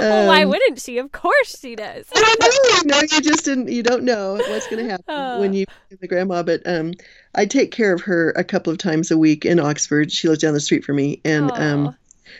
well 0.00 0.26
why 0.26 0.44
wouldn't 0.46 0.80
she 0.80 0.98
of 0.98 1.12
course 1.12 1.58
she 1.60 1.76
does 1.76 2.06
I 2.14 2.82
know, 2.84 2.96
no 2.96 3.00
you 3.00 3.20
just 3.20 3.44
didn't 3.44 3.68
you 3.68 3.82
don't 3.82 4.04
know 4.04 4.34
what's 4.34 4.68
going 4.68 4.84
to 4.84 4.90
happen 4.90 5.04
oh. 5.08 5.40
when 5.40 5.52
you 5.52 5.66
the 6.00 6.08
grandma 6.08 6.42
but 6.42 6.62
um, 6.66 6.94
i 7.34 7.44
take 7.44 7.70
care 7.70 7.92
of 7.92 8.02
her 8.02 8.30
a 8.30 8.44
couple 8.44 8.72
of 8.72 8.78
times 8.78 9.10
a 9.10 9.18
week 9.18 9.44
in 9.44 9.60
oxford 9.60 10.10
she 10.10 10.28
lives 10.28 10.40
down 10.40 10.54
the 10.54 10.60
street 10.60 10.84
from 10.84 10.96
me 10.96 11.20
and 11.24 11.50
um, 11.52 11.94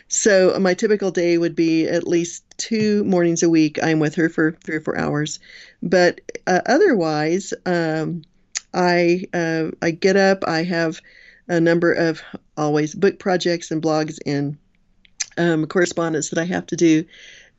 so 0.07 0.57
my 0.59 0.73
typical 0.73 1.11
day 1.11 1.37
would 1.37 1.55
be 1.55 1.87
at 1.87 2.07
least 2.07 2.43
two 2.57 3.03
mornings 3.03 3.43
a 3.43 3.49
week. 3.49 3.79
I'm 3.81 3.99
with 3.99 4.15
her 4.15 4.29
for 4.29 4.51
three 4.63 4.75
or 4.75 4.81
four 4.81 4.97
hours, 4.97 5.39
but 5.81 6.21
uh, 6.47 6.61
otherwise, 6.65 7.53
um, 7.65 8.23
I 8.73 9.25
uh, 9.33 9.71
I 9.81 9.91
get 9.91 10.15
up. 10.15 10.43
I 10.47 10.63
have 10.63 11.01
a 11.53 11.61
number 11.61 11.93
of 11.93 12.21
always 12.57 12.95
book 12.95 13.19
projects 13.19 13.69
and 13.71 13.81
blogs 13.81 14.17
and 14.25 14.57
um, 15.37 15.65
correspondence 15.67 16.29
that 16.29 16.39
I 16.39 16.45
have 16.45 16.65
to 16.67 16.75
do, 16.75 17.05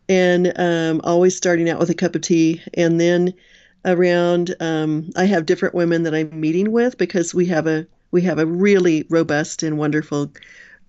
and 0.08 0.52
um, 0.56 1.00
always 1.04 1.36
starting 1.36 1.68
out 1.70 1.78
with 1.78 1.90
a 1.90 1.94
cup 1.94 2.14
of 2.14 2.22
tea, 2.22 2.62
and 2.74 3.00
then 3.00 3.34
around 3.84 4.54
um, 4.60 5.10
I 5.16 5.24
have 5.24 5.46
different 5.46 5.74
women 5.74 6.02
that 6.04 6.14
I'm 6.14 6.40
meeting 6.40 6.72
with 6.72 6.98
because 6.98 7.34
we 7.34 7.46
have 7.46 7.66
a 7.66 7.86
we 8.10 8.22
have 8.22 8.38
a 8.38 8.46
really 8.46 9.06
robust 9.10 9.62
and 9.62 9.78
wonderful 9.78 10.30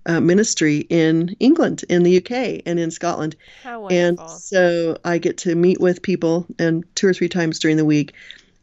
uh, 0.05 0.19
ministry 0.19 0.85
in 0.89 1.35
England, 1.39 1.83
in 1.89 2.03
the 2.03 2.17
UK, 2.17 2.61
and 2.65 2.79
in 2.79 2.91
Scotland. 2.91 3.35
How 3.63 3.81
wonderful. 3.81 4.25
And 4.25 4.39
so 4.39 4.97
I 5.03 5.17
get 5.17 5.37
to 5.39 5.55
meet 5.55 5.79
with 5.79 6.01
people 6.01 6.45
and 6.59 6.83
two 6.95 7.07
or 7.07 7.13
three 7.13 7.29
times 7.29 7.59
during 7.59 7.77
the 7.77 7.85
week. 7.85 8.13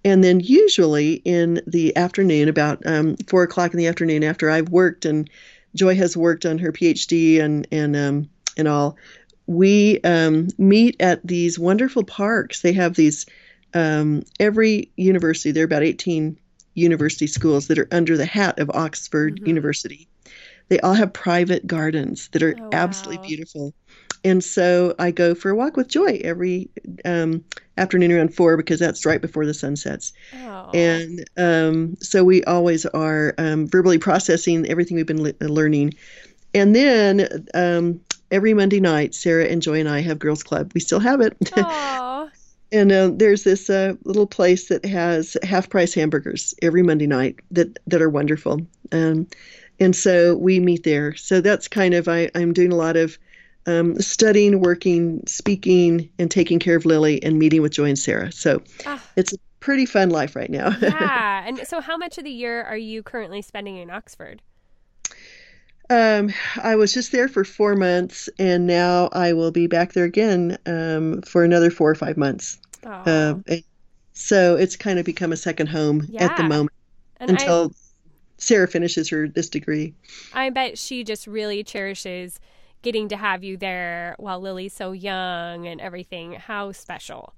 And 0.05 0.25
then 0.25 0.41
usually 0.41 1.15
in 1.25 1.63
the 1.67 1.97
afternoon, 1.97 2.49
about 2.49 2.85
um, 2.87 3.17
four 3.29 3.43
o'clock 3.43 3.73
in 3.73 3.79
the 3.79 3.87
afternoon, 3.87 4.25
after 4.25 4.51
I've 4.51 4.69
worked 4.69 5.05
and 5.05 5.31
Joy 5.75 5.95
has 5.95 6.17
worked 6.17 6.45
on 6.45 6.59
her 6.59 6.73
PhD 6.73 7.41
and 7.41 7.67
and 7.73 7.97
um, 7.97 8.31
and 8.57 8.69
all, 8.69 8.97
we 9.47 10.01
um, 10.03 10.49
meet 10.59 10.97
at 11.01 11.27
these 11.27 11.59
wonderful 11.59 12.05
parks. 12.05 12.61
They 12.61 12.73
have 12.75 12.95
these 12.95 13.27
um, 13.75 14.23
every 14.39 14.91
university. 14.97 15.51
There 15.51 15.63
are 15.63 15.65
about 15.65 15.83
18 15.83 16.37
university 16.75 17.27
schools 17.27 17.69
that 17.69 17.79
are 17.79 17.89
under 17.91 18.17
the 18.17 18.27
hat 18.27 18.59
of 18.59 18.71
Oxford 18.71 19.37
mm-hmm. 19.37 19.47
University, 19.47 20.09
they 20.69 20.81
all 20.81 20.95
have 20.95 21.13
private 21.13 21.67
gardens 21.67 22.29
that 22.29 22.43
are 22.43 22.55
oh, 22.59 22.71
absolutely 22.73 23.19
wow. 23.19 23.27
beautiful. 23.27 23.75
And 24.25 24.43
so 24.43 24.95
I 24.99 25.11
go 25.11 25.35
for 25.35 25.51
a 25.51 25.55
walk 25.57 25.77
with 25.77 25.89
Joy 25.89 26.21
every 26.23 26.71
um, 27.05 27.45
afternoon 27.77 28.13
around 28.13 28.35
four 28.35 28.57
because 28.57 28.79
that's 28.79 29.05
right 29.05 29.21
before 29.21 29.47
the 29.47 29.55
sun 29.55 29.77
sets. 29.77 30.13
Oh. 30.35 30.71
And 30.73 31.29
um, 31.37 31.97
so 32.01 32.23
we 32.23 32.45
always 32.45 32.87
are 32.87 33.35
um, 33.39 33.67
verbally 33.67 33.99
processing 33.99 34.67
everything 34.69 34.97
we've 34.97 35.07
been 35.07 35.23
learning. 35.23 35.95
And 36.55 36.77
then 36.77 37.47
um, 37.55 38.01
every 38.31 38.55
Monday 38.55 38.81
night, 38.81 39.15
Sarah 39.15 39.47
and 39.47 39.61
Joy 39.61 39.81
and 39.81 39.89
I 39.89 40.01
have 40.01 40.19
Girls 40.19 40.43
Club. 40.43 40.71
We 40.75 40.81
still 40.81 41.01
have 41.01 41.21
it. 41.21 41.37
and 42.73 42.93
uh, 42.93 43.11
there's 43.13 43.43
this 43.43 43.69
uh, 43.69 43.95
little 44.05 44.27
place 44.27 44.69
that 44.69 44.85
has 44.85 45.37
half 45.43 45.69
price 45.69 45.95
hamburgers 45.95 46.55
every 46.63 46.83
Monday 46.83 47.09
night 47.09 47.41
that, 47.51 47.79
that 47.89 48.03
are 48.03 48.11
wonderful. 48.11 48.61
Um, 48.93 49.27
and 49.81 49.97
so 49.97 50.37
we 50.37 50.61
meet 50.61 50.85
there. 50.85 51.17
So 51.17 51.41
that's 51.41 51.67
kind 51.67 51.95
of 51.95 52.07
I, 52.07 52.31
I'm 52.37 52.53
doing 52.53 52.71
a 52.71 52.77
lot 52.77 52.97
of 52.97 53.19
um, 53.67 54.01
studying, 54.01 54.61
working, 54.61 55.23
speaking, 55.27 56.11
and 56.19 56.31
taking 56.31 56.59
care 56.59 56.77
of 56.77 56.85
Lily 56.85 57.23
and 57.23 57.39
meeting 57.39 57.63
with 57.63 57.73
Joy 57.73 57.87
and 57.87 57.99
Sarah. 57.99 58.33
So 58.33 58.63
ah. 58.87 59.03
it's 59.17 59.33
a 59.33 59.37
pretty 59.61 59.87
fun 59.87 60.11
life 60.11 60.37
right 60.37 60.51
now. 60.51 60.77
yeah. 60.83 61.47
And 61.47 61.67
so, 61.67 61.81
how 61.81 61.97
much 61.97 62.19
of 62.19 62.25
the 62.25 62.31
year 62.31 62.63
are 62.63 62.77
you 62.77 63.03
currently 63.03 63.43
spending 63.43 63.77
in 63.77 63.91
Oxford? 63.91 64.43
Um, 65.91 66.33
I 66.63 66.77
was 66.77 66.95
just 66.95 67.13
there 67.13 67.29
for 67.29 67.45
four 67.45 67.75
months, 67.75 68.29
and 68.39 68.67
now 68.67 69.09
I 69.13 69.35
will 69.35 69.51
be 69.51 69.67
back 69.67 69.93
there 69.93 70.05
again 70.05 70.57
um, 70.65 71.23
for 71.23 71.45
another 71.45 71.71
four 71.71 71.91
or 71.91 71.95
five 71.95 72.17
months. 72.17 72.59
Uh, 72.85 73.35
so 74.13 74.57
it's 74.57 74.77
kind 74.77 74.99
of 74.99 75.05
become 75.05 75.33
a 75.33 75.37
second 75.37 75.69
home 75.69 76.07
yeah. 76.09 76.25
at 76.25 76.37
the 76.37 76.43
moment 76.43 76.73
and 77.21 77.31
until 77.31 77.67
I, 77.67 77.77
Sarah 78.39 78.69
finishes 78.69 79.09
her 79.11 79.29
this 79.29 79.49
degree. 79.49 79.95
I 80.33 80.51
bet 80.51 80.79
she 80.79 81.05
just 81.05 81.27
really 81.27 81.63
cherishes 81.63 82.41
getting 82.83 83.09
to 83.09 83.17
have 83.17 83.43
you 83.43 83.57
there 83.57 84.17
while 84.19 84.41
Lily's 84.41 84.75
so 84.75 84.93
young 84.93 85.67
and 85.67 85.81
everything. 85.81 86.33
How 86.33 86.73
special. 86.73 87.35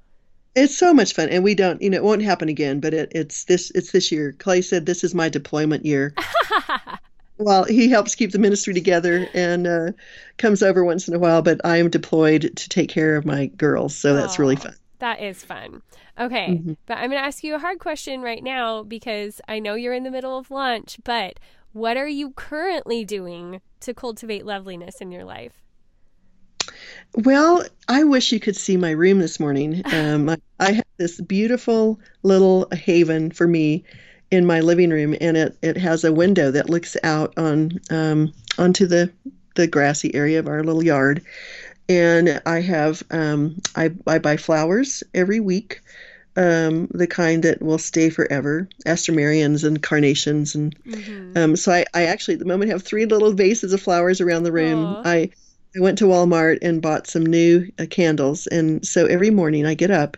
It's 0.54 0.76
so 0.76 0.94
much 0.94 1.14
fun, 1.14 1.28
and 1.30 1.42
we 1.42 1.54
don't, 1.54 1.82
you 1.82 1.90
know, 1.90 1.96
it 1.96 2.04
won't 2.04 2.22
happen 2.22 2.48
again. 2.48 2.80
But 2.80 2.94
it, 2.94 3.12
it's 3.14 3.44
this, 3.44 3.70
it's 3.72 3.92
this 3.92 4.12
year. 4.12 4.32
Clay 4.38 4.62
said 4.62 4.86
this 4.86 5.02
is 5.02 5.14
my 5.14 5.28
deployment 5.28 5.84
year. 5.84 6.14
well, 7.38 7.64
he 7.64 7.88
helps 7.88 8.14
keep 8.14 8.30
the 8.30 8.38
ministry 8.38 8.72
together 8.72 9.28
and 9.34 9.66
uh, 9.66 9.92
comes 10.38 10.62
over 10.62 10.84
once 10.84 11.08
in 11.08 11.14
a 11.14 11.18
while. 11.18 11.42
But 11.42 11.60
I 11.64 11.78
am 11.78 11.90
deployed 11.90 12.56
to 12.56 12.68
take 12.68 12.88
care 12.88 13.16
of 13.16 13.24
my 13.24 13.46
girls, 13.46 13.94
so 13.94 14.14
that's 14.14 14.38
really 14.38 14.56
fun. 14.56 14.76
That 15.00 15.20
is 15.20 15.44
fun. 15.44 15.82
Okay, 16.18 16.50
mm-hmm. 16.50 16.74
but 16.86 16.98
I'm 16.98 17.10
going 17.10 17.20
to 17.20 17.26
ask 17.26 17.42
you 17.42 17.56
a 17.56 17.58
hard 17.58 17.80
question 17.80 18.22
right 18.22 18.42
now 18.42 18.84
because 18.84 19.40
I 19.48 19.58
know 19.58 19.74
you're 19.74 19.92
in 19.92 20.04
the 20.04 20.10
middle 20.10 20.38
of 20.38 20.50
lunch, 20.50 20.98
but 21.02 21.40
what 21.74 21.98
are 21.98 22.08
you 22.08 22.30
currently 22.30 23.04
doing 23.04 23.60
to 23.80 23.92
cultivate 23.92 24.46
loveliness 24.46 25.02
in 25.02 25.12
your 25.12 25.24
life? 25.24 25.52
Well, 27.14 27.64
I 27.86 28.04
wish 28.04 28.32
you 28.32 28.40
could 28.40 28.56
see 28.56 28.78
my 28.78 28.92
room 28.92 29.18
this 29.18 29.38
morning. 29.38 29.82
Um, 29.92 30.30
I, 30.30 30.36
I 30.58 30.72
have 30.72 30.86
this 30.96 31.20
beautiful 31.20 32.00
little 32.22 32.68
haven 32.72 33.30
for 33.30 33.46
me 33.46 33.84
in 34.30 34.46
my 34.46 34.60
living 34.60 34.90
room, 34.90 35.14
and 35.20 35.36
it, 35.36 35.58
it 35.60 35.76
has 35.76 36.04
a 36.04 36.12
window 36.12 36.50
that 36.50 36.70
looks 36.70 36.96
out 37.04 37.34
on 37.36 37.80
um, 37.90 38.32
onto 38.56 38.86
the 38.86 39.12
the 39.54 39.66
grassy 39.66 40.12
area 40.14 40.40
of 40.40 40.48
our 40.48 40.64
little 40.64 40.82
yard 40.82 41.22
and 41.88 42.40
I 42.46 42.60
have 42.60 43.02
um, 43.10 43.56
I, 43.76 43.92
I 44.06 44.18
buy 44.18 44.36
flowers 44.36 45.02
every 45.12 45.40
week, 45.40 45.80
um, 46.36 46.88
the 46.90 47.06
kind 47.06 47.42
that 47.44 47.62
will 47.62 47.78
stay 47.78 48.10
forever, 48.10 48.68
astramerians 48.86 49.64
and 49.64 49.82
carnations, 49.82 50.54
and 50.54 50.74
mm-hmm. 50.84 51.36
um, 51.36 51.56
so 51.56 51.72
I, 51.72 51.84
I 51.94 52.04
actually 52.04 52.34
at 52.34 52.40
the 52.40 52.46
moment 52.46 52.70
have 52.70 52.82
three 52.82 53.06
little 53.06 53.32
vases 53.32 53.72
of 53.72 53.80
flowers 53.80 54.20
around 54.20 54.42
the 54.42 54.52
room. 54.52 54.84
Aww. 54.84 55.02
I 55.04 55.30
I 55.76 55.80
went 55.80 55.98
to 55.98 56.04
Walmart 56.04 56.58
and 56.62 56.82
bought 56.82 57.08
some 57.08 57.26
new 57.26 57.70
uh, 57.78 57.86
candles, 57.88 58.46
and 58.46 58.86
so 58.86 59.06
every 59.06 59.30
morning 59.30 59.66
I 59.66 59.74
get 59.74 59.90
up 59.90 60.16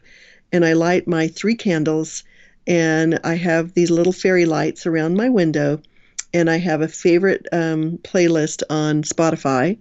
and 0.52 0.64
I 0.64 0.74
light 0.74 1.08
my 1.08 1.28
three 1.28 1.54
candles, 1.54 2.24
and 2.66 3.18
I 3.24 3.34
have 3.34 3.74
these 3.74 3.90
little 3.90 4.12
fairy 4.12 4.44
lights 4.46 4.86
around 4.86 5.16
my 5.16 5.28
window 5.28 5.80
and 6.36 6.50
I 6.50 6.58
have 6.58 6.82
a 6.82 6.88
favorite 6.88 7.46
um, 7.52 7.98
playlist 7.98 8.62
on 8.68 9.02
Spotify. 9.02 9.78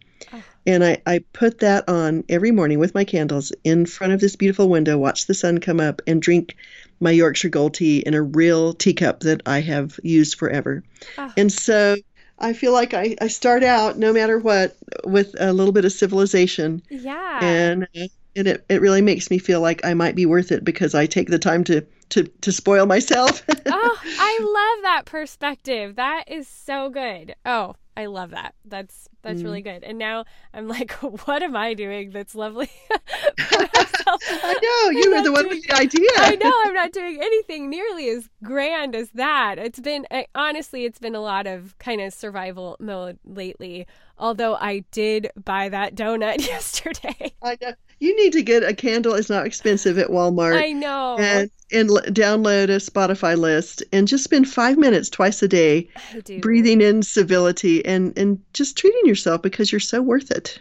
And 0.65 0.83
I, 0.83 1.01
I 1.05 1.19
put 1.33 1.59
that 1.59 1.87
on 1.87 2.23
every 2.29 2.51
morning 2.51 2.79
with 2.79 2.95
my 2.95 3.03
candles 3.03 3.51
in 3.63 3.85
front 3.85 4.13
of 4.13 4.19
this 4.19 4.35
beautiful 4.35 4.69
window, 4.69 4.97
watch 4.97 5.27
the 5.27 5.33
sun 5.33 5.59
come 5.59 5.79
up, 5.79 6.01
and 6.07 6.21
drink 6.21 6.55
my 6.99 7.11
Yorkshire 7.11 7.49
Gold 7.49 7.75
tea 7.75 7.99
in 7.99 8.13
a 8.13 8.21
real 8.21 8.73
teacup 8.73 9.21
that 9.21 9.41
I 9.45 9.61
have 9.61 9.99
used 10.03 10.37
forever. 10.37 10.83
Oh. 11.17 11.31
And 11.37 11.51
so 11.51 11.95
I 12.39 12.53
feel 12.53 12.73
like 12.73 12.93
I, 12.93 13.15
I 13.21 13.27
start 13.27 13.63
out, 13.63 13.97
no 13.97 14.11
matter 14.11 14.39
what, 14.39 14.75
with 15.03 15.35
a 15.39 15.53
little 15.53 15.73
bit 15.73 15.85
of 15.85 15.91
civilization. 15.91 16.81
Yeah. 16.89 17.39
And, 17.43 17.83
uh, 17.95 18.07
and 18.35 18.47
it, 18.47 18.65
it 18.67 18.81
really 18.81 19.01
makes 19.01 19.29
me 19.29 19.37
feel 19.37 19.61
like 19.61 19.85
I 19.85 19.93
might 19.93 20.15
be 20.15 20.25
worth 20.25 20.51
it 20.51 20.65
because 20.65 20.95
I 20.95 21.05
take 21.05 21.29
the 21.29 21.39
time 21.39 21.63
to, 21.65 21.85
to, 22.09 22.23
to 22.23 22.51
spoil 22.51 22.85
myself. 22.85 23.43
oh, 23.65 24.01
I 24.03 24.39
love 24.41 24.83
that 24.83 25.05
perspective. 25.05 25.95
That 25.95 26.25
is 26.27 26.47
so 26.47 26.89
good. 26.89 27.35
Oh, 27.45 27.75
I 27.95 28.07
love 28.07 28.31
that. 28.31 28.55
That's 28.65 29.07
that's 29.25 29.43
really 29.43 29.61
Mm. 29.61 29.63
good. 29.63 29.83
And 29.83 29.97
now 29.99 30.25
I'm 30.53 30.69
like, 30.69 30.91
what 31.27 31.43
am 31.43 31.57
I 31.57 31.73
doing 31.73 32.11
that's 32.11 32.35
lovely? 32.35 32.71
I 33.51 34.55
know, 34.61 34.91
you 34.91 35.11
were 35.11 35.21
the 35.21 35.31
one 35.31 35.47
with 35.49 35.63
the 35.63 35.73
idea. 35.75 36.09
I 36.17 36.35
know 36.35 36.51
I'm 36.65 36.73
not 36.73 36.91
doing 36.91 37.17
anything 37.21 37.69
nearly 37.69 38.09
as 38.09 38.29
grand 38.43 38.95
as 38.95 39.09
that. 39.11 39.57
It's 39.57 39.79
been 39.79 40.05
I, 40.11 40.27
honestly, 40.35 40.85
it's 40.85 40.99
been 40.99 41.15
a 41.15 41.21
lot 41.21 41.47
of 41.47 41.77
kind 41.79 42.01
of 42.01 42.13
survival 42.13 42.77
mode 42.79 43.19
lately. 43.25 43.87
Although 44.17 44.55
I 44.55 44.85
did 44.91 45.31
buy 45.43 45.69
that 45.69 45.95
donut 45.95 46.45
yesterday. 46.47 47.33
I 47.41 47.57
know. 47.61 47.73
You 47.99 48.15
need 48.21 48.33
to 48.33 48.43
get 48.43 48.63
a 48.63 48.73
candle. 48.73 49.13
It's 49.13 49.29
not 49.29 49.45
expensive 49.45 49.97
at 49.97 50.07
Walmart. 50.09 50.61
I 50.61 50.71
know. 50.73 51.17
and 51.19 51.49
and 51.71 51.89
l- 51.89 52.01
download 52.07 52.65
a 52.65 52.77
Spotify 52.77 53.37
list 53.37 53.83
and 53.91 54.07
just 54.07 54.23
spend 54.23 54.47
five 54.49 54.77
minutes 54.77 55.09
twice 55.09 55.41
a 55.41 55.47
day 55.47 55.87
breathing 56.41 56.81
in 56.81 57.01
civility 57.03 57.83
and 57.85 58.15
and 58.17 58.39
just 58.53 58.77
treating 58.77 59.05
yourself 59.05 59.41
because 59.41 59.71
you're 59.71 59.79
so 59.79 60.01
worth 60.01 60.29
it. 60.31 60.59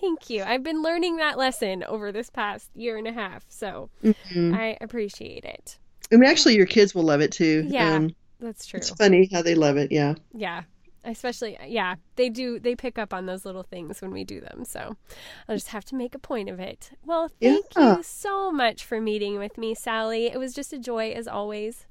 Thank 0.00 0.28
you. 0.30 0.42
I've 0.42 0.62
been 0.62 0.82
learning 0.82 1.16
that 1.18 1.38
lesson 1.38 1.82
over 1.84 2.12
this 2.12 2.28
past 2.30 2.68
year 2.74 2.98
and 2.98 3.06
a 3.06 3.12
half, 3.12 3.44
so 3.48 3.88
Mhm. 4.02 4.54
I 4.54 4.76
appreciate 4.80 5.44
it. 5.44 5.78
I 6.12 6.16
mean, 6.16 6.28
actually, 6.28 6.56
your 6.56 6.66
kids 6.66 6.94
will 6.94 7.04
love 7.04 7.20
it 7.22 7.32
too. 7.32 7.64
Yeah. 7.68 7.94
Um, 7.94 8.14
That's 8.40 8.66
true. 8.66 8.78
it's 8.78 8.90
funny 8.90 9.28
how 9.32 9.40
they 9.42 9.54
love 9.54 9.76
it. 9.78 9.90
Yeah. 9.92 10.14
Yeah. 10.34 10.62
Especially, 11.04 11.56
yeah, 11.66 11.96
they 12.16 12.30
do. 12.30 12.58
They 12.58 12.74
pick 12.74 12.98
up 12.98 13.12
on 13.12 13.26
those 13.26 13.44
little 13.44 13.62
things 13.62 14.00
when 14.00 14.10
we 14.10 14.24
do 14.24 14.40
them. 14.40 14.64
So 14.64 14.96
I'll 15.48 15.56
just 15.56 15.68
have 15.68 15.84
to 15.86 15.94
make 15.94 16.14
a 16.14 16.18
point 16.18 16.48
of 16.48 16.58
it. 16.58 16.90
Well, 17.04 17.30
thank 17.40 17.66
Yeah. 17.76 17.96
you 17.98 18.02
so 18.02 18.50
much 18.50 18.84
for 18.84 19.00
meeting 19.00 19.38
with 19.38 19.58
me, 19.58 19.74
Sally. 19.74 20.26
It 20.26 20.38
was 20.38 20.54
just 20.54 20.72
a 20.72 20.78
joy 20.78 21.12
as 21.12 21.28
always. 21.28 21.86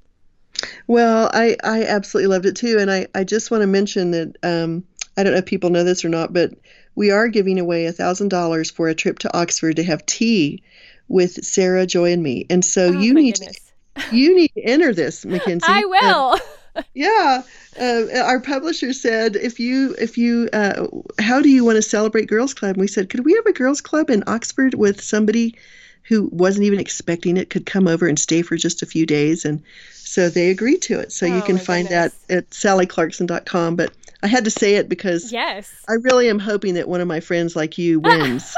Well, 0.88 1.30
I 1.34 1.56
I 1.64 1.84
absolutely 1.84 2.28
loved 2.28 2.46
it 2.46 2.56
too, 2.56 2.78
and 2.80 2.90
I 2.92 3.08
I 3.16 3.24
just 3.24 3.52
want 3.52 3.62
to 3.62 3.68
mention 3.68 4.12
that 4.12 4.36
um 4.44 4.84
I 5.18 5.24
don't 5.24 5.34
know 5.34 5.40
if 5.40 5.46
people 5.46 5.70
know 5.70 5.84
this 5.84 6.04
or 6.04 6.10
not, 6.10 6.34
but 6.34 6.52
we 6.96 7.12
are 7.12 7.28
giving 7.28 7.60
away 7.60 7.86
a 7.86 7.92
thousand 7.92 8.30
dollars 8.30 8.70
for 8.72 8.88
a 8.88 8.96
trip 8.96 9.20
to 9.20 9.38
Oxford 9.38 9.76
to 9.78 9.84
have 9.84 10.06
tea 10.06 10.64
with 11.08 11.44
Sarah, 11.46 11.86
Joy, 11.86 12.14
and 12.14 12.24
me, 12.24 12.46
and 12.50 12.64
so 12.64 12.88
oh, 12.88 12.92
you 12.92 13.14
need 13.14 13.38
goodness. 13.40 13.72
to, 14.10 14.16
you 14.16 14.36
need 14.36 14.52
to 14.56 14.62
enter 14.62 14.94
this, 14.94 15.26
Mackenzie. 15.26 15.66
I 15.70 15.86
will. 15.86 16.84
Yeah, 16.94 17.44
uh, 17.80 18.20
our 18.24 18.40
publisher 18.40 18.94
said 18.94 19.36
if 19.36 19.60
you 19.60 19.96
if 20.00 20.18
you 20.18 20.50
uh, 20.54 20.88
how 21.20 21.42
do 21.42 21.50
you 21.50 21.64
want 21.66 21.76
to 21.78 21.82
celebrate 21.82 22.28
Girls 22.28 22.54
Club? 22.54 22.72
And 22.76 22.82
we 22.82 22.88
said, 22.88 23.10
could 23.10 23.26
we 23.26 23.34
have 23.34 23.46
a 23.46 23.54
Girls 23.54 23.82
Club 23.82 24.10
in 24.10 24.24
Oxford 24.28 24.74
with 24.76 25.02
somebody 25.02 25.56
who 26.04 26.30
wasn't 26.34 26.66
even 26.66 26.80
expecting 26.80 27.38
it 27.38 27.50
could 27.50 27.66
come 27.66 27.88
over 27.88 28.08
and 28.08 28.20
stay 28.20 28.42
for 28.42 28.58
just 28.58 28.82
a 28.82 28.86
few 28.86 29.06
days, 29.06 29.46
and 29.46 29.62
so 29.92 30.30
they 30.30 30.50
agreed 30.50 30.82
to 30.84 31.00
it. 31.00 31.12
So 31.12 31.26
you 31.26 31.36
Oh, 31.38 31.42
can 31.42 31.56
my 31.56 31.62
find 31.62 31.88
goodness. 31.88 32.14
that 32.28 32.38
at 32.38 32.50
sallyclarkson.com. 32.52 33.76
But 33.78 33.94
I 34.22 34.28
had 34.28 34.44
to 34.46 34.52
say 34.52 34.76
it 34.76 34.90
because 34.90 35.32
yes. 35.32 35.72
I 35.90 35.94
really 35.94 36.30
am 36.30 36.40
hoping 36.40 36.74
that 36.76 36.88
one 36.88 37.02
of 37.02 37.08
my 37.08 37.20
friends 37.20 37.56
like 37.56 37.78
you 37.78 38.00
wins. 38.02 38.54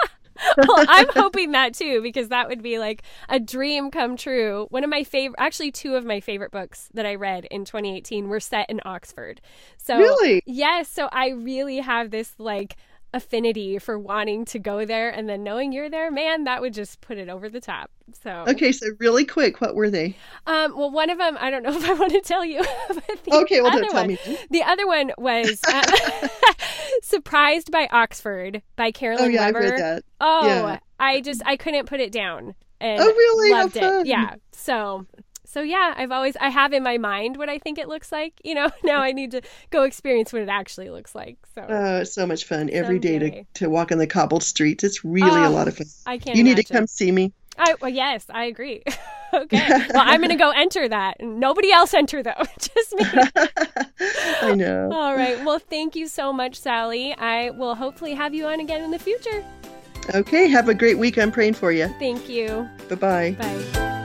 Well, 0.67 0.83
I'm 0.87 1.07
hoping 1.15 1.51
that 1.51 1.73
too 1.73 2.01
because 2.01 2.29
that 2.29 2.47
would 2.47 2.61
be 2.61 2.79
like 2.79 3.03
a 3.29 3.39
dream 3.39 3.91
come 3.91 4.17
true. 4.17 4.67
One 4.69 4.83
of 4.83 4.89
my 4.89 5.03
favorite, 5.03 5.39
actually, 5.39 5.71
two 5.71 5.95
of 5.95 6.05
my 6.05 6.19
favorite 6.19 6.51
books 6.51 6.89
that 6.93 7.05
I 7.05 7.15
read 7.15 7.45
in 7.45 7.65
2018 7.65 8.27
were 8.29 8.39
set 8.39 8.69
in 8.69 8.81
Oxford. 8.85 9.41
So, 9.77 9.97
Really? 9.97 10.43
yes. 10.45 10.89
So 10.89 11.09
I 11.11 11.29
really 11.29 11.77
have 11.79 12.11
this 12.11 12.33
like 12.37 12.75
affinity 13.13 13.79
for 13.79 13.97
wanting 13.97 14.43
to 14.43 14.59
go 14.59 14.83
there, 14.85 15.09
and 15.09 15.29
then 15.29 15.41
knowing 15.43 15.71
you're 15.71 15.89
there, 15.89 16.11
man, 16.11 16.43
that 16.43 16.61
would 16.61 16.73
just 16.73 16.99
put 17.01 17.17
it 17.17 17.29
over 17.29 17.47
the 17.49 17.61
top. 17.61 17.89
So, 18.21 18.43
okay, 18.47 18.71
so 18.71 18.87
really 18.99 19.25
quick, 19.25 19.61
what 19.61 19.73
were 19.75 19.89
they? 19.89 20.17
um, 20.47 20.75
well, 20.77 20.91
one 20.91 21.09
of 21.09 21.17
them, 21.17 21.37
I 21.39 21.49
don't 21.49 21.63
know 21.63 21.75
if 21.75 21.83
I 21.89 21.93
want 21.93 22.11
to 22.11 22.21
tell 22.21 22.43
you. 22.45 22.63
but 22.89 23.23
the 23.23 23.31
Okay, 23.31 23.61
well, 23.61 23.71
other 23.71 23.79
don't 23.81 23.89
tell 23.89 24.01
one, 24.01 24.07
me. 24.07 24.19
The 24.49 24.63
other 24.63 24.85
one 24.85 25.11
was 25.17 25.59
uh, 25.71 25.83
"Surprised 27.01 27.71
by 27.71 27.87
Oxford" 27.91 28.61
by 28.75 28.91
Carolyn 28.91 29.25
Oh 29.25 29.27
yeah, 29.27 29.45
I've 29.45 29.55
read 29.55 29.79
that. 29.79 30.03
Oh, 30.21 30.47
Yeah. 30.47 30.79
I 30.99 31.21
just 31.21 31.41
I 31.45 31.57
couldn't 31.57 31.87
put 31.87 31.99
it 31.99 32.11
down. 32.11 32.55
And 32.79 32.99
Oh, 33.01 33.05
really? 33.07 33.51
Loved 33.51 33.77
it. 33.77 34.07
Yeah. 34.07 34.35
So 34.51 35.05
so 35.47 35.61
yeah, 35.61 35.93
I've 35.95 36.11
always 36.11 36.35
I 36.37 36.49
have 36.49 36.73
in 36.73 36.83
my 36.83 36.97
mind 36.97 37.37
what 37.37 37.49
I 37.49 37.59
think 37.59 37.77
it 37.77 37.87
looks 37.87 38.11
like. 38.11 38.33
You 38.43 38.55
know, 38.55 38.69
now 38.83 39.01
I 39.01 39.11
need 39.11 39.31
to 39.31 39.41
go 39.69 39.83
experience 39.83 40.33
what 40.33 40.41
it 40.41 40.49
actually 40.49 40.89
looks 40.89 41.15
like. 41.15 41.37
So 41.53 41.65
Oh, 41.67 41.97
it's 42.01 42.13
so 42.13 42.25
much 42.25 42.45
fun 42.45 42.69
every 42.71 42.99
day 42.99 43.19
to, 43.19 43.25
Someday. 43.25 43.47
to 43.55 43.69
walk 43.69 43.91
on 43.91 43.97
the 43.97 44.07
cobbled 44.07 44.43
streets. 44.43 44.83
It's 44.83 45.05
really 45.05 45.41
a 45.43 45.47
Oh, 45.47 45.51
lot 45.51 45.67
of 45.67 45.77
fun. 45.77 45.87
I 46.05 46.17
can't. 46.17 46.35
You 46.37 46.43
need 46.43 46.57
to 46.57 46.63
come 46.63 46.87
see 46.87 47.11
me. 47.11 47.33
I 47.57 47.75
well, 47.81 47.91
yes, 47.91 48.25
I 48.29 48.45
agree. 48.45 48.83
okay. 49.33 49.67
Well, 49.93 50.03
I'm 50.05 50.21
gonna 50.21 50.35
go 50.35 50.51
enter 50.51 50.87
that. 50.87 51.21
Nobody 51.21 51.71
else 51.71 51.93
enter 51.93 52.23
though. 52.23 52.43
Just 52.59 52.95
me. 52.95 53.05
I 54.41 54.53
know. 54.55 54.89
All 54.91 55.15
right. 55.15 55.43
Well, 55.45 55.59
thank 55.59 55.95
you 55.95 56.07
so 56.07 56.31
much, 56.33 56.55
Sally. 56.59 57.13
I 57.13 57.51
will 57.51 57.75
hopefully 57.75 58.13
have 58.13 58.33
you 58.33 58.47
on 58.47 58.59
again 58.59 58.83
in 58.83 58.91
the 58.91 58.99
future. 58.99 59.43
Okay, 60.13 60.47
have 60.47 60.69
a 60.69 60.73
great 60.73 60.97
week. 60.97 61.17
I'm 61.17 61.31
praying 61.31 61.55
for 61.55 61.71
you. 61.71 61.87
Thank 61.99 62.29
you. 62.29 62.69
Bye 62.89 62.95
bye. 62.95 63.31
Bye. 63.39 63.95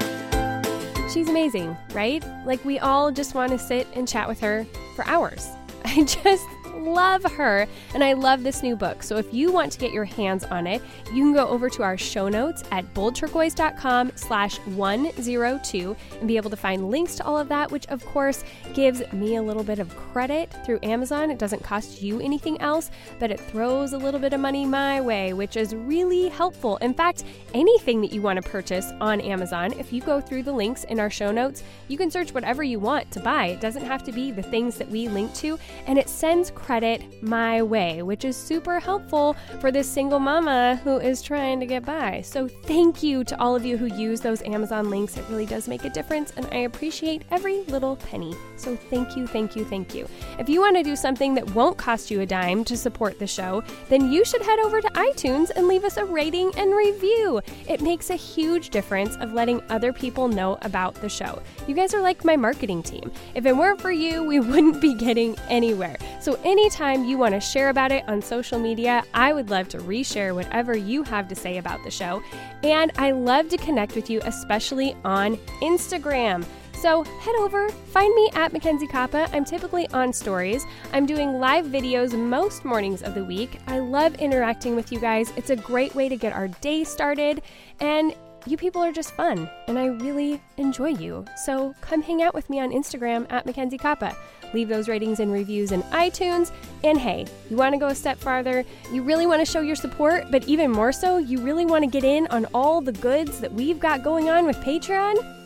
She's 1.12 1.28
amazing, 1.28 1.76
right? 1.92 2.24
Like, 2.46 2.64
we 2.64 2.78
all 2.78 3.10
just 3.10 3.34
want 3.34 3.50
to 3.50 3.58
sit 3.58 3.88
and 3.94 4.06
chat 4.06 4.28
with 4.28 4.38
her 4.40 4.64
for 4.94 5.04
hours. 5.06 5.48
I 5.84 6.04
just 6.04 6.46
love 6.76 7.24
her, 7.24 7.66
and 7.94 8.02
I 8.02 8.12
love 8.12 8.42
this 8.42 8.62
new 8.62 8.76
book. 8.76 9.02
So, 9.02 9.16
if 9.16 9.32
you 9.32 9.52
want 9.52 9.72
to 9.72 9.78
get 9.78 9.92
your 9.92 10.04
hands 10.04 10.44
on 10.44 10.66
it, 10.66 10.82
you 11.12 11.22
can 11.22 11.32
go 11.32 11.46
over 11.48 11.68
to 11.70 11.82
our 11.82 11.96
show 11.96 12.28
notes 12.28 12.62
at 12.70 12.92
boldturquoise.com 12.94 14.12
slash 14.14 14.58
102 14.58 15.96
and 16.18 16.28
be 16.28 16.36
able 16.36 16.50
to 16.50 16.56
find 16.56 16.90
links 16.90 17.16
to 17.16 17.24
all 17.24 17.38
of 17.38 17.48
that, 17.48 17.70
which, 17.70 17.86
of 17.86 18.04
course, 18.06 18.44
gives 18.74 19.02
me 19.12 19.36
a 19.36 19.42
little 19.42 19.64
bit 19.64 19.78
of 19.78 19.94
credit 19.96 20.54
through 20.64 20.78
Amazon. 20.82 21.30
It 21.30 21.38
doesn't 21.38 21.62
cost 21.62 22.02
you 22.02 22.20
anything 22.20 22.60
else, 22.60 22.90
but 23.18 23.30
it 23.30 23.40
throws 23.40 23.92
a 23.92 23.98
little 23.98 24.20
bit 24.20 24.32
of 24.32 24.40
money 24.40 24.64
my 24.64 25.00
way, 25.00 25.32
which 25.32 25.56
is 25.56 25.74
really 25.74 26.28
helpful. 26.28 26.76
In 26.78 26.94
fact, 26.94 27.24
anything 27.54 28.00
that 28.00 28.12
you 28.12 28.22
want 28.22 28.42
to 28.42 28.48
purchase 28.48 28.92
on 29.00 29.20
Amazon, 29.20 29.72
if 29.78 29.92
you 29.92 30.00
go 30.00 30.20
through 30.20 30.42
the 30.42 30.52
links 30.52 30.84
in 30.84 31.00
our 31.00 31.10
show 31.10 31.30
notes, 31.30 31.62
you 31.88 31.96
can 31.96 32.10
search 32.10 32.32
whatever 32.32 32.62
you 32.62 32.78
want 32.78 33.10
to 33.10 33.20
buy. 33.20 33.46
It 33.46 33.60
doesn't 33.60 33.84
have 33.84 34.04
to 34.04 34.12
be 34.12 34.30
the 34.30 34.42
things 34.42 34.76
that 34.76 34.88
we 34.88 35.08
link 35.08 35.34
to, 35.36 35.58
and 35.86 35.98
it 35.98 36.08
sends 36.08 36.50
credit 36.62 37.22
my 37.22 37.62
way, 37.62 38.02
which 38.02 38.24
is 38.24 38.36
super 38.36 38.78
helpful 38.80 39.36
for 39.60 39.70
this 39.70 39.88
single 39.88 40.18
mama 40.18 40.80
who 40.84 40.98
is 40.98 41.22
trying 41.22 41.60
to 41.60 41.66
get 41.66 41.84
by. 41.84 42.20
So, 42.22 42.48
thank 42.48 43.02
you 43.02 43.24
to 43.24 43.40
all 43.40 43.56
of 43.56 43.64
you 43.64 43.76
who 43.76 43.86
use 43.86 44.20
those 44.20 44.42
Amazon 44.42 44.90
links. 44.90 45.16
It 45.16 45.24
really 45.28 45.46
does 45.46 45.68
make 45.68 45.84
a 45.84 45.90
difference, 45.90 46.32
and 46.36 46.46
I 46.52 46.58
appreciate 46.58 47.22
every 47.30 47.62
little 47.64 47.96
penny. 47.96 48.34
So, 48.56 48.76
thank 48.76 49.16
you, 49.16 49.26
thank 49.26 49.56
you, 49.56 49.64
thank 49.64 49.94
you. 49.94 50.08
If 50.38 50.48
you 50.48 50.60
want 50.60 50.76
to 50.76 50.82
do 50.82 50.96
something 50.96 51.34
that 51.34 51.54
won't 51.54 51.76
cost 51.76 52.10
you 52.10 52.20
a 52.20 52.26
dime 52.26 52.64
to 52.64 52.76
support 52.76 53.18
the 53.18 53.26
show, 53.26 53.62
then 53.88 54.12
you 54.12 54.24
should 54.24 54.42
head 54.42 54.58
over 54.58 54.80
to 54.80 54.88
iTunes 54.90 55.50
and 55.56 55.66
leave 55.66 55.84
us 55.84 55.96
a 55.96 56.04
rating 56.04 56.52
and 56.56 56.74
review. 56.74 57.40
It 57.68 57.80
makes 57.80 58.10
a 58.10 58.16
huge 58.16 58.70
difference 58.70 59.16
of 59.16 59.32
letting 59.32 59.62
other 59.68 59.92
people 59.92 60.28
know 60.28 60.58
about 60.62 60.94
the 60.94 61.08
show. 61.08 61.42
You 61.66 61.74
guys 61.74 61.94
are 61.94 62.00
like 62.00 62.24
my 62.24 62.36
marketing 62.36 62.82
team. 62.82 63.10
If 63.34 63.46
it 63.46 63.56
weren't 63.56 63.80
for 63.80 63.92
you, 63.92 64.22
we 64.22 64.40
wouldn't 64.50 64.80
be 64.80 64.94
getting 64.94 65.36
anywhere. 65.48 65.96
So 66.20 66.38
anytime 66.50 67.04
you 67.04 67.16
want 67.16 67.32
to 67.32 67.40
share 67.40 67.68
about 67.68 67.92
it 67.92 68.06
on 68.08 68.20
social 68.20 68.58
media, 68.58 69.04
I 69.14 69.32
would 69.32 69.50
love 69.50 69.68
to 69.68 69.78
reshare 69.78 70.34
whatever 70.34 70.76
you 70.76 71.04
have 71.04 71.28
to 71.28 71.34
say 71.36 71.58
about 71.58 71.82
the 71.84 71.90
show. 71.92 72.22
And 72.64 72.90
I 72.98 73.12
love 73.12 73.48
to 73.50 73.56
connect 73.56 73.94
with 73.94 74.10
you, 74.10 74.20
especially 74.24 74.96
on 75.04 75.36
Instagram. 75.62 76.44
So 76.74 77.04
head 77.04 77.34
over, 77.38 77.68
find 77.68 78.12
me 78.14 78.30
at 78.34 78.52
Mackenzie 78.52 78.88
Kappa. 78.88 79.28
I'm 79.32 79.44
typically 79.44 79.86
on 79.90 80.12
stories. 80.12 80.66
I'm 80.92 81.06
doing 81.06 81.38
live 81.38 81.66
videos 81.66 82.18
most 82.18 82.64
mornings 82.64 83.02
of 83.02 83.14
the 83.14 83.24
week. 83.24 83.60
I 83.68 83.78
love 83.78 84.16
interacting 84.16 84.74
with 84.74 84.90
you 84.90 84.98
guys. 84.98 85.32
It's 85.36 85.50
a 85.50 85.56
great 85.56 85.94
way 85.94 86.08
to 86.08 86.16
get 86.16 86.32
our 86.32 86.48
day 86.48 86.82
started. 86.82 87.42
And 87.78 88.14
you 88.46 88.56
people 88.56 88.82
are 88.82 88.92
just 88.92 89.12
fun, 89.12 89.50
and 89.68 89.78
I 89.78 89.86
really 89.86 90.40
enjoy 90.56 90.88
you. 90.88 91.26
So 91.44 91.74
come 91.82 92.00
hang 92.00 92.22
out 92.22 92.34
with 92.34 92.48
me 92.48 92.58
on 92.58 92.70
Instagram 92.70 93.30
at 93.30 93.44
Mackenzie 93.44 93.76
Kappa. 93.76 94.16
Leave 94.54 94.68
those 94.68 94.88
ratings 94.88 95.20
and 95.20 95.32
reviews 95.32 95.72
in 95.72 95.82
iTunes. 95.84 96.52
And 96.84 96.98
hey, 96.98 97.26
you 97.48 97.56
want 97.56 97.74
to 97.74 97.78
go 97.78 97.88
a 97.88 97.94
step 97.94 98.18
farther? 98.18 98.64
You 98.92 99.02
really 99.02 99.26
want 99.26 99.44
to 99.44 99.50
show 99.50 99.60
your 99.60 99.76
support, 99.76 100.30
but 100.30 100.46
even 100.48 100.70
more 100.70 100.92
so, 100.92 101.18
you 101.18 101.40
really 101.40 101.66
want 101.66 101.84
to 101.84 101.90
get 101.90 102.04
in 102.04 102.26
on 102.28 102.46
all 102.54 102.80
the 102.80 102.92
goods 102.92 103.40
that 103.40 103.52
we've 103.52 103.78
got 103.78 104.02
going 104.02 104.28
on 104.28 104.46
with 104.46 104.56
Patreon? 104.58 105.40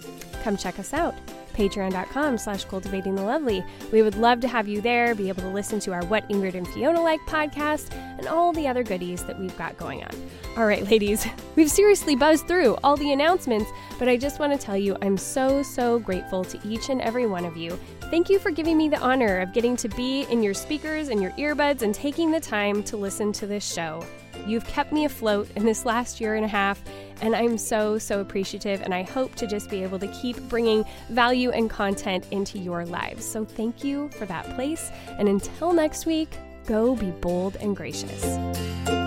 come 0.45 0.57
check 0.59 0.79
us 0.79 0.93
out. 0.93 1.15
patreon.com 1.55 2.39
slash 2.39 2.65
cultivating 2.65 3.15
the 3.15 3.23
lovely. 3.23 3.65
We 3.93 4.03
would 4.03 4.17
love 4.17 4.41
to 4.41 4.49
have 4.49 4.69
you 4.69 4.81
there, 4.81 5.15
be 5.15 5.29
able 5.29 5.43
to 5.43 5.49
listen 5.49 5.81
to 5.81 5.93
our 5.93 6.05
What 6.07 6.29
Ingrid 6.29 6.55
and 6.55 6.67
Fiona 6.69 7.01
Like 7.01 7.21
podcast, 7.23 7.95
and 8.19 8.27
all 8.27 8.53
the 8.53 8.69
other 8.69 8.83
goodies 8.83 9.25
that 9.25 9.39
we've 9.39 9.57
got 9.57 9.77
going 9.77 10.03
on. 10.03 10.11
All 10.57 10.67
right, 10.67 10.85
ladies, 10.89 11.27
we've 11.57 11.71
seriously 11.71 12.17
buzzed 12.17 12.47
through 12.47 12.77
all 12.85 12.97
the 12.97 13.13
announcements, 13.13 13.71
but 13.99 14.09
I 14.09 14.17
just 14.17 14.39
want 14.39 14.53
to 14.53 14.59
tell 14.59 14.77
you 14.77 14.97
I'm 15.03 15.17
so, 15.17 15.63
so 15.63 15.99
grateful 15.99 16.45
to 16.45 16.59
each 16.65 16.89
and 16.89 17.01
every 17.01 17.27
one 17.27 17.45
of 17.45 17.57
you. 17.57 17.79
Thank 18.11 18.29
you 18.29 18.39
for 18.39 18.51
giving 18.51 18.77
me 18.77 18.89
the 18.89 18.99
honor 18.99 19.41
of 19.41 19.53
getting 19.53 19.77
to 19.77 19.89
be 19.89 20.23
in 20.31 20.43
your 20.43 20.55
speakers 20.55 21.09
and 21.09 21.23
your 21.23 21.33
earbuds 21.33 21.83
and 21.83 21.95
taking 21.95 22.31
the 22.31 22.41
time 22.41 22.83
to 22.85 22.97
listen 22.97 23.33
to 23.33 23.47
this 23.47 23.65
show. 23.65 24.05
You've 24.47 24.67
kept 24.67 24.93
me 24.93 25.05
afloat 25.05 25.49
in 25.57 25.65
this 25.65 25.85
last 25.85 26.21
year 26.21 26.35
and 26.35 26.45
a 26.45 26.49
half, 26.49 26.83
and 27.21 27.35
I'm 27.35 27.59
so, 27.59 27.99
so 27.99 28.21
appreciative. 28.21 28.83
And 28.83 28.95
I 28.95 29.03
hope 29.03 29.35
to 29.37 29.47
just 29.47 29.71
be 29.71 29.83
able 29.83 29.99
to 29.99 30.09
keep 30.09 30.37
bringing 30.49 30.85
value 31.11 31.51
and 31.51 31.71
content 31.71 32.27
into 32.31 32.59
your 32.59 32.85
lives. 32.85 33.25
So 33.25 33.45
thank 33.45 33.85
you 33.85 34.09
for 34.11 34.27
that 34.27 34.55
place. 34.55 34.91
And 35.19 35.29
until 35.29 35.73
next 35.73 36.07
week, 36.07 36.31
go 36.67 36.95
be 36.95 37.11
bold 37.11 37.57
and 37.57 37.77
gracious. 37.77 39.04